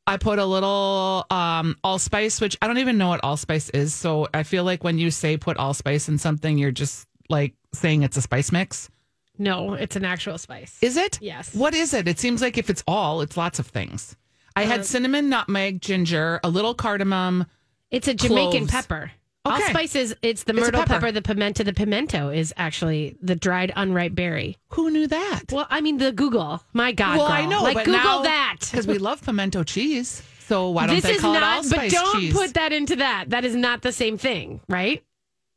I 0.07 0.17
put 0.17 0.39
a 0.39 0.45
little 0.45 1.25
um, 1.29 1.77
allspice, 1.83 2.41
which 2.41 2.57
I 2.61 2.67
don't 2.67 2.79
even 2.79 2.97
know 2.97 3.09
what 3.09 3.23
allspice 3.23 3.69
is. 3.69 3.93
So 3.93 4.27
I 4.33 4.43
feel 4.43 4.63
like 4.63 4.83
when 4.83 4.97
you 4.97 5.11
say 5.11 5.37
put 5.37 5.57
allspice 5.57 6.09
in 6.09 6.17
something, 6.17 6.57
you're 6.57 6.71
just 6.71 7.07
like 7.29 7.53
saying 7.73 8.03
it's 8.03 8.17
a 8.17 8.21
spice 8.21 8.51
mix. 8.51 8.89
No, 9.37 9.73
it's 9.73 9.95
an 9.95 10.03
actual 10.05 10.37
spice. 10.37 10.77
Is 10.81 10.97
it? 10.97 11.17
Yes. 11.21 11.55
What 11.55 11.73
is 11.73 11.93
it? 11.93 12.07
It 12.07 12.19
seems 12.19 12.41
like 12.41 12.57
if 12.57 12.69
it's 12.69 12.83
all, 12.87 13.21
it's 13.21 13.37
lots 13.37 13.59
of 13.59 13.67
things. 13.67 14.15
I 14.55 14.63
Uh, 14.63 14.67
had 14.67 14.85
cinnamon, 14.85 15.29
nutmeg, 15.29 15.81
ginger, 15.81 16.39
a 16.43 16.49
little 16.49 16.73
cardamom. 16.73 17.45
It's 17.89 18.07
a 18.07 18.13
Jamaican 18.13 18.67
Cloves. 18.67 18.71
pepper. 18.71 19.11
Okay. 19.43 19.55
Allspice 19.63 19.95
is 19.95 20.15
it's 20.21 20.43
the 20.43 20.51
It's 20.53 20.59
myrtle 20.61 20.81
pepper. 20.81 20.93
pepper. 20.93 21.11
the 21.11 21.21
pimento. 21.23 21.63
The 21.63 21.73
pimento 21.73 22.29
is 22.29 22.53
actually 22.57 23.17
the 23.21 23.35
dried 23.35 23.73
unripe 23.75 24.13
berry. 24.13 24.57
Who 24.69 24.91
knew 24.91 25.07
that? 25.07 25.43
Well, 25.51 25.65
I 25.69 25.81
mean 25.81 25.97
the 25.97 26.11
Google. 26.11 26.61
My 26.73 26.91
God, 26.91 27.17
well, 27.17 27.27
girl. 27.27 27.35
I 27.35 27.45
know, 27.47 27.63
Like 27.63 27.73
but 27.73 27.85
Google 27.85 28.01
now, 28.03 28.21
that 28.21 28.57
because 28.61 28.85
we 28.85 28.99
love 28.99 29.23
pimento 29.23 29.63
cheese. 29.63 30.21
So 30.47 30.69
why 30.69 30.85
don't 30.85 30.95
this 30.97 31.05
they 31.05 31.13
is 31.13 31.21
call 31.21 31.33
not. 31.33 31.65
it 31.65 31.71
But 31.71 31.89
don't 31.89 32.19
cheese? 32.21 32.33
put 32.33 32.53
that 32.53 32.71
into 32.71 32.97
that. 32.97 33.29
That 33.29 33.43
is 33.43 33.55
not 33.55 33.81
the 33.81 33.91
same 33.91 34.17
thing, 34.17 34.61
right? 34.69 35.03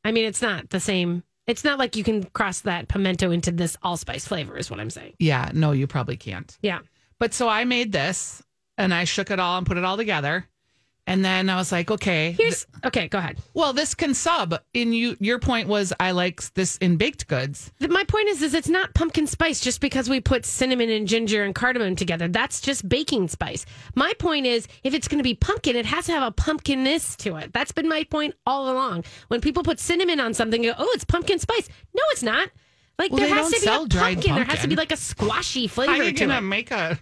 I 0.02 0.12
mean, 0.12 0.24
it's 0.24 0.40
not 0.40 0.70
the 0.70 0.80
same. 0.80 1.22
It's 1.46 1.62
not 1.64 1.78
like 1.78 1.94
you 1.94 2.04
can 2.04 2.24
cross 2.24 2.60
that 2.60 2.88
pimento 2.88 3.30
into 3.32 3.50
this 3.52 3.76
allspice 3.82 4.26
flavor. 4.26 4.56
Is 4.56 4.70
what 4.70 4.80
I'm 4.80 4.88
saying. 4.90 5.12
yeah, 5.18 5.50
no, 5.52 5.72
you 5.72 5.86
probably 5.86 6.16
can't. 6.16 6.56
Yeah. 6.62 6.78
But 7.20 7.34
so 7.34 7.48
I 7.48 7.64
made 7.64 7.92
this 7.92 8.42
and 8.78 8.94
I 8.94 9.04
shook 9.04 9.30
it 9.30 9.38
all 9.38 9.58
and 9.58 9.66
put 9.66 9.76
it 9.76 9.84
all 9.84 9.98
together. 9.98 10.46
And 11.06 11.22
then 11.22 11.50
I 11.50 11.56
was 11.56 11.70
like, 11.70 11.90
okay. 11.90 12.32
Here's 12.32 12.66
okay. 12.82 13.08
Go 13.08 13.18
ahead. 13.18 13.38
well, 13.52 13.74
this 13.74 13.94
can 13.94 14.14
sub. 14.14 14.58
In 14.72 14.92
you 14.94 15.16
your 15.20 15.38
point 15.38 15.68
was 15.68 15.92
I 16.00 16.12
like 16.12 16.40
this 16.54 16.78
in 16.78 16.96
baked 16.96 17.28
goods. 17.28 17.70
My 17.78 18.04
point 18.04 18.28
is, 18.28 18.40
is 18.40 18.54
it's 18.54 18.70
not 18.70 18.94
pumpkin 18.94 19.26
spice 19.26 19.60
just 19.60 19.82
because 19.82 20.08
we 20.08 20.20
put 20.22 20.46
cinnamon 20.46 20.88
and 20.88 21.06
ginger 21.06 21.44
and 21.44 21.54
cardamom 21.54 21.94
together. 21.94 22.26
That's 22.26 22.60
just 22.62 22.88
baking 22.88 23.28
spice. 23.28 23.66
My 23.94 24.14
point 24.18 24.46
is, 24.46 24.66
if 24.82 24.94
it's 24.94 25.06
going 25.06 25.18
to 25.18 25.24
be 25.24 25.34
pumpkin, 25.34 25.76
it 25.76 25.84
has 25.84 26.06
to 26.06 26.12
have 26.12 26.22
a 26.22 26.32
pumpkinness 26.32 27.16
to 27.18 27.36
it. 27.36 27.52
That's 27.52 27.72
been 27.72 27.88
my 27.88 28.04
point 28.04 28.34
all 28.46 28.70
along. 28.72 29.04
When 29.28 29.42
people 29.42 29.62
put 29.62 29.80
cinnamon 29.80 30.20
on 30.20 30.32
something, 30.32 30.64
you 30.64 30.70
go, 30.72 30.76
oh, 30.78 30.90
it's 30.94 31.04
pumpkin 31.04 31.38
spice. 31.38 31.68
No, 31.94 32.02
it's 32.12 32.22
not. 32.22 32.48
Like 32.98 33.10
Well, 33.10 33.20
there 33.20 33.34
has 33.34 33.50
to 33.52 33.60
be 33.60 33.66
a 33.66 33.86
dried 33.88 34.14
pumpkin. 34.14 34.34
There 34.36 34.44
has 34.44 34.60
to 34.62 34.68
be 34.68 34.76
like 34.76 34.92
a 34.92 34.96
squashy 34.96 35.66
flavor 35.66 35.92
How 35.92 35.98
are 35.98 36.04
you 36.04 36.12
to 36.12 36.26
gonna 36.26 36.38
it. 36.38 36.42
make 36.42 36.70
a 36.70 36.98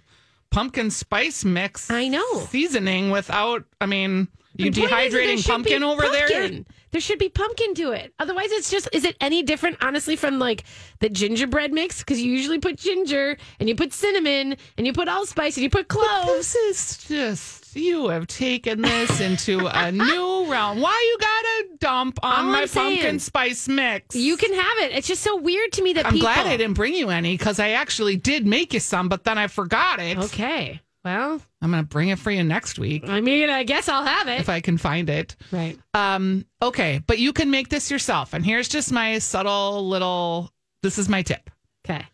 pumpkin 0.52 0.90
spice 0.90 1.44
mix? 1.44 1.90
I 1.90 2.08
know. 2.08 2.46
Seasoning 2.50 3.10
without 3.10 3.64
I 3.80 3.86
mean 3.86 4.28
you 4.56 4.70
The 4.70 4.80
point 4.82 4.92
is 4.92 5.12
that 5.12 5.18
there 5.18 5.26
dehydrating 5.26 5.46
pumpkin 5.46 5.82
over 5.82 6.02
there? 6.02 6.28
pumpkin. 6.28 6.66
There 6.90 7.00
should 7.00 7.18
be 7.18 7.30
pumpkin 7.30 7.74
to 7.76 7.92
it. 7.92 8.12
Otherwise, 8.18 8.50
it's 8.50 8.70
just, 8.70 8.86
is 8.92 9.04
it 9.06 9.16
any 9.18 9.42
different, 9.42 9.78
honestly, 9.80 10.14
from 10.14 10.38
like 10.38 10.64
the 11.00 11.08
gingerbread 11.08 11.72
mix? 11.72 12.00
Because 12.00 12.20
you 12.20 12.30
usually 12.30 12.58
put 12.58 12.76
ginger 12.76 13.38
and 13.58 13.66
you 13.68 13.74
put 13.74 13.94
cinnamon 13.94 14.56
and 14.76 14.86
you 14.86 14.92
put 14.92 15.08
allspice 15.08 15.56
and 15.56 15.64
you 15.64 15.70
put 15.70 15.88
cloves. 15.88 16.26
This 16.26 16.54
is 16.54 16.98
just 17.08 17.62
you 17.76 18.08
have 18.08 18.26
taken 18.26 18.82
this 18.82 19.20
into 19.20 19.66
a 19.66 19.90
new 19.92 20.46
realm. 20.50 20.80
Why 20.80 21.11
you 21.12 21.18
gotta 21.20 21.76
dump 21.78 22.18
on 22.22 22.46
All 22.46 22.52
my 22.52 22.62
I'm 22.62 22.66
saying- 22.68 22.98
pumpkin 22.98 23.18
spice 23.18 23.68
mix? 23.68 24.14
You 24.16 24.37
can 24.37 24.52
have 24.52 24.78
it. 24.78 24.92
It's 24.96 25.06
just 25.08 25.22
so 25.22 25.37
weird 25.37 25.72
to 25.72 25.82
me 25.82 25.92
that 25.94 26.06
I'm 26.06 26.12
people. 26.12 26.26
glad 26.26 26.46
I 26.46 26.56
didn't 26.56 26.74
bring 26.74 26.94
you 26.94 27.11
any 27.11 27.37
because 27.37 27.58
I 27.58 27.70
actually 27.70 28.16
did 28.16 28.46
make 28.46 28.72
you 28.74 28.80
some, 28.80 29.08
but 29.08 29.24
then 29.24 29.38
I 29.38 29.46
forgot 29.46 30.00
it. 30.00 30.18
Okay. 30.18 30.80
Well, 31.04 31.40
I'm 31.61 31.70
gonna 31.72 31.82
bring 31.82 32.11
it 32.11 32.18
for 32.20 32.30
you 32.30 32.44
next 32.44 32.78
week 32.78 33.08
I 33.08 33.20
mean, 33.20 33.50
I 33.50 33.64
guess 33.64 33.88
I'll 33.88 34.04
have 34.04 34.28
it. 34.28 34.40
if 34.40 34.48
I 34.48 34.61
can 34.61 34.78
find 34.78 35.11
it. 35.11 35.35
right. 35.50 35.76
Um, 35.94 36.46
okay, 36.62 37.00
but 37.06 37.18
you 37.18 37.32
can 37.32 37.50
make 37.50 37.68
this 37.70 37.90
yourself. 37.90 38.35
And 38.35 38.44
here's 38.46 38.68
just 38.68 38.92
my 38.92 39.18
subtle 39.18 39.88
little 39.88 40.52
this 40.85 40.98
is 40.98 41.08
my 41.08 41.22
tip. 41.22 41.50
Okay. 41.85 42.04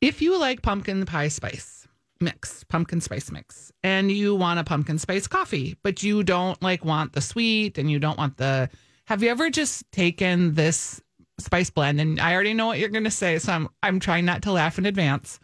If 0.00 0.20
you 0.20 0.36
like 0.38 0.62
pumpkin 0.62 1.04
pie 1.06 1.28
spice 1.28 1.73
mix, 2.24 2.64
pumpkin 2.64 3.00
spice 3.00 3.30
mix, 3.30 3.72
and 3.82 4.10
you 4.10 4.34
want 4.34 4.58
a 4.58 4.64
pumpkin 4.64 4.98
spice 4.98 5.26
coffee, 5.26 5.76
but 5.82 6.02
you 6.02 6.22
don't 6.24 6.60
like 6.62 6.84
want 6.84 7.12
the 7.12 7.20
sweet 7.20 7.78
and 7.78 7.90
you 7.90 7.98
don't 7.98 8.18
want 8.18 8.36
the 8.36 8.68
have 9.06 9.22
you 9.22 9.28
ever 9.28 9.50
just 9.50 9.90
taken 9.92 10.54
this 10.54 11.00
spice 11.38 11.70
blend 11.70 12.00
and 12.00 12.20
I 12.20 12.32
already 12.34 12.54
know 12.54 12.66
what 12.66 12.78
you're 12.78 12.88
gonna 12.88 13.10
say, 13.10 13.38
so 13.38 13.52
I'm 13.52 13.68
I'm 13.82 14.00
trying 14.00 14.24
not 14.24 14.42
to 14.42 14.52
laugh 14.52 14.78
in 14.78 14.86
advance. 14.86 15.38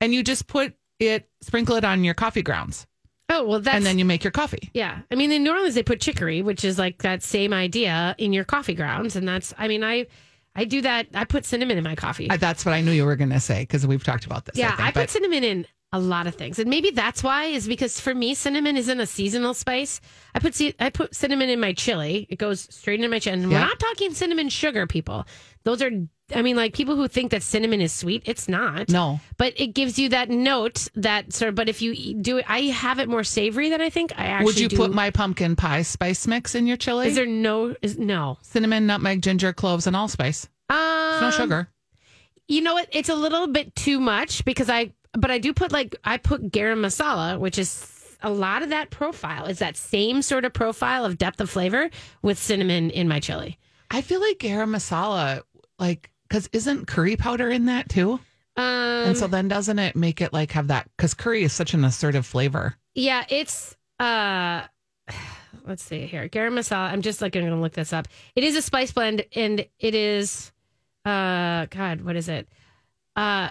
And 0.00 0.12
you 0.12 0.22
just 0.22 0.46
put 0.46 0.74
it 0.98 1.28
sprinkle 1.40 1.76
it 1.76 1.84
on 1.84 2.04
your 2.04 2.14
coffee 2.14 2.42
grounds 2.42 2.86
Oh 3.30 3.44
well, 3.44 3.60
that's 3.60 3.76
and 3.76 3.86
then 3.86 3.98
you 3.98 4.04
make 4.04 4.22
your 4.22 4.30
coffee. 4.30 4.70
yeah. 4.74 5.00
I 5.10 5.14
mean, 5.14 5.32
in 5.32 5.42
New 5.42 5.50
Orleans 5.50 5.74
they 5.74 5.82
put 5.82 6.00
chicory, 6.00 6.42
which 6.42 6.64
is 6.64 6.78
like 6.78 7.02
that 7.02 7.22
same 7.22 7.52
idea 7.52 8.14
in 8.18 8.32
your 8.32 8.44
coffee 8.44 8.74
grounds, 8.74 9.16
and 9.16 9.26
that's. 9.26 9.54
I 9.56 9.66
mean, 9.66 9.82
I 9.82 10.06
I 10.54 10.64
do 10.64 10.82
that. 10.82 11.06
I 11.14 11.24
put 11.24 11.46
cinnamon 11.46 11.78
in 11.78 11.84
my 11.84 11.94
coffee. 11.94 12.28
Uh, 12.28 12.36
that's 12.36 12.66
what 12.66 12.72
I 12.72 12.82
knew 12.82 12.92
you 12.92 13.06
were 13.06 13.16
going 13.16 13.30
to 13.30 13.40
say 13.40 13.62
because 13.62 13.86
we've 13.86 14.04
talked 14.04 14.26
about 14.26 14.44
this. 14.44 14.56
yeah, 14.56 14.74
I, 14.74 14.76
think, 14.76 14.88
I, 14.88 14.90
put 14.92 15.10
cinnamon 15.10 15.42
in 15.42 15.66
a 15.94 15.98
lot 15.98 16.26
of 16.26 16.34
things, 16.34 16.58
and 16.58 16.68
maybe 16.68 16.90
that's 16.90 17.22
why 17.22 17.44
is 17.46 17.66
because 17.68 18.00
for 18.00 18.14
me 18.14 18.34
cinnamon 18.34 18.76
isn't 18.76 19.00
a 19.00 19.06
seasonal 19.06 19.54
spice. 19.54 20.00
I 20.34 20.38
put 20.40 20.60
I 20.80 20.90
put 20.90 21.14
cinnamon 21.14 21.48
in 21.48 21.60
my 21.60 21.72
chili. 21.72 22.26
It 22.28 22.36
goes 22.38 22.66
straight 22.74 22.98
into 23.00 23.08
my 23.08 23.18
chili. 23.20 23.34
And 23.40 23.50
Yeah. 23.50 23.60
we're 23.60 23.66
not 23.66 23.78
talking 23.78 24.12
cinnamon 24.12 24.48
sugar, 24.48 24.86
people. 24.86 25.26
Those 25.62 25.80
are. 25.82 25.90
I 26.34 26.40
mean, 26.40 26.56
like 26.56 26.72
people 26.72 26.96
who 26.96 27.06
think 27.06 27.30
that 27.32 27.42
cinnamon 27.42 27.80
is 27.82 27.92
sweet, 27.92 28.22
it's 28.24 28.48
not. 28.48 28.88
No. 28.88 29.20
but 29.36 29.52
it 29.56 29.68
gives 29.68 29.98
you 29.98 30.08
that 30.08 30.30
note 30.30 30.88
that 30.94 31.32
sort 31.34 31.50
of. 31.50 31.54
But 31.54 31.68
if 31.68 31.80
you 31.82 32.14
do 32.14 32.38
it, 32.38 32.46
I 32.48 32.60
have 32.62 32.98
it 32.98 33.08
more 33.10 33.24
savory 33.24 33.68
than 33.70 33.80
I 33.82 33.90
think. 33.90 34.12
I 34.16 34.26
actually 34.26 34.44
Would 34.46 34.58
you 34.58 34.68
do. 34.68 34.76
put 34.76 34.92
my 34.92 35.10
pumpkin 35.10 35.54
pie 35.54 35.82
spice 35.82 36.26
mix 36.26 36.54
in 36.54 36.66
your 36.66 36.76
chili? 36.78 37.08
Is 37.08 37.14
there 37.14 37.26
no? 37.26 37.76
Is 37.82 37.98
no? 37.98 38.38
cinnamon, 38.42 38.86
nutmeg, 38.86 39.22
ginger, 39.22 39.52
cloves, 39.52 39.86
and 39.86 39.94
allspice? 39.94 40.48
Um, 40.70 41.20
no 41.20 41.30
sugar. 41.30 41.68
You 42.48 42.60
know 42.62 42.74
what? 42.74 42.88
It's 42.92 43.08
a 43.10 43.14
little 43.14 43.46
bit 43.46 43.74
too 43.76 44.00
much 44.00 44.44
because 44.44 44.68
I, 44.70 44.92
but 45.16 45.30
I 45.30 45.38
do 45.38 45.52
put 45.52 45.72
like 45.72 45.96
I 46.04 46.16
put 46.16 46.50
garam 46.50 46.78
masala, 46.78 47.38
which 47.38 47.58
is 47.58 47.90
a 48.22 48.30
lot 48.30 48.62
of 48.62 48.70
that 48.70 48.90
profile 48.90 49.46
is 49.46 49.58
that 49.58 49.76
same 49.76 50.22
sort 50.22 50.44
of 50.44 50.52
profile 50.52 51.04
of 51.04 51.18
depth 51.18 51.40
of 51.40 51.50
flavor 51.50 51.90
with 52.22 52.38
cinnamon 52.38 52.90
in 52.90 53.06
my 53.06 53.20
chili. 53.20 53.58
I 53.90 54.00
feel 54.00 54.20
like 54.20 54.38
garam 54.38 54.74
masala, 54.74 55.42
like, 55.78 56.10
because 56.28 56.48
isn't 56.52 56.86
curry 56.86 57.16
powder 57.16 57.50
in 57.50 57.66
that 57.66 57.88
too? 57.88 58.18
Um, 58.56 58.64
and 58.64 59.16
so 59.16 59.26
then 59.26 59.48
doesn't 59.48 59.78
it 59.78 59.94
make 59.94 60.20
it 60.20 60.32
like 60.32 60.52
have 60.52 60.68
that? 60.68 60.88
Because 60.96 61.12
curry 61.12 61.42
is 61.42 61.52
such 61.52 61.74
an 61.74 61.84
assertive 61.84 62.24
flavor. 62.24 62.76
yeah, 62.94 63.24
it's 63.28 63.76
uh, 64.00 64.62
let's 65.66 65.82
see 65.82 66.06
here, 66.06 66.28
garam 66.28 66.52
masala. 66.54 66.90
I'm 66.92 67.02
just 67.02 67.20
like 67.20 67.36
I'm 67.36 67.42
going 67.42 67.54
to 67.54 67.60
look 67.60 67.72
this 67.74 67.92
up. 67.92 68.08
It 68.34 68.44
is 68.44 68.56
a 68.56 68.62
spice 68.62 68.92
blend, 68.92 69.24
and 69.34 69.66
it 69.78 69.94
is, 69.94 70.50
uh, 71.04 71.66
God, 71.66 72.00
what 72.00 72.16
is 72.16 72.28
it? 72.28 72.48
Uh, 73.16 73.50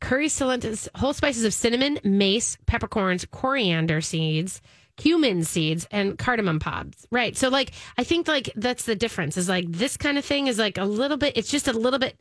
curry 0.00 0.26
cilantro, 0.26 0.88
whole 0.96 1.12
spices 1.12 1.44
of 1.44 1.54
cinnamon, 1.54 1.98
mace, 2.04 2.56
peppercorns, 2.66 3.24
coriander 3.30 4.00
seeds, 4.00 4.60
cumin 4.96 5.44
seeds, 5.44 5.86
and 5.90 6.18
cardamom 6.18 6.58
pods. 6.60 7.06
Right. 7.10 7.36
So, 7.36 7.48
like, 7.48 7.72
I 7.98 8.04
think 8.04 8.28
like 8.28 8.50
that's 8.56 8.84
the 8.84 8.94
difference. 8.94 9.36
Is 9.36 9.48
like 9.48 9.66
this 9.70 9.96
kind 9.96 10.18
of 10.18 10.24
thing 10.24 10.46
is 10.46 10.58
like 10.58 10.78
a 10.78 10.84
little 10.84 11.16
bit. 11.16 11.36
It's 11.36 11.50
just 11.50 11.68
a 11.68 11.72
little 11.72 11.98
bit 11.98 12.16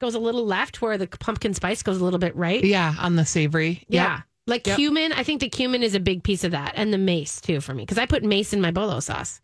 goes 0.00 0.14
a 0.14 0.18
little 0.18 0.44
left, 0.44 0.80
where 0.82 0.98
the 0.98 1.06
pumpkin 1.06 1.54
spice 1.54 1.82
goes 1.82 2.00
a 2.00 2.04
little 2.04 2.18
bit 2.18 2.34
right. 2.36 2.64
Yeah, 2.64 2.94
on 2.98 3.16
the 3.16 3.24
savory. 3.24 3.84
Yeah. 3.88 4.16
Yep. 4.16 4.22
Like 4.46 4.66
Yep. 4.66 4.76
cumin, 4.76 5.12
I 5.12 5.24
think 5.24 5.40
the 5.40 5.48
cumin 5.48 5.82
is 5.82 5.94
a 5.94 6.00
big 6.00 6.22
piece 6.22 6.42
of 6.42 6.52
that, 6.52 6.72
and 6.74 6.92
the 6.92 6.98
mace 6.98 7.40
too 7.40 7.60
for 7.60 7.74
me 7.74 7.82
because 7.82 7.98
I 7.98 8.06
put 8.06 8.22
mace 8.22 8.52
in 8.52 8.60
my 8.60 8.70
bolo 8.70 9.00
sauce. 9.00 9.40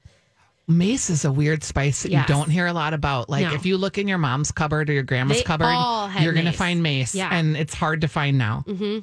Mace 0.67 1.11
is 1.11 1.25
a 1.25 1.33
weird 1.33 1.63
spice 1.63 2.03
that 2.05 2.11
Yes. 2.11 2.29
you 2.29 2.35
don't 2.35 2.49
hear 2.51 2.67
a 2.67 2.73
lot 2.73 2.95
about. 2.95 3.29
Like 3.29 3.47
No. 3.49 3.55
if 3.55 3.67
you 3.67 3.77
look 3.77 3.99
in 3.99 4.09
your 4.09 4.19
mom's 4.19 4.51
cupboard 4.51 4.89
or 4.89 4.93
your 4.95 5.03
grandma's 5.03 5.39
They 5.39 5.43
cupboard, 5.45 5.75
you're 6.23 6.33
going 6.33 6.47
to 6.47 6.53
find 6.53 6.83
mace. 6.83 7.15
Yeah. 7.15 7.29
And 7.31 7.57
it's 7.57 7.75
hard 7.75 8.01
to 8.03 8.09
find 8.09 8.39
now. 8.39 8.61
hmm 8.67 9.01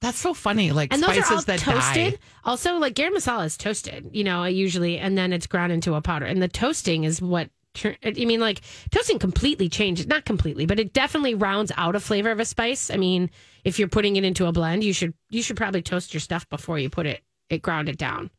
That's 0.00 0.18
so 0.18 0.32
funny. 0.34 0.72
Like 0.72 0.92
And 0.92 1.02
those 1.02 1.10
spices 1.12 1.30
are 1.30 1.34
all 1.36 1.42
that 1.42 1.58
toasted. 1.58 2.12
die. 2.14 2.18
Also, 2.44 2.76
like 2.78 2.94
garam 2.94 3.12
masala 3.14 3.44
is 3.46 3.56
toasted, 3.56 4.10
you 4.12 4.24
know, 4.24 4.44
usually, 4.44 4.98
and 4.98 5.16
then 5.18 5.32
it's 5.32 5.46
ground 5.46 5.72
into 5.72 5.94
a 5.94 6.00
powder. 6.00 6.26
And 6.26 6.40
the 6.42 6.48
toasting 6.48 7.04
is 7.04 7.20
what. 7.20 7.50
I 7.84 8.12
mean, 8.14 8.40
like 8.40 8.62
toasting 8.90 9.18
completely 9.18 9.68
changes, 9.68 10.06
not 10.06 10.24
completely, 10.24 10.64
but 10.64 10.80
it 10.80 10.94
definitely 10.94 11.34
rounds 11.34 11.70
out 11.76 11.94
a 11.94 12.00
flavor 12.00 12.30
of 12.30 12.40
a 12.40 12.46
spice. 12.46 12.90
I 12.90 12.96
mean, 12.96 13.28
if 13.64 13.78
you're 13.78 13.86
putting 13.88 14.16
it 14.16 14.24
into 14.24 14.46
a 14.46 14.52
blend, 14.52 14.82
you 14.82 14.94
should 14.94 15.12
you 15.28 15.42
should 15.42 15.58
probably 15.58 15.82
toast 15.82 16.14
your 16.14 16.22
stuff 16.22 16.48
before 16.48 16.78
you 16.78 16.88
put 16.88 17.04
it 17.04 17.22
it 17.50 17.60
ground 17.60 17.90
it 17.90 17.98
down. 17.98 18.30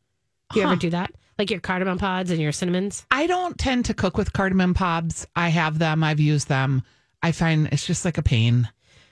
Do 0.52 0.58
you 0.58 0.66
Huh. 0.66 0.72
ever 0.72 0.80
do 0.80 0.90
that? 0.90 1.12
Like 1.38 1.50
your 1.50 1.60
cardamom 1.60 1.98
pods 1.98 2.30
and 2.30 2.40
your 2.40 2.50
cinnamons? 2.52 3.06
I 3.10 3.28
don't 3.28 3.56
tend 3.56 3.84
to 3.84 3.94
cook 3.94 4.16
with 4.16 4.32
cardamom 4.32 4.74
pods. 4.74 5.26
I 5.36 5.50
have 5.50 5.78
them. 5.78 6.02
I've 6.02 6.18
used 6.18 6.48
them. 6.48 6.82
I 7.22 7.32
find 7.32 7.68
it's 7.70 7.86
just 7.86 8.04
like 8.04 8.18
a 8.18 8.22
pain 8.22 8.68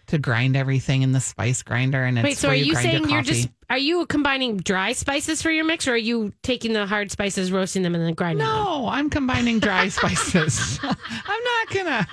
to 0.09 0.19
grind 0.19 0.57
everything 0.57 1.03
in 1.03 1.13
the 1.13 1.21
spice 1.21 1.63
grinder. 1.63 2.03
And 2.05 2.19
it's 2.19 2.25
Wait, 2.25 2.37
so 2.39 2.49
are 2.49 2.51
where 2.51 2.57
you 2.57 2.75
saying 2.75 3.09
you're 3.09 3.23
just 3.23 3.49
are 3.69 3.79
you 3.79 4.07
combining 4.07 4.59
dry 4.59 4.93
spices 4.93 5.43
for 5.43 5.51
your 5.51 5.65
mix, 5.65 5.89
or 5.89 5.93
are 5.93 5.97
you 5.97 6.33
taking 6.43 6.73
the 6.73 6.87
hard 6.87 7.11
spices, 7.11 7.51
roasting 7.51 7.83
them, 7.83 7.97
and 7.97 8.05
then 8.05 8.15
grinding 8.15 8.45
them? 8.45 8.55
No, 8.55 8.87
I'm 8.89 9.11
combining 9.11 9.59
dry 9.59 9.89
spices. 9.91 10.79
I'm 10.83 10.95
not 10.95 11.71
gonna 11.75 12.07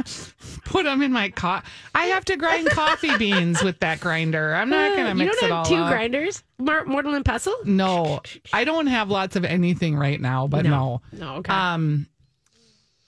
put 0.65 0.86
them 0.86 1.01
in 1.03 1.12
my 1.12 1.29
co 1.29 1.60
I 1.93 2.06
have 2.06 2.25
to 2.25 2.38
grind 2.38 2.69
coffee 2.71 3.15
beans 3.17 3.63
with 3.63 3.79
that 3.82 3.99
grinder. 3.99 4.56
I'm 4.56 4.69
not 4.69 4.97
gonna 4.97 5.13
mix 5.13 5.38
it 5.38 5.43
all. 5.43 5.47
you 5.47 5.49
don't 5.49 5.58
have 5.58 5.67
two 5.67 5.75
up. 5.75 5.91
grinders, 5.91 6.43
mortal 6.58 7.13
and 7.13 7.23
pestle. 7.23 7.56
No, 7.65 8.21
I 8.51 8.63
don't 8.63 8.88
have 8.88 9.10
lots 9.10 9.36
of 9.36 9.45
anything 9.45 9.95
right 9.95 10.19
now, 10.19 10.47
but 10.47 10.65
no. 10.65 11.01
No, 11.12 11.36
okay. 11.36 11.53
Um, 11.53 12.08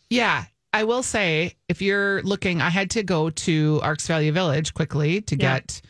yeah, 0.10 0.45
I 0.75 0.83
will 0.83 1.03
say 1.03 1.53
if 1.69 1.81
you're 1.81 2.21
looking, 2.23 2.61
I 2.61 2.69
had 2.69 2.89
to 2.91 3.03
go 3.03 3.29
to 3.29 3.79
Arc's 3.81 4.07
Value 4.07 4.33
Village 4.33 4.73
quickly 4.73 5.21
to 5.21 5.35
Yeah. 5.35 5.53
get 5.59 5.81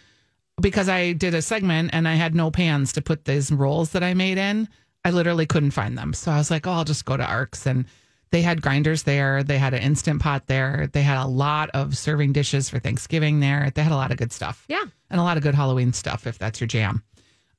because 0.61 0.87
I 0.87 1.13
did 1.13 1.33
a 1.33 1.41
segment 1.41 1.89
and 1.93 2.07
I 2.07 2.13
had 2.13 2.35
no 2.35 2.51
pans 2.51 2.93
to 2.93 3.01
put 3.01 3.25
these 3.25 3.51
rolls 3.51 3.89
that 3.91 4.03
I 4.03 4.13
made 4.13 4.37
in. 4.37 4.69
I 5.03 5.09
literally 5.09 5.45
couldn't 5.47 5.71
find 5.71 5.97
them, 5.97 6.13
so 6.13 6.31
I 6.31 6.37
was 6.37 6.51
like, 6.51 6.67
"Oh, 6.67 6.71
I'll 6.71 6.83
just 6.85 7.03
go 7.05 7.17
to 7.17 7.25
Arcs." 7.25 7.65
And 7.65 7.85
they 8.31 8.41
had 8.43 8.61
grinders 8.61 9.03
there. 9.03 9.43
They 9.43 9.57
had 9.57 9.73
an 9.73 9.81
instant 9.81 10.21
pot 10.21 10.47
there. 10.47 10.87
They 10.93 11.03
had 11.03 11.21
a 11.23 11.27
lot 11.27 11.69
of 11.71 11.97
serving 11.97 12.33
dishes 12.33 12.69
for 12.69 12.79
Thanksgiving 12.79 13.39
there. 13.39 13.71
They 13.73 13.81
had 13.83 13.91
a 13.91 13.95
lot 13.95 14.11
of 14.11 14.17
good 14.17 14.31
stuff 14.31 14.65
yeah. 14.67 14.83
and 15.09 15.19
a 15.19 15.23
lot 15.23 15.37
of 15.37 15.43
good 15.43 15.55
Halloween 15.55 15.93
stuff 15.93 16.27
if 16.27 16.37
that's 16.37 16.59
your 16.61 16.67
jam. 16.67 17.03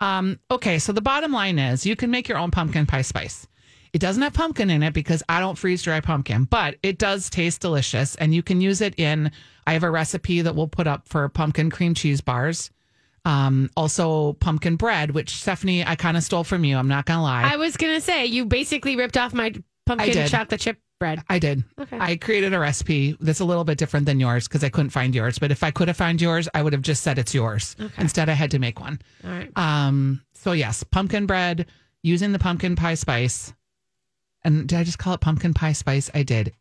Um, 0.01 0.39
okay, 0.51 0.79
so 0.79 0.93
the 0.93 1.01
bottom 1.01 1.33
line 1.33 1.59
is 1.59 1.87
you 1.87 1.97
can 1.97 2.11
make 2.11 2.29
your 2.29 2.39
own 2.39 2.51
pumpkin 2.51 2.87
pie 2.87 3.03
spice. 3.03 3.47
It 3.93 3.99
doesn't 3.99 4.23
have 4.23 4.33
pumpkin 4.35 4.71
in 4.71 4.83
it 4.83 4.93
because 4.95 5.23
I 5.29 5.41
don't 5.41 5.57
freeze 5.57 5.83
dry 5.83 6.01
pumpkin, 6.01 6.45
but 6.45 6.77
it 6.83 6.99
does 6.99 7.31
taste 7.31 7.61
delicious 7.61 8.15
and 8.17 8.35
you 8.35 8.43
can 8.43 8.61
use 8.61 8.81
it 8.81 8.99
in. 8.99 9.31
I 9.67 9.73
have 9.73 9.83
a 9.83 9.91
recipe 9.91 10.43
that 10.43 10.55
we'll 10.55 10.69
put 10.69 10.87
up 10.87 11.09
for 11.09 11.29
pumpkin 11.29 11.71
cream 11.71 11.95
cheese 11.95 12.21
bars. 12.21 12.71
Um, 13.25 13.71
also 13.77 14.35
pumpkin 14.35 14.77
bread, 14.77 15.11
which 15.11 15.35
Stephanie, 15.35 15.85
I 15.85 15.97
kind 15.97 16.17
of 16.17 16.23
stole 16.23 16.45
from 16.45 16.63
you. 16.65 16.77
I'm 16.77 16.87
not 16.87 17.07
gonna 17.07 17.23
lie. 17.23 17.43
I 17.53 17.57
was 17.57 17.77
gonna 17.77 18.01
say 18.01 18.27
you 18.27 18.45
basically 18.47 18.95
ripped 18.95 19.17
off 19.17 19.35
my 19.35 19.53
pumpkin 19.85 20.29
chocolate 20.29 20.61
chip 20.61 20.79
bread. 21.01 21.23
I 21.29 21.41
did. 21.41 21.65
Okay. 21.79 21.99
I 22.01 22.17
created 22.17 22.55
a 22.55 22.59
recipe 22.61 23.17
that's 23.21 23.41
a 23.41 23.45
little 23.45 23.65
bit 23.65 23.79
different 23.79 24.07
than 24.07 24.21
yours 24.21 24.47
because 24.47 24.63
I 24.63 24.69
couldn't 24.69 24.91
find 24.91 25.13
yours. 25.15 25.39
But 25.41 25.51
if 25.51 25.63
I 25.65 25.73
could 25.73 25.89
have 25.89 25.97
found 25.97 26.21
yours, 26.23 26.49
I 26.55 26.63
would 26.63 26.73
have 26.73 26.83
just 26.83 27.03
said 27.03 27.19
it's 27.19 27.35
yours. 27.35 27.75
Instead, 27.99 28.29
I 28.29 28.33
had 28.33 28.53
to 28.53 28.59
make 28.61 28.81
one. 28.81 29.01
All 29.25 29.31
right. 29.31 29.51
Um, 29.57 30.23
so 30.35 30.53
yes, 30.53 30.85
pumpkin 30.85 31.27
bread 31.27 31.67
using 32.03 32.31
the 32.33 32.39
pumpkin 32.39 32.77
pie 32.77 32.95
spice. 32.95 33.53
And 34.47 34.69
did 34.69 34.79
I 34.79 34.85
just 34.85 34.99
call 34.99 35.13
it 35.13 35.21
pumpkin 35.21 35.55
pie 35.55 35.73
spice? 35.73 36.09
I 36.15 36.23
did. 36.23 36.53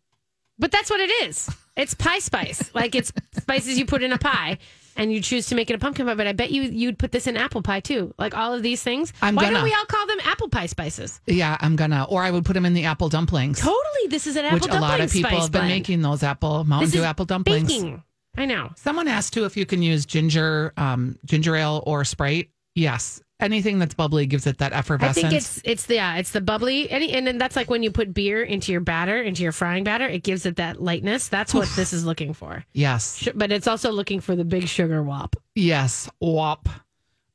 But 0.58 0.72
that's 0.72 0.90
what 0.90 1.00
it 1.00 1.12
is. 1.30 1.50
It's 1.78 1.94
pie 1.94 2.18
spice. 2.18 2.72
like 2.74 2.96
it's 2.96 3.14
spices 3.38 3.78
you 3.78 3.86
put 3.86 4.02
in 4.02 4.12
a 4.12 4.18
pie 4.18 4.58
and 4.98 5.14
you 5.14 5.22
choose 5.22 5.48
to 5.48 5.56
make 5.56 5.70
it 5.70 5.76
a 5.76 5.78
pumpkin 5.78 6.08
pie. 6.08 6.16
But 6.16 6.26
I 6.26 6.34
bet 6.34 6.50
you 6.50 6.64
you'd 6.64 6.98
put 6.98 7.12
this 7.12 7.28
in 7.28 7.38
apple 7.38 7.62
pie 7.62 7.82
too. 7.82 8.14
Like 8.18 8.36
all 8.36 8.54
of 8.56 8.64
these 8.64 8.82
things. 8.82 9.14
I'm 9.22 9.36
Why 9.36 9.44
gonna. 9.44 9.58
don't 9.58 9.64
we 9.66 9.74
all 9.74 9.86
call 9.86 10.08
them 10.08 10.18
apple 10.24 10.50
pie 10.50 10.66
spices? 10.66 11.22
Yeah, 11.28 11.58
I'm 11.60 11.76
gonna. 11.76 12.08
Or 12.10 12.24
I 12.24 12.32
would 12.32 12.44
put 12.44 12.54
them 12.54 12.66
in 12.66 12.74
the 12.74 12.86
apple 12.86 13.10
dumplings, 13.10 13.60
Totally. 13.60 14.08
This 14.10 14.26
is 14.26 14.36
an 14.36 14.46
apple 14.46 14.60
dumpling 14.60 14.72
spice 14.72 14.82
which 14.82 14.90
a 14.90 14.92
lot 14.98 15.02
of 15.02 15.12
people 15.12 15.30
spice 15.30 15.42
have 15.44 15.52
been 15.52 15.62
blend. 15.62 15.74
making 15.74 16.02
those 16.02 16.24
apple 16.24 16.64
Mountain 16.64 16.88
This 16.88 16.94
Dew 16.94 17.00
is 17.00 17.06
apple 17.06 17.26
dumplings. 17.26 17.68
Baking. 17.68 18.04
I 18.36 18.46
know. 18.46 18.72
Someone 18.78 19.08
asked 19.08 19.34
too 19.34 19.46
if 19.46 19.56
you 19.56 19.66
can 19.68 19.84
use 19.84 20.06
ginger, 20.06 20.74
um, 20.76 21.20
ginger 21.24 21.56
ale 21.56 21.84
or 21.86 22.04
Sprite. 22.04 22.50
Yes, 22.74 23.22
anything 23.40 23.80
that's 23.80 23.94
bubbly 23.94 24.26
gives 24.26 24.48
it 24.48 24.58
that 24.60 24.72
effervescence. 24.74 25.18
I 25.26 25.30
think 25.30 25.34
it's 25.34 25.62
it's 25.64 25.86
the 25.88 25.96
yeah, 25.96 26.16
it's 26.18 26.32
the 26.32 26.42
bubbly 26.42 26.90
any 26.90 27.12
and 27.12 27.28
then 27.28 27.38
that's 27.38 27.56
like 27.56 27.70
when 27.70 27.84
you 27.84 27.92
put 27.92 28.14
beer 28.14 28.42
into 28.44 28.72
your 28.72 28.82
batter, 28.82 29.22
into 29.22 29.44
your 29.44 29.52
frying 29.52 29.84
batter, 29.84 30.06
it 30.08 30.24
gives 30.24 30.46
it 30.46 30.56
that 30.58 30.82
lightness. 30.82 31.28
That's 31.28 31.54
what 31.54 31.68
this 31.76 31.92
is 31.94 32.06
looking 32.06 32.34
for. 32.34 32.66
yes, 32.74 33.28
But 33.36 33.52
it's 33.52 33.68
also 33.68 33.92
looking 33.92 34.22
for 34.22 34.36
the 34.36 34.46
big 34.46 34.68
sugar 34.68 35.04
whop. 35.04 35.36
yes, 35.56 36.10
wop. 36.22 36.70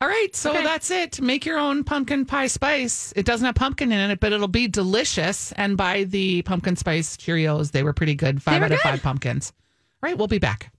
All 0.03 0.09
right, 0.09 0.35
so 0.35 0.53
Okay. 0.53 0.65
that's 0.65 0.91
it. 0.91 1.21
Make 1.21 1.45
your 1.45 1.59
own 1.59 1.85
pumpkin 1.85 2.25
pie 2.25 2.47
spice. 2.47 3.13
It 3.17 3.27
doesn't 3.27 3.45
have 3.45 3.55
pumpkin 3.55 3.93
in 3.93 4.11
it, 4.11 4.19
but 4.19 4.33
it'll 4.33 4.49
be 4.49 4.67
delicious. 4.67 5.53
And 5.53 5.77
buy 5.77 6.05
the 6.05 6.41
pumpkin 6.41 6.77
spice 6.77 7.19
Cheerios. 7.19 7.73
They 7.73 7.83
were 7.83 7.93
pretty 7.93 8.15
good. 8.15 8.43
Five 8.43 8.61
were 8.61 8.65
out 8.65 8.73
of 8.73 8.81
five 8.81 9.03
pumpkins. 9.03 9.53
All 10.03 10.09
right, 10.09 10.17
we'll 10.17 10.27
be 10.27 10.39
back. 10.39 10.73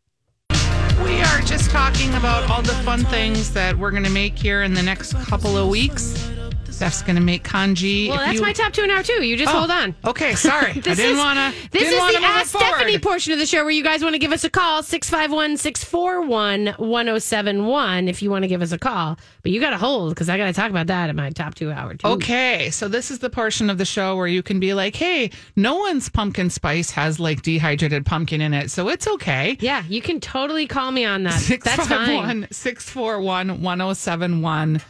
We 1.12 1.22
are 1.24 1.42
just 1.42 1.70
talking 1.72 2.16
about 2.16 2.50
all 2.50 2.62
the 2.62 2.72
fun 2.86 3.04
things 3.04 3.52
that 3.52 3.78
we're 3.78 3.92
going 3.92 4.06
to 4.06 4.10
make 4.10 4.40
here 4.40 4.64
in 4.64 4.74
the 4.74 4.82
next 4.82 5.14
couple 5.26 5.58
of 5.58 5.68
weeks. 5.68 6.31
Steph's 6.72 7.02
going 7.02 7.16
to 7.16 7.22
make 7.22 7.44
congee. 7.44 8.10
Well, 8.10 8.20
If 8.20 8.26
that's 8.26 8.36
you- 8.36 8.42
my 8.42 8.54
top 8.54 8.74
two 8.74 8.88
now 8.88 9.02
too. 9.02 9.24
You 9.24 9.38
just 9.38 9.54
Oh, 9.54 9.60
hold 9.60 9.72
on. 9.72 9.96
Okay, 10.06 10.34
sorry. 10.36 10.72
I 10.72 10.74
didn't 10.74 11.00
is- 11.00 11.18
want 11.18 11.38
to. 11.56 11.70
This 11.72 11.84
is 11.84 11.96
the 11.96 12.20
Ask 12.26 12.56
Stephanie 12.58 12.98
portion 13.00 13.34
of 13.34 13.40
the 13.40 13.46
show 13.46 13.64
where 13.64 13.72
you 13.72 13.84
guys 13.84 14.02
want 14.04 14.14
to 14.16 14.20
give 14.20 14.32
us 14.32 14.44
a 14.44 14.50
call 14.50 14.82
651 14.84 15.58
641 15.58 16.66
1071 16.78 18.08
if 18.08 18.22
you 18.22 18.30
want 18.32 18.44
to 18.44 18.48
give 18.48 18.62
us 18.62 18.72
a 18.72 18.78
call. 18.78 19.18
But 19.44 19.52
you 19.52 19.60
got 19.60 19.72
to 19.72 19.78
hold 19.78 20.10
because 20.14 20.30
I 20.30 20.38
got 20.38 20.46
to 20.46 20.54
talk 20.54 20.70
about 20.70 20.88
that 20.88 21.10
in 21.10 21.16
my 21.16 21.30
top 21.32 21.56
two 21.56 21.72
hour 21.72 21.94
too. 21.96 22.08
Okay, 22.08 22.70
so 22.72 22.88
this 22.88 23.12
is 23.12 23.20
the 23.20 23.30
portion 23.30 23.70
of 23.70 23.78
the 23.78 23.86
show 23.86 24.16
where 24.16 24.28
you 24.28 24.44
can 24.44 24.60
be 24.60 24.74
like, 24.74 24.96
"Hey, 24.96 25.32
no 25.56 25.78
one's 25.78 26.10
pumpkin 26.10 26.50
spice 26.50 26.92
has 26.92 27.20
like 27.20 27.42
dehydrated 27.42 28.06
pumpkin 28.06 28.42
in 28.42 28.54
it, 28.54 28.72
so 28.72 28.90
it's 28.90 29.08
okay." 29.08 29.58
Yeah, 29.60 29.84
you 29.88 30.02
can 30.02 30.20
totally 30.20 30.68
call 30.68 30.92
me 30.92 31.06
on 31.06 31.24
that. 31.24 31.42
That's 31.64 31.88
fine. 31.88 32.16
one 32.16 32.48
six 32.52 32.90
four 32.90 33.20
one 33.22 33.62
one 33.62 33.80
zero 33.80 33.94
seven 33.94 34.42
one. 34.42 34.82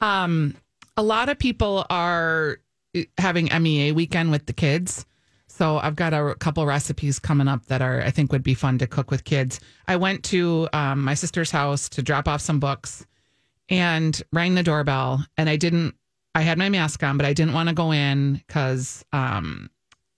Um, 0.00 0.54
a 0.98 1.02
lot 1.02 1.28
of 1.28 1.38
people 1.38 1.86
are 1.90 2.58
having 3.18 3.48
MEA 3.62 3.92
weekend 3.92 4.32
with 4.32 4.46
the 4.46 4.52
kids. 4.52 5.06
So 5.46 5.78
I've 5.78 5.94
got 5.94 6.12
a 6.12 6.34
couple 6.34 6.66
recipes 6.66 7.20
coming 7.20 7.46
up 7.46 7.66
that 7.66 7.80
are 7.80 8.02
I 8.02 8.10
think 8.10 8.32
would 8.32 8.42
be 8.42 8.54
fun 8.54 8.78
to 8.78 8.86
cook 8.88 9.08
with 9.12 9.22
kids. 9.22 9.60
I 9.86 9.94
went 9.94 10.24
to 10.24 10.68
um, 10.72 11.04
my 11.04 11.14
sister's 11.14 11.52
house 11.52 11.88
to 11.90 12.02
drop 12.02 12.26
off 12.26 12.40
some 12.40 12.58
books 12.58 13.06
and 13.68 14.20
rang 14.32 14.56
the 14.56 14.64
doorbell 14.64 15.24
and 15.36 15.48
I 15.48 15.54
didn't 15.54 15.94
I 16.34 16.42
had 16.42 16.58
my 16.58 16.68
mask 16.68 17.00
on, 17.04 17.16
but 17.16 17.26
I 17.26 17.32
didn't 17.32 17.54
want 17.54 17.68
to 17.68 17.74
go 17.76 17.92
in 17.92 18.42
because 18.46 19.04
um, 19.12 19.70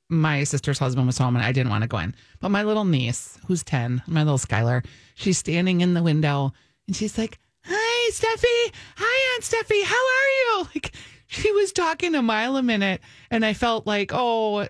my 0.09 0.45
sister's 0.45 0.79
husband 0.79 1.07
was 1.07 1.19
home 1.19 1.37
and 1.37 1.45
I 1.45 1.53
didn't 1.53 1.71
want 1.71 1.83
to 1.83 1.89
go 1.89 1.99
in. 1.99 2.15
But 2.41 2.51
my 2.51 2.63
little 2.63 2.87
niece, 2.87 3.39
who's 3.47 3.63
10, 3.65 4.03
my 4.07 4.23
little 4.23 4.39
Skylar, 4.39 4.85
she's 5.15 5.37
standing 5.37 5.83
in 5.83 5.93
the 5.93 6.03
window 6.03 6.55
and 6.87 6.97
she's 6.97 7.19
like, 7.19 7.39
Hi, 8.13 8.27
Steffi. 8.27 8.73
Hi, 8.97 9.35
Aunt 9.35 9.45
Steffi. 9.45 9.85
How 9.85 9.95
are 9.95 10.63
you? 10.65 10.69
Like, 10.75 10.93
she 11.29 11.53
was 11.53 11.71
talking 11.73 12.17
a 12.17 12.23
mile 12.23 12.57
a 12.57 12.63
minute 12.63 13.01
and 13.31 13.45
I 13.47 13.53
felt 13.53 13.87
like, 13.87 14.11
oh, 14.13 14.67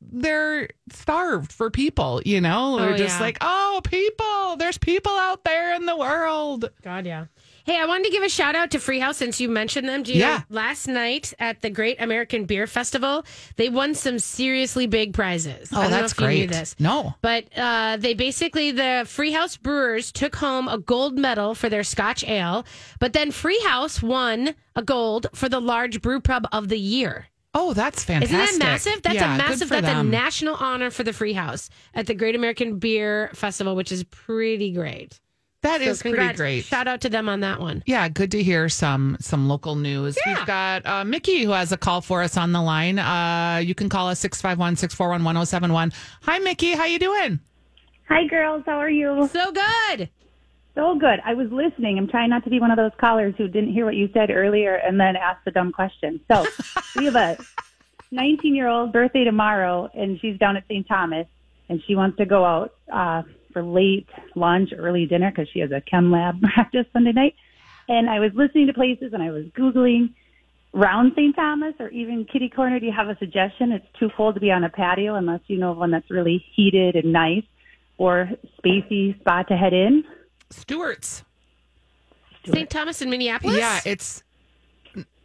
they're 0.00 0.70
starved 0.90 1.52
for 1.52 1.70
people, 1.70 2.22
you 2.24 2.40
know? 2.40 2.78
They're 2.78 2.94
Oh, 2.94 2.96
just 2.96 3.18
yeah. 3.18 3.26
like, 3.26 3.36
oh, 3.42 3.82
people. 3.84 4.56
There's 4.56 4.78
people 4.78 5.12
out 5.12 5.44
there 5.44 5.74
in 5.74 5.84
the 5.84 5.94
world. 5.96 6.70
God, 6.82 7.04
yeah. 7.04 7.26
Hey, 7.68 7.78
I 7.78 7.84
wanted 7.84 8.04
to 8.04 8.10
give 8.10 8.22
a 8.22 8.30
shout 8.30 8.54
out 8.54 8.70
to 8.70 8.78
Freehouse 8.78 9.16
since 9.16 9.42
you 9.42 9.50
mentioned 9.50 9.86
them. 9.86 10.02
Do 10.02 10.14
you 10.14 10.20
Yeah. 10.20 10.38
know, 10.38 10.42
last 10.48 10.88
night 10.88 11.34
at 11.38 11.60
the 11.60 11.68
Great 11.68 12.00
American 12.00 12.46
Beer 12.46 12.66
Festival, 12.66 13.26
they 13.56 13.68
won 13.68 13.94
some 13.94 14.18
seriously 14.18 14.86
big 14.86 15.12
prizes. 15.12 15.68
Oh, 15.70 15.86
that's 15.90 16.12
if 16.12 16.18
you 16.18 16.28
knew 16.28 16.46
great. 16.46 16.74
No. 16.78 17.16
But 17.20 17.44
uh, 17.54 17.98
they 17.98 18.14
basically, 18.14 18.70
the 18.70 19.04
Freehouse 19.04 19.60
Brewers 19.60 20.10
took 20.12 20.36
home 20.36 20.66
a 20.66 20.78
gold 20.78 21.18
medal 21.18 21.54
for 21.54 21.68
their 21.68 21.84
Scotch 21.84 22.24
Ale, 22.26 22.64
but 23.00 23.12
then 23.12 23.30
Freehouse 23.30 24.02
won 24.02 24.54
a 24.74 24.82
gold 24.82 25.26
for 25.34 25.50
the 25.50 25.60
large 25.60 26.00
brew 26.00 26.22
pub 26.22 26.48
of 26.50 26.70
the 26.70 26.78
year. 26.78 27.26
Oh, 27.52 27.74
that's 27.74 28.02
fantastic. 28.02 28.34
Isn't 28.38 28.60
that 28.60 28.64
massive? 28.64 29.02
That's 29.02 29.14
Yeah, 29.16 29.34
a 29.34 29.36
massive, 29.36 29.68
that's 29.68 29.86
a 29.86 30.02
national 30.02 30.54
honor 30.54 30.88
for 30.88 31.04
the 31.04 31.10
Freehouse 31.12 31.68
at 31.92 32.06
the 32.06 32.14
Great 32.14 32.34
American 32.34 32.78
Beer 32.78 33.30
Festival, 33.34 33.76
which 33.76 33.92
is 33.92 34.04
pretty 34.04 34.72
great. 34.72 35.20
That 35.62 35.80
So 35.80 35.88
is 35.88 36.02
pretty 36.02 36.34
great. 36.34 36.64
Shout 36.64 36.86
out 36.86 37.00
to 37.00 37.08
them 37.08 37.28
on 37.28 37.40
that 37.40 37.60
one. 37.60 37.82
Yeah, 37.84 38.08
good 38.08 38.30
to 38.30 38.42
hear 38.42 38.68
some 38.68 39.16
some 39.20 39.48
local 39.48 39.74
news. 39.74 40.16
Yeah. 40.24 40.36
We've 40.38 40.46
got 40.46 40.86
uh, 40.86 41.04
Mickey 41.04 41.42
who 41.42 41.50
has 41.50 41.72
a 41.72 41.76
call 41.76 42.00
for 42.00 42.22
us 42.22 42.36
on 42.36 42.52
the 42.52 42.62
line. 42.62 42.98
Uh, 43.00 43.60
you 43.64 43.74
can 43.74 43.88
call 43.88 44.08
us 44.08 44.22
651-641-1071. 44.24 45.92
Hi 46.22 46.38
Mickey, 46.38 46.72
how 46.72 46.84
you 46.84 46.98
doing? 47.00 47.40
Hi, 48.08 48.26
girls. 48.26 48.62
How 48.66 48.78
are 48.78 48.88
you? 48.88 49.28
So 49.32 49.52
good. 49.52 50.08
So 50.74 50.94
good. 50.96 51.18
I 51.24 51.34
was 51.34 51.50
listening. 51.50 51.98
I'm 51.98 52.08
trying 52.08 52.30
not 52.30 52.44
to 52.44 52.50
be 52.50 52.60
one 52.60 52.70
of 52.70 52.76
those 52.76 52.92
callers 52.98 53.34
who 53.36 53.48
didn't 53.48 53.72
hear 53.72 53.84
what 53.84 53.96
you 53.96 54.08
said 54.14 54.30
earlier 54.30 54.76
and 54.76 54.98
then 54.98 55.16
asked 55.16 55.44
the 55.44 55.50
dumb 55.50 55.72
question. 55.72 56.20
So 56.30 56.46
we 56.96 57.06
have 57.06 57.16
a 57.16 57.36
19 58.12 58.54
year 58.54 58.68
old 58.68 58.92
birthday 58.92 59.24
tomorrow, 59.24 59.90
and 59.92 60.20
she's 60.20 60.38
down 60.38 60.56
at 60.56 60.64
St. 60.68 60.86
Thomas, 60.86 61.26
and 61.68 61.82
she 61.86 61.96
wants 61.96 62.16
to 62.18 62.24
go 62.26 62.44
out 62.44 62.74
uh, 62.90 63.22
for 63.52 63.62
late 63.62 64.08
lunch, 64.34 64.70
early 64.76 65.06
dinner 65.06 65.30
because 65.30 65.48
she 65.52 65.60
has 65.60 65.70
a 65.70 65.80
chem 65.80 66.10
lab 66.10 66.40
practice 66.54 66.86
Sunday 66.92 67.12
night. 67.12 67.34
And 67.88 68.08
I 68.08 68.20
was 68.20 68.32
listening 68.34 68.66
to 68.66 68.74
places, 68.74 69.12
and 69.12 69.22
I 69.22 69.30
was 69.30 69.46
googling 69.58 70.12
round 70.72 71.12
St. 71.16 71.34
Thomas 71.34 71.74
or 71.80 71.88
even 71.88 72.26
kitty 72.30 72.50
corner. 72.50 72.78
Do 72.78 72.86
you 72.86 72.92
have 72.92 73.08
a 73.08 73.16
suggestion? 73.18 73.72
It's 73.72 73.86
too 73.98 74.10
cold 74.16 74.34
to 74.34 74.40
be 74.40 74.50
on 74.50 74.64
a 74.64 74.68
patio 74.68 75.14
unless 75.14 75.40
you 75.46 75.58
know 75.58 75.72
of 75.72 75.78
one 75.78 75.90
that's 75.90 76.10
really 76.10 76.44
heated 76.54 76.96
and 76.96 77.12
nice, 77.12 77.44
or 77.96 78.30
spacey 78.58 79.18
spot 79.20 79.48
to 79.48 79.56
head 79.56 79.72
in. 79.72 80.04
Stewart's. 80.50 81.24
St. 82.46 82.70
Thomas 82.70 83.02
in 83.02 83.10
Minneapolis? 83.10 83.58
Yeah, 83.58 83.80
it's 83.84 84.22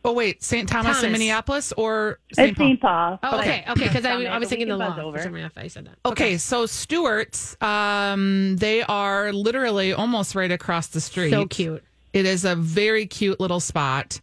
Oh 0.06 0.12
wait, 0.12 0.43
St. 0.43 0.68
Thomas, 0.68 1.01
in 1.01 1.12
Minneapolis 1.14 1.72
or 1.78 2.20
St. 2.34 2.58
Paul? 2.58 2.66
St. 2.68 2.82
Paul. 2.82 3.20
Oh, 3.24 3.39
okay, 3.39 3.64
okay, 3.70 3.88
because 3.88 4.06
I, 4.06 4.24
I 4.24 4.38
was 4.38 4.49
thinking 4.49 4.68
the 4.68 4.78
can 4.78 4.97
law. 4.97 5.01
over. 5.01 5.18
For 5.18 5.24
some 5.24 5.34
reason, 5.34 5.51
I 5.56 5.68
said 5.68 5.86
that. 5.86 5.95
Okay, 6.06 6.38
so 6.38 6.66
Stewart's, 6.66 7.56
um, 7.62 8.58
they 8.58 8.84
are 8.84 9.32
literally 9.32 9.93
almost 9.93 10.36
right 10.36 10.51
across 10.51 10.88
the 10.88 10.99
street. 10.99 11.32
So 11.32 11.45
cute. 11.45 11.84
It 12.12 12.26
is 12.26 12.43
a 12.43 12.56
very 12.56 13.06
cute 13.06 13.39
little 13.39 13.62
spot. 13.62 14.20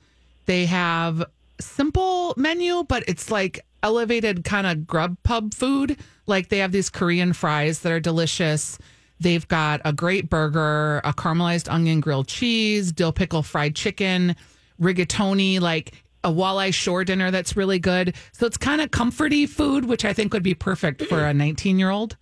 They 0.47 0.67
have 0.67 1.25
simple 1.61 2.35
menu, 2.37 2.85
but 2.85 3.05
it's 3.09 3.31
like 3.31 3.65
elevated 3.83 4.45
kind 4.45 4.67
of 4.67 4.87
grub 4.87 5.17
pub 5.23 5.55
food. 5.55 5.97
Like 6.27 6.51
they 6.51 6.59
have 6.59 6.73
these 6.73 6.91
Korean 6.91 7.33
fries 7.33 7.81
that 7.81 7.93
are 7.93 8.01
delicious. 8.01 8.79
They've 9.19 9.47
got 9.49 9.81
a 9.85 9.93
great 9.93 10.31
burger, 10.31 11.01
a 11.05 11.13
caramelized 11.13 11.71
onion 11.71 12.01
grilled 12.01 12.29
cheese, 12.29 12.93
dill 12.93 13.13
pickle 13.13 13.43
fried 13.43 13.75
chicken, 13.75 14.37
rigatoni, 14.81 15.61
like 15.61 15.93
a 16.23 16.31
walleye 16.31 16.73
shore 16.75 17.05
dinner 17.05 17.31
that's 17.31 17.57
really 17.57 17.79
good. 17.79 18.15
So 18.33 18.47
it's 18.47 18.57
kind 18.57 18.81
of 18.81 18.91
comforty 18.91 19.49
food, 19.49 19.85
which 19.87 20.05
I 20.05 20.13
think 20.13 20.33
would 20.35 20.43
be 20.43 20.55
perfect 20.55 21.05
for 21.07 21.25
a 21.25 21.33
19 21.33 21.79
year 21.79 21.91
old. 21.91 22.17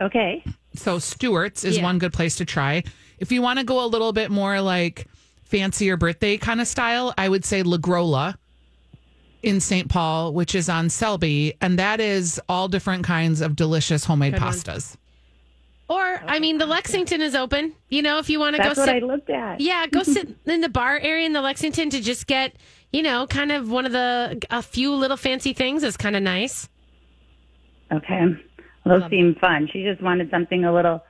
Okay. 0.00 0.42
So 0.74 0.98
Stewart's 0.98 1.64
is 1.64 1.76
Yeah. 1.76 1.84
one 1.84 1.98
good 1.98 2.12
place 2.12 2.36
to 2.36 2.44
try. 2.44 2.82
If 3.18 3.30
you 3.32 3.40
want 3.42 3.58
to 3.60 3.64
go 3.64 3.84
a 3.84 3.86
little 3.86 4.12
bit 4.12 4.30
more 4.30 4.60
like 4.60 5.06
fancier 5.44 5.96
birthday 5.96 6.36
kind 6.36 6.60
of 6.60 6.66
style, 6.66 7.14
I 7.16 7.28
would 7.28 7.44
say 7.44 7.62
La 7.62 7.76
Grolla 7.78 8.36
in 9.42 9.60
St. 9.60 9.88
Paul, 9.88 10.32
which 10.32 10.54
is 10.54 10.68
on 10.68 10.90
Selby, 10.90 11.54
and 11.60 11.78
that 11.78 12.00
is 12.00 12.40
all 12.48 12.66
different 12.66 13.04
kinds 13.04 13.40
of 13.40 13.54
delicious 13.54 14.04
homemade 14.04 14.32
Good 14.32 14.42
one. 14.42 14.50
Pastas. 15.88 15.94
Or, 15.94 16.22
I 16.26 16.38
mean, 16.38 16.58
the 16.58 16.66
Lexington 16.66 17.20
is 17.22 17.34
open. 17.34 17.74
You 17.88 18.02
know, 18.02 18.18
if 18.18 18.28
you 18.30 18.40
want 18.40 18.56
to 18.56 18.62
go 18.62 18.70
sit. 18.70 18.76
That's 18.76 18.78
what 18.78 18.94
sit. 18.94 19.02
I 19.02 19.06
looked 19.06 19.30
at. 19.30 19.60
yeah, 19.60 19.86
go 19.86 20.02
sit 20.04 20.36
in 20.46 20.60
the 20.60 20.68
bar 20.68 20.98
area 20.98 21.26
in 21.26 21.32
the 21.32 21.42
Lexington 21.42 21.90
to 21.90 22.00
just 22.00 22.26
get, 22.26 22.54
you 22.92 23.02
know, 23.02 23.26
kind 23.26 23.52
of 23.52 23.70
one 23.70 23.86
of 23.86 23.92
the, 23.92 24.40
a 24.50 24.62
few 24.62 24.94
little 24.94 25.16
fancy 25.16 25.52
things 25.52 25.82
is 25.82 25.96
kind 25.96 26.16
of 26.16 26.22
nice. 26.22 26.68
Okay. 27.92 28.20
Well, 28.84 29.00
those 29.00 29.10
seem 29.10 29.34
fun. 29.40 29.68
She 29.72 29.82
just 29.84 30.02
wanted 30.02 30.30
something 30.30 30.64
a 30.64 30.74
little 30.74 31.02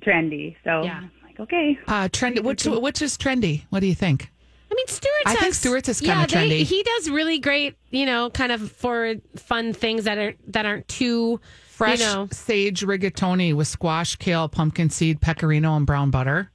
trendy. 0.00 0.56
So 0.64 0.82
Yeah. 0.84 0.98
I'm 0.98 1.10
like, 1.24 1.40
okay. 1.40 1.78
Uh, 1.86 2.08
trendy. 2.08 2.42
Which 2.42 2.64
which 2.66 3.02
is 3.02 3.16
trendy? 3.18 3.64
What 3.70 3.80
do 3.80 3.86
you 3.86 3.94
think? 3.94 4.30
I 4.70 4.74
mean, 4.74 4.86
Stewart's. 4.86 5.22
I 5.26 5.30
think 5.32 5.44
has- 5.44 5.58
Stewart's 5.58 5.88
is 5.88 6.00
kinda 6.00 6.14
yeah, 6.14 6.26
they- 6.26 6.60
trendy. 6.60 6.62
He 6.62 6.82
does 6.82 7.10
really 7.10 7.38
great, 7.38 7.74
you 7.90 8.06
know, 8.06 8.30
kind 8.30 8.52
of 8.52 8.70
for 8.70 9.14
fun 9.36 9.72
things 9.72 10.04
that 10.04 10.18
are 10.18 10.34
that 10.48 10.66
aren't 10.66 10.88
too 10.88 11.40
Fresh 11.78 12.00
You 12.00 12.06
know. 12.06 12.28
sage 12.32 12.80
rigatoni 12.80 13.54
with 13.54 13.68
squash, 13.68 14.16
kale, 14.16 14.48
pumpkin 14.48 14.90
seed, 14.90 15.20
pecorino, 15.20 15.76
and 15.76 15.86
brown 15.86 16.10
butter. 16.10 16.50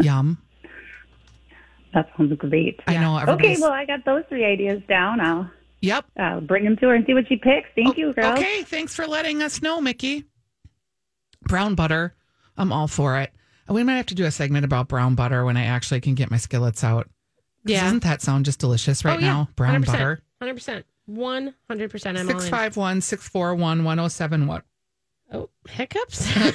Yum. 0.00 0.38
That 1.94 2.10
sounds 2.16 2.36
great. 2.36 2.80
I 2.88 2.96
know. 2.96 3.20
Okay, 3.34 3.56
well, 3.60 3.70
I 3.70 3.84
got 3.84 4.04
those 4.04 4.24
three 4.28 4.44
ideas 4.44 4.82
down. 4.88 5.20
I'll 5.20 5.48
Yep. 5.82 6.04
uh, 6.18 6.40
bring 6.40 6.64
them 6.64 6.76
to 6.78 6.88
her 6.88 6.94
and 6.94 7.06
see 7.06 7.14
what 7.14 7.28
she 7.28 7.36
picks. 7.36 7.68
Thank 7.76 7.96
you, 7.96 8.12
girls. 8.12 8.40
Okay, 8.40 8.64
thanks 8.64 8.92
for 8.92 9.06
letting 9.06 9.40
us 9.40 9.62
know, 9.62 9.80
Mickey. 9.80 10.24
Brown 11.42 11.76
butter. 11.76 12.16
I'm 12.56 12.72
all 12.72 12.88
for 12.88 13.20
it. 13.20 13.32
We 13.68 13.84
might 13.84 13.94
have 13.98 14.06
to 14.06 14.16
do 14.16 14.24
a 14.24 14.32
segment 14.32 14.64
about 14.64 14.88
brown 14.88 15.14
butter 15.14 15.44
when 15.44 15.56
I 15.56 15.66
actually 15.66 16.00
can 16.00 16.16
get 16.16 16.28
my 16.28 16.38
skillets 16.38 16.82
out. 16.82 17.08
Yeah. 17.64 17.84
Doesn't 17.84 18.02
that 18.02 18.20
sound 18.20 18.46
just 18.46 18.58
delicious 18.58 19.04
right 19.04 19.18
oh, 19.18 19.20
yeah. 19.20 19.26
now? 19.32 19.48
Brown 19.54 19.80
100%, 19.84 19.86
butter. 19.86 20.22
100%. 20.42 20.82
100%. 21.08 22.06
I'm 22.06 22.28
all 22.28 22.34
in. 22.34 22.40
651 22.40 23.00
641 23.00 23.84
1071. 23.84 24.62
Oh, 25.34 25.48
hiccups? 25.68 26.30
Kind 26.32 26.52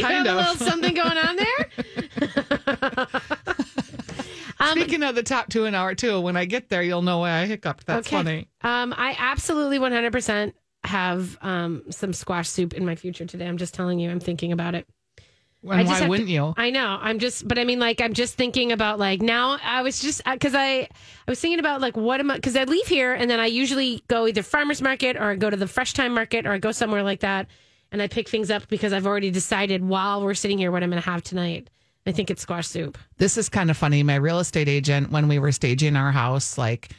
have 0.00 0.26
a 0.26 0.30
of. 0.30 0.36
little 0.36 0.54
something 0.54 0.94
going 0.94 1.18
on 1.18 1.36
there? 1.36 1.70
um, 4.58 4.78
Speaking 4.78 5.02
of 5.02 5.14
the 5.14 5.22
top 5.22 5.48
two 5.48 5.66
in 5.66 5.74
hour 5.74 5.94
two, 5.94 6.20
when 6.20 6.36
I 6.36 6.46
get 6.46 6.68
there, 6.70 6.82
you'll 6.82 7.02
know 7.02 7.18
why 7.18 7.32
I 7.32 7.46
hiccuped. 7.46 7.86
That's 7.86 8.06
okay. 8.06 8.16
funny. 8.16 8.48
Um, 8.62 8.94
I 8.96 9.14
absolutely 9.18 9.78
100% 9.78 10.54
have 10.84 11.36
um, 11.42 11.82
some 11.90 12.12
squash 12.12 12.48
soup 12.48 12.72
in 12.72 12.86
my 12.86 12.94
future 12.94 13.26
today. 13.26 13.46
I'm 13.46 13.58
just 13.58 13.74
telling 13.74 13.98
you, 13.98 14.10
I'm 14.10 14.20
thinking 14.20 14.52
about 14.52 14.74
it. 14.74 14.86
I 15.74 15.80
And 15.80 15.88
just 15.88 16.00
why 16.02 16.08
wouldn't 16.08 16.28
you? 16.28 16.54
I 16.56 16.70
know. 16.70 16.98
I'm 17.00 17.18
just, 17.18 17.46
but 17.46 17.58
I 17.58 17.64
mean, 17.64 17.78
like, 17.78 18.00
I'm 18.00 18.12
just 18.12 18.34
thinking 18.34 18.72
about 18.72 18.98
like 18.98 19.22
now. 19.22 19.58
I 19.62 19.82
was 19.82 20.00
just 20.00 20.22
uh, 20.26 20.34
because 20.34 20.54
I, 20.54 20.80
I 20.80 20.88
was 21.28 21.40
thinking 21.40 21.58
about 21.58 21.80
like 21.80 21.96
what 21.96 22.20
am 22.20 22.30
I? 22.30 22.36
Because 22.36 22.56
I 22.56 22.64
leave 22.64 22.86
here 22.86 23.14
and 23.14 23.30
then 23.30 23.40
I 23.40 23.46
usually 23.46 24.02
go 24.08 24.26
either 24.26 24.42
farmers 24.42 24.80
market 24.82 25.16
or 25.16 25.30
I 25.30 25.36
go 25.36 25.50
to 25.50 25.56
the 25.56 25.66
Fresh 25.66 25.94
Thyme 25.94 26.14
Market 26.14 26.46
or 26.46 26.52
I 26.52 26.58
go 26.58 26.72
somewhere 26.72 27.02
like 27.02 27.20
that, 27.20 27.46
and 27.92 28.00
I 28.02 28.08
pick 28.08 28.28
things 28.28 28.50
up 28.50 28.68
because 28.68 28.92
I've 28.92 29.06
already 29.06 29.30
decided 29.30 29.84
while 29.84 30.22
we're 30.22 30.34
sitting 30.34 30.58
here 30.58 30.70
what 30.70 30.82
I'm 30.82 30.90
going 30.90 31.02
to 31.02 31.08
have 31.10 31.22
tonight. 31.22 31.70
I 32.06 32.12
think 32.12 32.30
it's 32.30 32.42
squash 32.42 32.68
soup. 32.68 32.98
This 33.18 33.36
is 33.36 33.48
kind 33.48 33.68
of 33.70 33.76
funny. 33.76 34.02
My 34.04 34.14
real 34.14 34.38
estate 34.38 34.68
agent, 34.68 35.10
when 35.10 35.26
we 35.26 35.40
were 35.40 35.50
staging 35.50 35.96
our 35.96 36.12
house, 36.12 36.56
like 36.56 36.90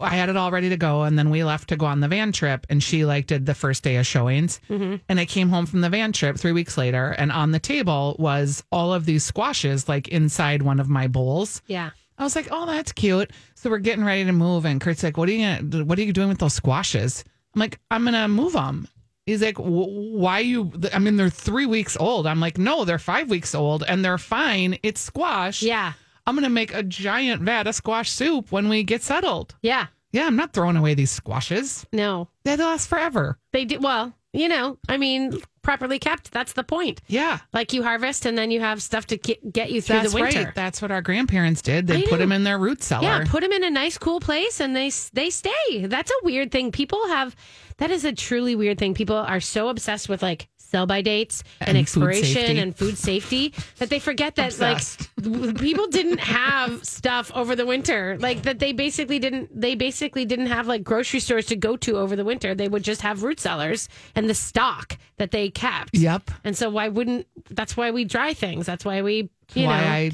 I 0.00 0.10
had 0.10 0.28
it 0.28 0.36
all 0.36 0.50
ready 0.50 0.68
to 0.68 0.76
go, 0.76 1.02
and 1.02 1.18
then 1.18 1.30
we 1.30 1.44
left 1.44 1.68
to 1.70 1.76
go 1.76 1.86
on 1.86 2.00
the 2.00 2.08
van 2.08 2.32
trip, 2.32 2.66
and 2.68 2.82
she 2.82 3.04
like 3.04 3.26
did 3.26 3.46
the 3.46 3.54
first 3.54 3.82
day 3.82 3.96
of 3.96 4.06
showings. 4.06 4.60
Mm-hmm. 4.68 4.96
And 5.08 5.20
I 5.20 5.24
came 5.24 5.48
home 5.48 5.66
from 5.66 5.80
the 5.80 5.90
van 5.90 6.12
trip 6.12 6.36
three 6.36 6.52
weeks 6.52 6.76
later, 6.76 7.10
and 7.12 7.32
on 7.32 7.50
the 7.52 7.58
table 7.58 8.16
was 8.18 8.62
all 8.70 8.92
of 8.92 9.04
these 9.06 9.24
squashes, 9.24 9.88
like 9.88 10.08
inside 10.08 10.62
one 10.62 10.80
of 10.80 10.88
my 10.88 11.06
bowls. 11.08 11.62
Yeah. 11.66 11.90
I 12.18 12.24
was 12.24 12.34
like, 12.34 12.48
"Oh, 12.50 12.66
that's 12.66 12.92
cute." 12.92 13.30
So 13.54 13.68
we're 13.70 13.78
getting 13.78 14.04
ready 14.04 14.24
to 14.24 14.32
move, 14.32 14.64
and 14.64 14.80
Kurt's 14.80 15.02
like, 15.02 15.16
"What 15.16 15.28
are 15.28 15.32
you 15.32 15.44
gonna? 15.60 15.84
What 15.84 15.98
are 15.98 16.02
you 16.02 16.12
doing 16.12 16.28
with 16.28 16.38
those 16.38 16.54
squashes?" 16.54 17.24
I'm 17.54 17.60
like, 17.60 17.78
"I'm 17.90 18.04
gonna 18.04 18.26
move 18.28 18.54
them." 18.54 18.88
He's 19.26 19.42
like, 19.42 19.56
"Wh- 19.58 20.14
"Why 20.14 20.38
you?" 20.38 20.72
I 20.94 20.98
mean, 20.98 21.16
they're 21.16 21.28
three 21.28 21.66
weeks 21.66 21.96
old. 21.98 22.26
I'm 22.26 22.40
like, 22.40 22.56
"No, 22.58 22.84
they're 22.84 22.98
five 22.98 23.28
weeks 23.28 23.54
old, 23.54 23.82
and 23.86 24.04
they're 24.04 24.18
fine. 24.18 24.78
It's 24.82 25.00
squash." 25.00 25.62
Yeah. 25.62 25.92
I'm 26.26 26.34
going 26.34 26.44
to 26.44 26.50
make 26.50 26.74
a 26.74 26.82
giant 26.82 27.42
vat 27.42 27.66
of 27.66 27.74
squash 27.74 28.10
soup 28.10 28.50
when 28.52 28.68
we 28.68 28.82
get 28.82 29.02
settled. 29.02 29.54
Yeah. 29.62 29.86
Yeah, 30.12 30.26
I'm 30.26 30.36
not 30.36 30.52
throwing 30.52 30.76
away 30.76 30.94
these 30.94 31.10
squashes. 31.10 31.86
No. 31.92 32.28
They 32.44 32.56
last 32.56 32.88
forever. 32.88 33.38
They 33.52 33.64
do 33.64 33.78
well, 33.80 34.14
you 34.32 34.48
know, 34.48 34.78
I 34.88 34.96
mean, 34.96 35.32
properly 35.62 35.98
kept, 35.98 36.30
that's 36.30 36.52
the 36.54 36.62
point. 36.64 37.00
Yeah. 37.06 37.38
Like 37.52 37.72
you 37.72 37.82
harvest 37.82 38.24
and 38.24 38.36
then 38.38 38.50
you 38.50 38.60
have 38.60 38.82
stuff 38.82 39.06
to 39.06 39.16
get, 39.18 39.52
get 39.52 39.70
you 39.70 39.82
through 39.82 39.96
That's 40.00 40.12
the 40.14 40.20
winter. 40.20 40.44
right. 40.44 40.54
That's 40.54 40.80
what 40.80 40.90
our 40.90 41.02
grandparents 41.02 41.60
did. 41.60 41.86
They 41.86 41.98
I 41.98 42.02
put 42.02 42.12
know. 42.12 42.18
them 42.18 42.32
in 42.32 42.44
their 42.44 42.58
root 42.58 42.82
cellar. 42.82 43.02
Yeah, 43.04 43.24
put 43.26 43.42
them 43.42 43.52
in 43.52 43.64
a 43.64 43.70
nice, 43.70 43.98
cool 43.98 44.20
place, 44.20 44.60
and 44.60 44.74
they 44.76 44.90
they 45.12 45.30
stay. 45.30 45.86
That's 45.86 46.10
a 46.10 46.24
weird 46.24 46.50
thing. 46.52 46.70
People 46.72 47.06
have 47.08 47.34
that 47.78 47.90
is 47.90 48.04
a 48.04 48.12
truly 48.12 48.54
weird 48.54 48.78
thing. 48.78 48.94
People 48.94 49.16
are 49.16 49.40
so 49.40 49.68
obsessed 49.68 50.08
with 50.08 50.22
like 50.22 50.48
sell 50.66 50.84
by 50.86 51.00
dates 51.00 51.44
and, 51.60 51.70
And 51.70 51.78
expiration 51.78 52.24
safety. 52.34 52.58
and 52.58 52.76
food 52.76 52.98
safety 52.98 53.54
that 53.78 53.88
they 53.88 53.98
forget 53.98 54.34
that 54.36 54.46
Obsessed. 54.52 55.08
like 55.24 55.58
people 55.58 55.86
didn't 55.86 56.18
have 56.18 56.84
stuff 56.84 57.30
over 57.34 57.54
the 57.54 57.64
winter. 57.64 58.16
Like 58.18 58.42
that 58.42 58.58
they 58.58 58.72
basically 58.72 59.18
didn't 59.18 59.58
they 59.58 59.74
basically 59.76 60.24
didn't 60.24 60.46
have 60.48 60.66
like 60.66 60.82
grocery 60.82 61.20
stores 61.20 61.46
to 61.46 61.56
go 61.56 61.76
to 61.78 61.98
over 61.98 62.16
the 62.16 62.24
winter. 62.24 62.54
They 62.54 62.68
would 62.68 62.82
just 62.82 63.02
have 63.02 63.22
root 63.22 63.38
cellars 63.40 63.88
and 64.14 64.28
the 64.28 64.34
stock 64.34 64.98
that 65.18 65.30
they 65.30 65.50
kept. 65.50 65.96
Yep. 65.96 66.30
And 66.44 66.56
so 66.56 66.68
why 66.70 66.88
wouldn't 66.88 67.26
that's 67.50 67.76
why 67.76 67.90
we 67.92 68.04
dry 68.04 68.34
things. 68.34 68.66
That's 68.66 68.84
why 68.84 69.02
we 69.02 69.30
you 69.54 69.66
Why 69.66 69.80
know 69.80 69.86
I 69.86 70.10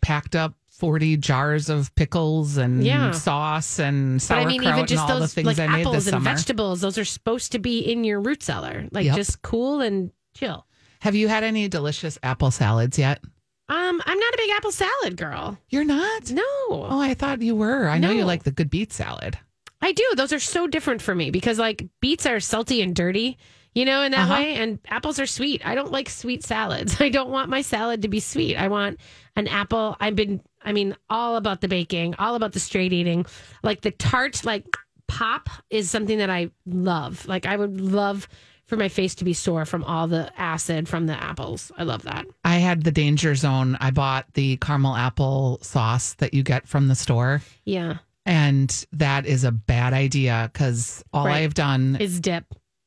packed 0.00 0.34
up 0.34 0.54
40 0.72 1.16
jars 1.18 1.68
of 1.68 1.94
pickles 1.94 2.56
and 2.56 2.82
Yeah. 2.84 3.10
sauce 3.12 3.78
and 3.78 4.24
But 4.26 4.38
I 4.38 4.44
mean, 4.46 4.62
even 4.62 4.80
and 4.80 4.88
just 4.88 5.02
all 5.02 5.14
the 5.14 5.20
those 5.20 5.34
things 5.34 5.46
like 5.46 5.58
I 5.58 5.66
made 5.68 5.82
apples 5.82 6.06
and 6.06 6.14
summer. 6.14 6.24
vegetables, 6.34 6.80
those 6.80 6.98
are 6.98 7.04
supposed 7.04 7.52
to 7.52 7.58
be 7.58 7.80
in 7.80 8.04
your 8.04 8.20
root 8.20 8.42
cellar, 8.42 8.88
like 8.90 9.04
Yep. 9.06 9.16
just 9.16 9.42
cool 9.42 9.80
and 9.80 10.10
chill. 10.34 10.66
Have 11.00 11.14
you 11.14 11.28
had 11.28 11.44
any 11.44 11.68
delicious 11.68 12.18
apple 12.22 12.50
salads 12.50 12.98
yet? 12.98 13.20
Um, 13.68 14.02
I'm 14.04 14.18
not 14.18 14.34
a 14.34 14.36
big 14.36 14.50
apple 14.50 14.72
salad 14.72 15.16
girl. 15.16 15.58
You're 15.68 15.84
not? 15.84 16.30
No, 16.30 16.42
Oh, 16.70 17.00
I 17.00 17.14
thought 17.14 17.42
you 17.42 17.54
were. 17.54 17.88
I 17.88 17.98
know 17.98 18.10
you 18.10 18.24
like 18.24 18.44
the 18.44 18.50
good 18.50 18.70
beet 18.70 18.92
salad. 18.92 19.38
I 19.80 19.92
do. 19.92 20.04
Those 20.16 20.32
are 20.32 20.38
so 20.40 20.66
different 20.66 21.02
for 21.02 21.14
me 21.14 21.30
because 21.30 21.58
like 21.58 21.86
beets 22.00 22.24
are 22.26 22.38
salty 22.40 22.82
and 22.82 22.94
dirty, 22.94 23.36
you 23.74 23.84
know, 23.84 24.02
in 24.02 24.12
that 24.12 24.28
Uh-huh. 24.30 24.34
way, 24.34 24.54
and 24.54 24.78
apples 24.88 25.18
are 25.18 25.26
sweet. 25.26 25.60
I 25.66 25.74
don't 25.74 25.90
like 25.90 26.08
sweet 26.08 26.44
salads. 26.44 26.96
I 27.00 27.08
don't 27.08 27.30
want 27.30 27.50
my 27.50 27.62
salad 27.62 28.02
to 28.02 28.08
be 28.08 28.20
sweet. 28.20 28.56
I 28.56 28.68
want 28.68 29.00
an 29.36 29.48
apple. 29.48 29.96
I've 30.00 30.14
been, 30.14 30.40
I 30.64 30.72
mean, 30.72 30.96
all 31.10 31.36
about 31.36 31.60
the 31.60 31.68
baking, 31.68 32.14
all 32.18 32.34
about 32.34 32.52
the 32.52 32.60
straight 32.60 32.92
eating. 32.92 33.26
Like 33.62 33.80
the 33.82 33.90
tart, 33.90 34.44
like 34.44 34.64
pop 35.08 35.48
is 35.70 35.90
something 35.90 36.18
that 36.18 36.30
I 36.30 36.50
love. 36.66 37.26
Like 37.26 37.46
I 37.46 37.56
would 37.56 37.80
love 37.80 38.28
for 38.66 38.76
my 38.76 38.88
face 38.88 39.14
to 39.16 39.24
be 39.24 39.34
sore 39.34 39.64
from 39.66 39.84
all 39.84 40.06
the 40.06 40.32
acid 40.40 40.88
from 40.88 41.06
the 41.06 41.12
apples. 41.22 41.70
I 41.76 41.82
love 41.82 42.02
that. 42.04 42.24
I 42.44 42.54
had 42.56 42.84
the 42.84 42.92
danger 42.92 43.34
zone. 43.34 43.76
I 43.80 43.90
bought 43.90 44.32
the 44.34 44.56
caramel 44.58 44.94
apple 44.96 45.58
sauce 45.60 46.14
that 46.14 46.32
you 46.32 46.42
get 46.42 46.66
from 46.66 46.88
the 46.88 46.94
store. 46.94 47.42
Yeah, 47.66 47.98
And 48.24 48.86
that 48.92 49.26
is 49.26 49.44
a 49.44 49.52
bad 49.52 49.92
idea 49.92 50.48
because 50.50 51.04
all 51.12 51.26
Right. 51.26 51.42
I've 51.42 51.52
done 51.54 51.96
is 52.00 52.20
dip, 52.20 52.44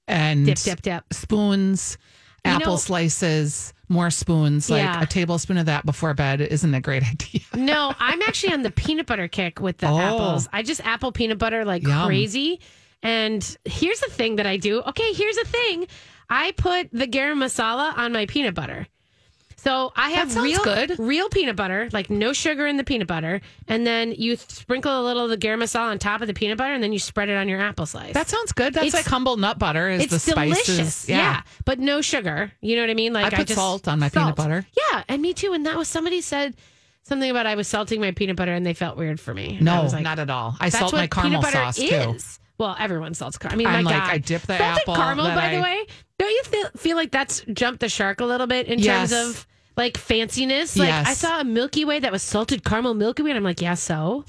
and 0.08 0.46
dip, 0.48 0.58
dip, 0.58 0.82
dip. 0.82 1.04
spoons, 1.14 1.98
You 2.46 2.52
apple 2.54 2.74
know- 2.74 2.78
slices, 2.78 3.74
more 3.90 4.10
spoons, 4.10 4.70
like 4.70 4.82
Yeah. 4.84 5.02
a 5.02 5.06
tablespoon 5.06 5.58
of 5.58 5.68
that 5.68 5.86
before 5.86 6.14
bed 6.14 6.42
isn't 6.42 6.74
a 6.74 6.82
great 6.82 7.04
idea. 7.10 7.42
No, 7.56 7.94
I'm 8.00 8.22
actually 8.24 8.54
on 8.54 8.62
the 8.64 8.72
peanut 8.72 9.06
butter 9.06 9.28
kick 9.28 9.60
with 9.60 9.78
the 9.78 9.88
Oh. 9.88 10.00
apples. 10.00 10.48
I 10.52 10.64
just 10.64 10.82
apple 10.86 11.12
peanut 11.12 11.38
butter 11.38 11.66
like 11.66 11.84
Yum. 11.84 12.08
crazy. 12.08 12.60
And 13.04 13.58
here's 13.66 14.00
the 14.00 14.10
thing 14.10 14.38
that 14.38 14.48
I 14.48 14.58
do. 14.58 14.82
Okay, 14.82 15.14
here's 15.14 15.36
the 15.36 15.46
thing. 15.46 15.88
I 16.30 16.54
put 16.58 16.90
the 16.92 17.06
garam 17.06 17.38
masala 17.38 17.96
on 17.98 18.12
my 18.12 18.26
peanut 18.26 18.56
butter. 18.56 18.88
So 19.66 19.92
I 19.96 20.12
have 20.12 20.36
real 20.36 20.64
good. 20.64 21.00
real 21.00 21.28
peanut 21.30 21.56
butter, 21.56 21.90
like 21.92 22.12
no 22.12 22.34
sugar 22.34 22.68
in 22.68 22.78
the 22.78 22.84
peanut 22.84 23.08
butter, 23.08 23.42
and 23.68 23.86
then 23.86 24.12
you 24.12 24.36
sprinkle 24.36 25.02
a 25.02 25.04
little 25.04 25.24
of 25.24 25.32
the 25.32 25.38
garam 25.38 25.58
masala 25.64 25.90
on 25.90 25.98
top 25.98 26.22
of 26.22 26.28
the 26.28 26.36
peanut 26.36 26.58
butter, 26.60 26.72
and 26.74 26.84
then 26.84 26.94
you 26.94 27.00
spread 27.00 27.30
it 27.30 27.36
on 27.36 27.50
your 27.50 27.60
apple 27.60 27.88
slice. 27.88 28.14
That 28.14 28.30
sounds 28.30 28.52
good. 28.52 28.76
That's 28.76 28.86
It's- 28.88 29.04
like 29.06 29.12
humble 29.12 29.38
nut 29.38 29.58
butter 29.58 29.90
is 29.90 30.04
it's 30.04 30.12
the 30.12 30.20
spices. 30.20 30.66
delicious, 30.68 31.10
yeah. 31.10 31.42
but 31.66 31.80
no 31.80 32.02
sugar. 32.02 32.52
You 32.62 32.76
know 32.76 32.84
what 32.84 32.92
I 32.92 32.94
mean? 32.94 33.12
Like 33.12 33.34
I 33.34 33.38
put 33.38 33.48
just 33.48 33.58
salt 33.60 33.88
on 33.88 33.98
my 34.00 34.10
peanut 34.10 34.36
butter. 34.36 34.68
Yeah, 34.92 35.04
and 35.10 35.20
me 35.20 35.34
too. 35.34 35.54
And 35.54 35.66
that 35.66 35.76
was 35.78 35.88
somebody 35.88 36.22
said 36.22 36.56
something 37.02 37.32
about 37.32 37.48
I 37.48 37.56
was 37.56 37.68
salting 37.68 38.00
my 38.00 38.12
peanut 38.12 38.36
butter, 38.36 38.54
and 38.54 38.64
they 38.64 38.76
felt 38.76 38.98
weird 38.98 39.20
for 39.20 39.34
me. 39.34 39.58
And 39.60 39.68
I 39.68 39.78
No, 39.78 39.84
was 39.84 39.94
like, 39.94 40.04
not 40.04 40.20
at 40.20 40.30
all. 40.30 40.56
I 40.60 40.66
That's 40.70 40.78
salt 40.78 40.94
what 40.94 41.00
my 41.00 41.08
caramel 41.08 41.42
peanut 41.42 41.54
butter 41.54 41.72
sauce 41.74 41.78
too. 41.78 41.96
is. 42.16 42.40
Well, 42.60 42.76
everyone 42.80 43.16
salts 43.16 43.40
caramel. 43.40 43.56
I 43.56 43.58
mean, 43.58 43.68
I'm 43.80 43.84
my 43.84 43.92
like, 43.92 44.00
God. 44.04 44.12
I 44.12 44.18
dip 44.20 44.42
the 44.44 44.58
Salted 44.60 44.78
apple 44.82 44.96
caramel, 44.96 45.26
by 45.26 45.50
the 45.50 45.58
I- 45.58 45.62
way. 45.62 45.86
Don't 46.20 46.30
you 46.30 46.44
feel, 46.44 46.70
feel 46.78 46.96
like 46.96 47.12
that's 47.12 47.42
jumped 47.52 47.82
the 47.82 47.90
shark 47.90 48.22
a 48.22 48.26
little 48.26 48.48
bit 48.48 48.68
in 48.68 48.80
Yes. 48.80 49.10
terms 49.10 49.36
of 49.36 49.48
like 49.78 49.94
fanciness? 49.96 50.78
Like 50.78 50.88
Yes. 50.88 51.08
I 51.08 51.14
saw 51.14 51.42
a 51.42 51.44
Milky 51.44 51.86
Way 51.86 52.00
that 52.00 52.12
was 52.12 52.24
salted 52.24 52.64
caramel 52.64 52.94
Milky 52.94 53.24
Way, 53.24 53.32
and 53.32 53.38
I'm 53.38 53.44
like, 53.44 53.62
yeah, 53.62 53.74
so. 53.74 54.26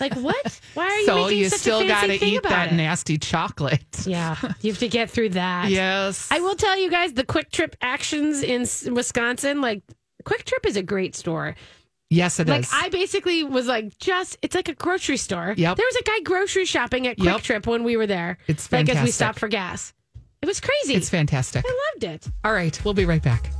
like 0.00 0.14
what? 0.16 0.60
Why 0.74 0.84
are 0.86 0.98
you 1.00 1.06
So 1.06 1.16
making 1.24 1.38
you 1.38 1.48
such 1.48 1.60
still 1.60 1.80
a 1.80 1.88
fancy 1.88 2.06
got 2.06 2.12
to 2.12 2.18
thing 2.18 2.32
eat 2.34 2.36
about 2.38 2.48
that 2.50 2.72
it? 2.72 2.76
nasty 2.76 3.18
chocolate. 3.18 4.06
Yeah, 4.06 4.36
you 4.62 4.72
have 4.72 4.78
to 4.80 4.88
get 4.88 5.10
through 5.10 5.30
that. 5.30 5.70
Yes. 5.70 6.28
I 6.30 6.40
will 6.40 6.54
tell 6.54 6.78
you 6.78 6.90
guys 6.90 7.12
the 7.12 7.24
Kwik 7.24 7.50
Trip 7.50 7.76
actions 7.82 8.42
in 8.42 8.66
Wisconsin. 8.94 9.60
Like 9.60 9.82
Kwik 10.24 10.44
Trip 10.44 10.64
is 10.66 10.76
a 10.76 10.82
great 10.82 11.14
store. 11.14 11.54
Yes, 12.10 12.40
it 12.40 12.48
is. 12.48 12.72
Like 12.72 12.84
I 12.84 12.88
basically 12.88 13.44
was 13.44 13.66
like, 13.66 13.98
just 13.98 14.38
it's 14.40 14.54
like 14.54 14.68
a 14.70 14.74
grocery 14.74 15.18
store. 15.18 15.52
Yep. 15.56 15.76
There 15.76 15.86
was 15.86 15.96
a 15.96 16.02
guy 16.04 16.20
grocery 16.24 16.64
shopping 16.64 17.06
at 17.06 17.18
Kwik 17.18 17.24
Yep. 17.26 17.40
Trip 17.42 17.66
when 17.66 17.84
we 17.84 17.98
were 17.98 18.06
there. 18.06 18.38
It's 18.46 18.72
like 18.72 18.88
as 18.88 19.02
we 19.04 19.10
stopped 19.10 19.38
for 19.38 19.48
gas. 19.48 19.92
It 20.40 20.46
was 20.46 20.60
crazy. 20.60 20.94
it's 20.94 21.10
fantastic. 21.10 21.64
I 21.68 21.78
loved 21.92 22.04
it. 22.04 22.28
All 22.44 22.52
right, 22.52 22.82
we'll 22.84 22.94
be 22.94 23.04
right 23.04 23.22
back. 23.22 23.50